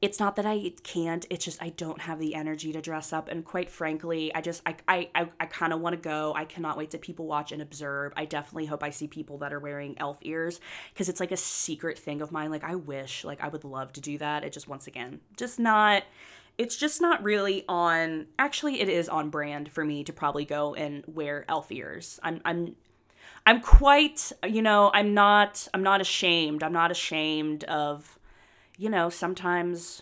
it's 0.01 0.19
not 0.19 0.35
that 0.37 0.45
I 0.45 0.73
can't, 0.83 1.25
it's 1.29 1.45
just 1.45 1.61
I 1.61 1.69
don't 1.69 2.01
have 2.01 2.19
the 2.19 2.33
energy 2.33 2.73
to 2.73 2.81
dress 2.81 3.13
up. 3.13 3.27
And 3.27 3.45
quite 3.45 3.69
frankly, 3.69 4.33
I 4.33 4.41
just, 4.41 4.63
I, 4.65 4.75
I, 4.87 5.09
I, 5.13 5.29
I 5.39 5.45
kind 5.45 5.73
of 5.73 5.79
want 5.79 5.95
to 5.95 6.01
go. 6.01 6.33
I 6.35 6.45
cannot 6.45 6.77
wait 6.77 6.91
to 6.91 6.97
people 6.97 7.27
watch 7.27 7.51
and 7.51 7.61
observe. 7.61 8.13
I 8.15 8.25
definitely 8.25 8.65
hope 8.65 8.83
I 8.83 8.89
see 8.89 9.07
people 9.07 9.37
that 9.39 9.53
are 9.53 9.59
wearing 9.59 9.95
elf 9.99 10.17
ears 10.21 10.59
because 10.93 11.09
it's 11.09 11.19
like 11.19 11.31
a 11.31 11.37
secret 11.37 11.99
thing 11.99 12.21
of 12.21 12.31
mine. 12.31 12.49
Like, 12.49 12.63
I 12.63 12.75
wish, 12.75 13.23
like, 13.23 13.41
I 13.41 13.49
would 13.49 13.63
love 13.63 13.93
to 13.93 14.01
do 14.01 14.17
that. 14.17 14.43
It 14.43 14.53
just, 14.53 14.67
once 14.67 14.87
again, 14.87 15.19
just 15.37 15.59
not 15.59 16.03
it's 16.57 16.75
just 16.75 17.01
not 17.01 17.23
really 17.23 17.63
on 17.69 18.27
actually 18.37 18.81
it 18.81 18.89
is 18.89 19.07
on 19.09 19.29
brand 19.29 19.71
for 19.71 19.85
me 19.85 20.03
to 20.03 20.13
probably 20.13 20.45
go 20.45 20.75
and 20.75 21.03
wear 21.07 21.45
elf 21.47 21.71
ears 21.71 22.19
i'm 22.23 22.41
i'm 22.45 22.75
I'm 23.45 23.61
quite, 23.61 24.31
you 24.47 24.61
know, 24.61 24.91
I'm 24.93 25.13
not 25.13 25.67
I'm 25.73 25.83
not 25.83 26.01
ashamed. 26.01 26.63
I'm 26.63 26.73
not 26.73 26.91
ashamed 26.91 27.63
of 27.65 28.17
you 28.77 28.89
know, 28.89 29.09
sometimes 29.09 30.01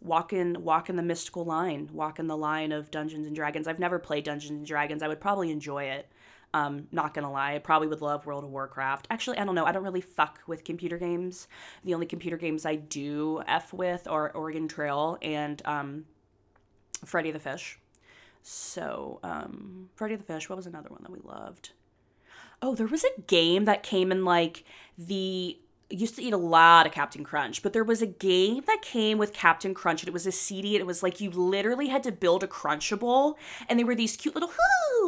walking 0.00 0.56
walking 0.62 0.96
the 0.96 1.02
mystical 1.02 1.44
line, 1.44 1.88
walking 1.92 2.26
the 2.26 2.36
line 2.36 2.72
of 2.72 2.90
Dungeons 2.90 3.26
and 3.26 3.36
Dragons. 3.36 3.68
I've 3.68 3.78
never 3.78 3.98
played 3.98 4.24
Dungeons 4.24 4.50
and 4.58 4.66
Dragons. 4.66 5.02
I 5.02 5.08
would 5.08 5.20
probably 5.20 5.50
enjoy 5.50 5.84
it. 5.84 6.10
Um, 6.52 6.88
not 6.90 7.14
gonna 7.14 7.30
lie, 7.30 7.54
I 7.54 7.58
probably 7.60 7.86
would 7.86 8.00
love 8.00 8.26
World 8.26 8.42
of 8.42 8.50
Warcraft. 8.50 9.06
Actually, 9.08 9.38
I 9.38 9.44
don't 9.44 9.54
know. 9.54 9.64
I 9.64 9.72
don't 9.72 9.84
really 9.84 10.00
fuck 10.00 10.40
with 10.48 10.64
computer 10.64 10.98
games. 10.98 11.46
The 11.84 11.94
only 11.94 12.06
computer 12.06 12.36
games 12.36 12.66
I 12.66 12.74
do 12.74 13.40
f 13.46 13.72
with 13.72 14.08
are 14.08 14.32
Oregon 14.32 14.66
Trail 14.66 15.16
and 15.22 15.62
um, 15.64 16.06
Freddy 17.04 17.30
the 17.30 17.38
Fish. 17.38 17.78
So, 18.42 19.20
um, 19.22 19.90
Freddy 19.94 20.16
the 20.16 20.24
Fish, 20.24 20.48
what 20.48 20.56
was 20.56 20.66
another 20.66 20.88
one 20.88 21.02
that 21.02 21.12
we 21.12 21.20
loved? 21.22 21.70
Oh, 22.62 22.74
there 22.74 22.86
was 22.86 23.04
a 23.04 23.20
game 23.22 23.64
that 23.64 23.82
came 23.82 24.12
in 24.12 24.24
like 24.24 24.64
the 24.98 25.58
used 25.90 26.16
to 26.16 26.22
eat 26.22 26.32
a 26.32 26.38
lot 26.38 26.86
of 26.86 26.92
Captain 26.92 27.24
Crunch, 27.24 27.62
but 27.62 27.72
there 27.72 27.84
was 27.84 28.00
a 28.00 28.06
game 28.06 28.62
that 28.66 28.80
came 28.80 29.18
with 29.18 29.32
Captain 29.32 29.74
Crunch 29.74 30.02
and 30.02 30.08
it 30.08 30.12
was 30.12 30.26
a 30.26 30.32
CD 30.32 30.76
and 30.76 30.80
it 30.80 30.86
was 30.86 31.02
like 31.02 31.20
you 31.20 31.30
literally 31.30 31.88
had 31.88 32.04
to 32.04 32.12
build 32.12 32.44
a 32.44 32.46
Crunchable 32.46 33.34
and 33.68 33.78
they 33.78 33.84
were 33.84 33.96
these 33.96 34.16
cute 34.16 34.34
little 34.34 34.50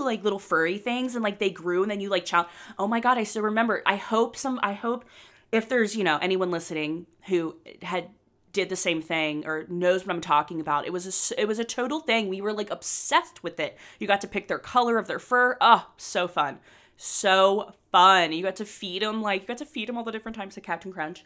like 0.01 0.25
little 0.25 0.39
furry 0.39 0.79
things 0.79 1.15
and 1.15 1.23
like 1.23 1.39
they 1.39 1.51
grew 1.51 1.83
and 1.83 1.91
then 1.91 2.01
you 2.01 2.09
like 2.09 2.25
chow. 2.25 2.47
Oh 2.79 2.89
my 2.89 3.01
god, 3.01 3.19
I 3.19 3.25
still 3.25 3.43
remember. 3.43 3.83
I 3.87 3.97
hope 3.97 4.37
some 4.37 4.59
I 4.63 4.73
hope 4.73 5.05
if 5.53 5.69
there's, 5.69 5.95
you 5.95 6.05
know, 6.05 6.19
anyone 6.21 6.51
listening 6.51 7.07
who 7.27 7.57
had 7.83 8.09
did 8.53 8.69
the 8.69 8.77
same 8.77 9.01
thing 9.01 9.47
or 9.47 9.65
knows 9.69 10.07
what 10.07 10.15
I'm 10.15 10.21
talking 10.21 10.61
about. 10.61 10.87
It 10.87 10.93
was 10.93 11.33
a 11.33 11.41
it 11.41 11.47
was 11.47 11.59
a 11.59 11.65
total 11.65 12.01
thing. 12.01 12.29
We 12.29 12.41
were 12.41 12.53
like 12.53 12.71
obsessed 12.71 13.43
with 13.43 13.61
it. 13.61 13.79
You 13.99 14.07
got 14.07 14.21
to 14.23 14.29
pick 14.29 14.49
their 14.49 14.59
color 14.59 14.99
of 14.99 15.07
their 15.07 15.19
fur. 15.19 15.57
Oh, 15.61 15.91
so 15.97 16.27
fun. 16.27 16.59
So 17.05 17.73
fun. 17.91 18.33
You 18.33 18.45
got 18.45 18.55
to 18.57 18.65
feed 18.65 19.03
him 19.03 19.23
like 19.23 19.43
you 19.43 19.49
got 19.49 19.59
to 19.59 19.67
feed 19.67 19.89
him 19.89 19.99
all 19.99 20.05
the 20.05 20.13
different 20.13 20.37
times 20.37 20.57
of 20.57 20.63
Captain 20.63 20.93
Crunch. 20.93 21.25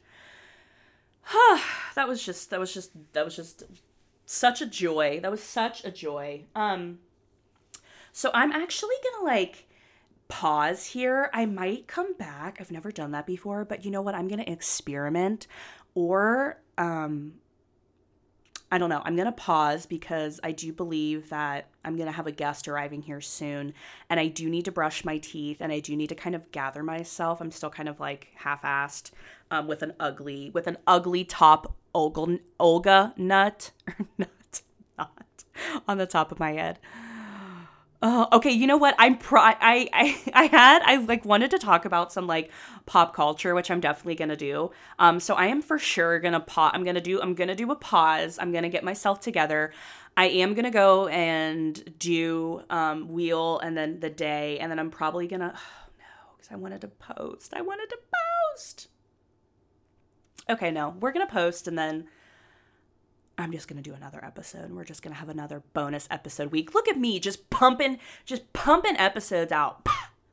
that 1.95 2.09
was 2.09 2.25
just 2.25 2.49
that 2.49 2.59
was 2.59 2.73
just 2.73 2.93
that 3.13 3.27
was 3.27 3.37
just 3.37 3.63
such 4.25 4.63
a 4.63 4.67
joy. 4.67 5.21
That 5.21 5.31
was 5.31 5.43
such 5.43 5.85
a 5.85 5.91
joy. 5.91 6.45
Um 6.55 7.01
so 8.11 8.31
I'm 8.33 8.53
actually 8.53 8.95
going 9.03 9.21
to 9.21 9.25
like 9.27 9.69
pause 10.29 10.87
here. 10.87 11.29
I 11.35 11.45
might 11.45 11.87
come 11.87 12.15
back. 12.15 12.57
I've 12.59 12.73
never 12.73 12.91
done 12.91 13.11
that 13.11 13.27
before, 13.27 13.67
but 13.67 13.85
you 13.85 13.91
know 13.91 14.01
what? 14.01 14.15
I'm 14.15 14.29
going 14.29 14.43
to 14.43 14.51
experiment 14.51 15.47
or 15.95 16.59
um 16.79 17.35
I 18.71 18.79
don't 18.79 18.91
know. 18.91 19.03
I'm 19.05 19.15
going 19.15 19.27
to 19.27 19.33
pause 19.33 19.87
because 19.87 20.41
I 20.43 20.51
do 20.51 20.73
believe 20.73 21.29
that 21.29 21.69
I'm 21.85 21.97
going 21.97 22.09
to 22.09 22.13
have 22.13 22.27
a 22.27 22.33
guest 22.33 22.67
arriving 22.67 23.03
here 23.03 23.21
soon 23.21 23.73
and 24.11 24.19
I 24.19 24.27
do 24.27 24.51
need 24.51 24.65
to 24.65 24.73
brush 24.73 25.05
my 25.05 25.19
teeth 25.19 25.59
and 25.61 25.73
I 25.73 25.79
do 25.79 25.97
need 25.97 26.09
to 26.09 26.17
kind 26.17 26.35
of 26.35 26.51
gather 26.51 26.83
myself. 26.83 27.41
I'm 27.41 27.53
still 27.53 27.71
kind 27.71 27.89
of 27.89 28.01
like 28.01 28.29
half-assed 28.35 29.13
um, 29.53 29.69
with 29.69 29.83
an 29.83 29.93
ugly 30.01 30.51
with 30.51 30.67
an 30.67 30.79
ugly 30.87 31.25
top 31.25 31.77
Olga, 31.95 32.39
Olga 32.59 33.15
nut 33.17 33.71
or 33.89 34.07
nut 34.19 34.63
not 34.99 35.45
on 35.87 35.99
the 35.99 36.07
top 36.07 36.33
of 36.33 36.41
my 36.41 36.53
head. 36.53 36.81
Oh, 38.03 38.29
okay. 38.33 38.51
You 38.51 38.67
know 38.67 38.77
what? 38.77 38.95
I'm 38.99 39.17
pro. 39.17 39.41
I, 39.41 39.57
I 39.93 40.19
I 40.35 40.45
had 40.47 40.83
I 40.83 40.97
like 40.97 41.25
wanted 41.25 41.51
to 41.53 41.59
talk 41.59 41.85
about 41.85 42.13
some 42.13 42.27
like 42.27 42.51
pop 42.85 43.15
culture, 43.15 43.55
which 43.55 43.71
I'm 43.71 43.81
definitely 43.81 44.17
gonna 44.17 44.37
do. 44.37 44.71
Um, 44.99 45.19
so 45.21 45.35
I 45.35 45.47
am 45.47 45.63
for 45.63 45.79
sure 45.79 46.19
gonna 46.21 46.41
pause. 46.41 46.73
I'm 46.75 46.85
gonna 46.85 47.01
do. 47.01 47.21
I'm 47.21 47.35
gonna 47.35 47.55
do 47.55 47.71
a 47.71 47.77
pause. 47.77 48.39
I'm 48.39 48.53
gonna 48.53 48.69
get 48.69 48.85
myself 48.85 49.21
together. 49.21 49.73
I 50.17 50.27
am 50.27 50.55
gonna 50.55 50.71
go 50.71 51.09
and 51.09 51.95
do 51.99 52.63
um 52.71 53.09
wheel 53.09 53.59
and 53.61 53.77
then 53.77 54.01
the 54.01 54.11
day, 54.11 54.59
and 54.59 54.71
then 54.71 54.79
I'm 54.79 54.91
probably 54.91 55.27
gonna. 55.27 55.55
Oh 55.57 55.91
no, 55.99 56.35
because 56.37 56.53
I 56.53 56.57
wanted 56.57 56.83
to 56.83 56.89
post. 56.89 57.55
I 57.55 57.63
wanted 57.63 57.89
to 57.91 57.99
post. 58.55 58.89
Okay, 60.49 60.71
no, 60.71 60.95
we're 61.01 61.13
gonna 61.13 61.27
post 61.27 61.67
and 61.67 61.79
then 61.79 62.07
I'm 63.39 63.53
just 63.53 63.69
going 63.69 63.83
to 63.83 63.89
do 63.89 63.95
another 63.95 64.25
episode 64.25 64.73
we're 64.73 64.85
just 64.85 65.03
going 65.03 65.13
to 65.13 65.21
have 65.21 65.29
another 65.29 65.63
bonus 65.75 66.09
episode 66.11 66.53
week. 66.53 66.75
Look 66.75 66.89
at 66.89 66.99
me 66.99 67.21
just 67.21 67.51
pumping 67.51 67.99
just 68.25 68.53
pumping 68.53 68.97
episodes 68.97 69.53
out. 69.53 69.87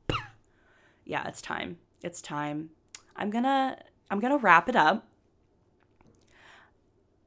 yeah, 1.05 1.27
it's 1.27 1.41
time. 1.41 1.77
It's 2.01 2.21
time. 2.21 2.69
I'm 3.15 3.29
going 3.29 3.43
to 3.43 3.77
I'm 4.09 4.19
going 4.19 4.31
to 4.31 4.37
wrap 4.37 4.69
it 4.69 4.75
up. 4.75 5.07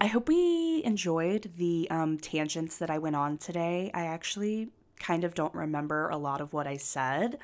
I 0.01 0.07
hope 0.07 0.29
we 0.29 0.83
enjoyed 0.85 1.51
the 1.57 1.89
um, 1.91 2.18
tangents 2.18 2.79
that 2.79 2.91
I 2.91 2.99
went 2.99 3.16
on 3.16 3.39
today. 3.39 3.91
I 3.95 4.05
actually 4.05 4.68
kind 4.99 5.24
of 5.24 5.35
don't 5.35 5.55
remember 5.55 6.09
a 6.09 6.16
lot 6.16 6.41
of 6.41 6.53
what 6.53 6.66
I 6.66 6.77
said, 6.77 7.39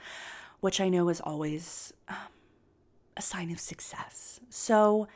which 0.60 0.80
I 0.80 0.88
know 0.88 1.08
is 1.08 1.20
always 1.20 1.92
um, 2.08 2.16
a 3.16 3.22
sign 3.22 3.50
of 3.50 3.58
success. 3.58 4.40
So, 4.50 5.08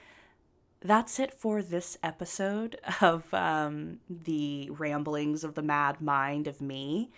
that's 0.86 1.18
it 1.18 1.32
for 1.32 1.62
this 1.62 1.98
episode 2.02 2.78
of 3.00 3.32
um, 3.34 3.98
the 4.08 4.70
ramblings 4.70 5.44
of 5.44 5.54
the 5.54 5.62
mad 5.62 6.00
mind 6.00 6.46
of 6.46 6.60
me. 6.60 7.10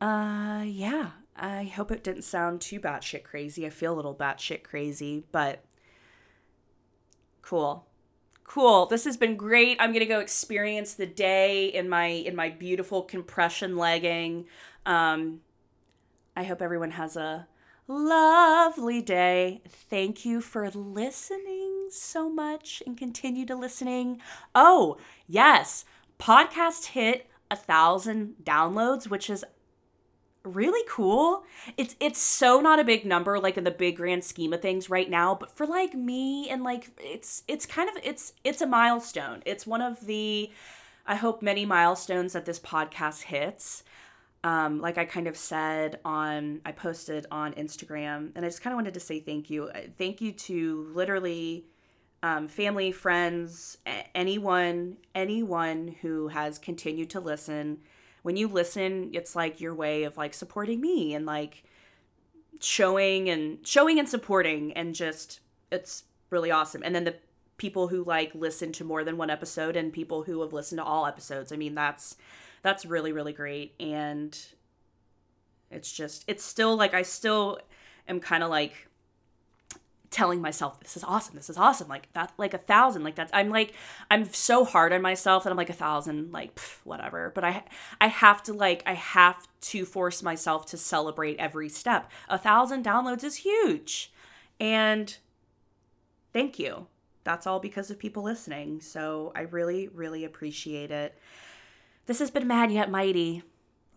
Uh, 0.00 0.62
yeah, 0.66 1.10
I 1.36 1.64
hope 1.64 1.90
it 1.90 2.04
didn't 2.04 2.22
sound 2.22 2.60
too 2.60 2.80
batshit 2.80 3.24
crazy. 3.24 3.66
I 3.66 3.70
feel 3.70 3.94
a 3.94 3.96
little 3.96 4.14
batshit 4.14 4.62
crazy, 4.62 5.24
but 5.32 5.64
cool. 7.42 7.86
Cool. 8.44 8.86
This 8.86 9.04
has 9.04 9.16
been 9.16 9.36
great. 9.36 9.76
I'm 9.80 9.92
gonna 9.92 10.06
go 10.06 10.20
experience 10.20 10.94
the 10.94 11.06
day 11.06 11.66
in 11.66 11.88
my 11.88 12.06
in 12.06 12.36
my 12.36 12.48
beautiful 12.48 13.02
compression 13.02 13.76
legging. 13.76 14.46
Um, 14.84 15.40
I 16.36 16.44
hope 16.44 16.62
everyone 16.62 16.92
has 16.92 17.16
a 17.16 17.48
lovely 17.88 19.02
day. 19.02 19.62
Thank 19.66 20.24
you 20.24 20.40
for 20.40 20.70
listening 20.70 21.75
so 21.90 22.28
much 22.28 22.82
and 22.86 22.96
continue 22.96 23.46
to 23.46 23.56
listening. 23.56 24.20
Oh, 24.54 24.96
yes, 25.26 25.84
podcast 26.18 26.86
hit 26.86 27.28
a 27.50 27.56
thousand 27.56 28.36
downloads, 28.42 29.08
which 29.08 29.30
is 29.30 29.44
really 30.42 30.86
cool. 30.88 31.44
It's 31.76 31.96
it's 32.00 32.20
so 32.20 32.60
not 32.60 32.78
a 32.78 32.84
big 32.84 33.04
number 33.04 33.38
like 33.38 33.56
in 33.56 33.64
the 33.64 33.70
big 33.70 33.96
grand 33.96 34.24
scheme 34.24 34.52
of 34.52 34.62
things 34.62 34.88
right 34.88 35.10
now, 35.10 35.34
but 35.34 35.56
for 35.56 35.66
like 35.66 35.94
me 35.94 36.48
and 36.48 36.62
like 36.62 36.90
it's 36.98 37.42
it's 37.48 37.66
kind 37.66 37.88
of 37.88 37.96
it's 38.04 38.32
it's 38.44 38.60
a 38.60 38.66
milestone. 38.66 39.42
It's 39.44 39.66
one 39.66 39.82
of 39.82 40.06
the 40.06 40.50
I 41.06 41.16
hope 41.16 41.42
many 41.42 41.64
milestones 41.64 42.32
that 42.32 42.46
this 42.46 42.58
podcast 42.58 43.22
hits 43.22 43.82
um, 44.46 44.80
like 44.80 44.96
I 44.96 45.04
kind 45.04 45.26
of 45.26 45.36
said 45.36 45.98
on, 46.04 46.60
I 46.64 46.70
posted 46.70 47.26
on 47.32 47.52
Instagram, 47.54 48.30
and 48.36 48.44
I 48.44 48.48
just 48.48 48.62
kind 48.62 48.72
of 48.72 48.76
wanted 48.76 48.94
to 48.94 49.00
say 49.00 49.18
thank 49.18 49.50
you. 49.50 49.64
Uh, 49.64 49.80
thank 49.98 50.20
you 50.20 50.30
to 50.30 50.88
literally 50.94 51.64
um, 52.26 52.48
family, 52.48 52.90
friends, 52.90 53.78
anyone, 54.12 54.96
anyone 55.14 55.94
who 56.02 56.26
has 56.26 56.58
continued 56.58 57.10
to 57.10 57.20
listen. 57.20 57.78
When 58.22 58.36
you 58.36 58.48
listen, 58.48 59.10
it's 59.12 59.36
like 59.36 59.60
your 59.60 59.74
way 59.74 60.02
of 60.02 60.16
like 60.16 60.34
supporting 60.34 60.80
me 60.80 61.14
and 61.14 61.24
like 61.24 61.62
showing 62.58 63.28
and 63.28 63.64
showing 63.64 64.00
and 64.00 64.08
supporting, 64.08 64.72
and 64.72 64.92
just 64.92 65.38
it's 65.70 66.02
really 66.30 66.50
awesome. 66.50 66.82
And 66.84 66.96
then 66.96 67.04
the 67.04 67.14
people 67.58 67.86
who 67.86 68.02
like 68.02 68.34
listen 68.34 68.72
to 68.72 68.84
more 68.84 69.04
than 69.04 69.16
one 69.16 69.30
episode 69.30 69.76
and 69.76 69.92
people 69.92 70.24
who 70.24 70.42
have 70.42 70.52
listened 70.52 70.80
to 70.80 70.84
all 70.84 71.06
episodes. 71.06 71.52
I 71.52 71.56
mean, 71.56 71.76
that's 71.76 72.16
that's 72.62 72.84
really 72.84 73.12
really 73.12 73.32
great 73.32 73.74
and 73.78 74.36
it's 75.70 75.92
just 75.92 76.24
it's 76.26 76.42
still 76.42 76.76
like 76.76 76.94
i 76.94 77.02
still 77.02 77.60
am 78.08 78.18
kind 78.18 78.42
of 78.42 78.50
like 78.50 78.88
telling 80.16 80.40
myself 80.40 80.80
this 80.80 80.96
is 80.96 81.04
awesome 81.04 81.36
this 81.36 81.50
is 81.50 81.58
awesome 81.58 81.88
like 81.88 82.10
that 82.14 82.32
like 82.38 82.54
a 82.54 82.58
thousand 82.58 83.04
like 83.04 83.14
that's 83.14 83.30
i'm 83.34 83.50
like 83.50 83.74
i'm 84.10 84.24
so 84.32 84.64
hard 84.64 84.90
on 84.90 85.02
myself 85.02 85.44
that 85.44 85.50
i'm 85.50 85.58
like 85.58 85.68
a 85.68 85.74
thousand 85.74 86.32
like 86.32 86.54
pff, 86.54 86.78
whatever 86.84 87.30
but 87.34 87.44
i 87.44 87.62
i 88.00 88.06
have 88.06 88.42
to 88.42 88.54
like 88.54 88.82
i 88.86 88.94
have 88.94 89.46
to 89.60 89.84
force 89.84 90.22
myself 90.22 90.64
to 90.64 90.76
celebrate 90.76 91.36
every 91.38 91.68
step. 91.68 92.10
A 92.28 92.38
thousand 92.38 92.84
downloads 92.84 93.24
is 93.24 93.36
huge 93.36 94.12
and 94.58 95.18
thank 96.32 96.58
you. 96.58 96.86
That's 97.24 97.46
all 97.46 97.58
because 97.60 97.90
of 97.90 97.98
people 97.98 98.22
listening 98.22 98.80
so 98.80 99.32
i 99.34 99.42
really 99.42 99.88
really 99.88 100.24
appreciate 100.24 100.90
it. 100.90 101.18
This 102.06 102.20
has 102.20 102.30
been 102.30 102.46
Mad 102.46 102.70
Yet 102.70 102.90
Mighty 102.90 103.42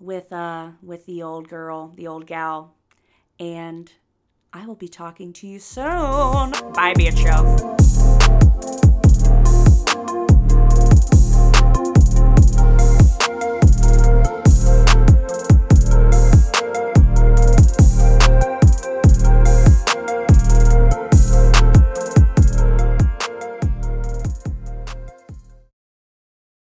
with 0.01 0.33
uh 0.33 0.71
with 0.83 1.05
the 1.05 1.23
old 1.23 1.47
girl, 1.47 1.93
the 1.95 2.07
old 2.07 2.25
gal, 2.25 2.73
and 3.39 3.89
I 4.51 4.65
will 4.65 4.75
be 4.75 4.87
talking 4.87 5.31
to 5.33 5.47
you 5.47 5.59
soon. 5.59 5.83
Bye, 6.73 6.93
bitches. 6.97 7.88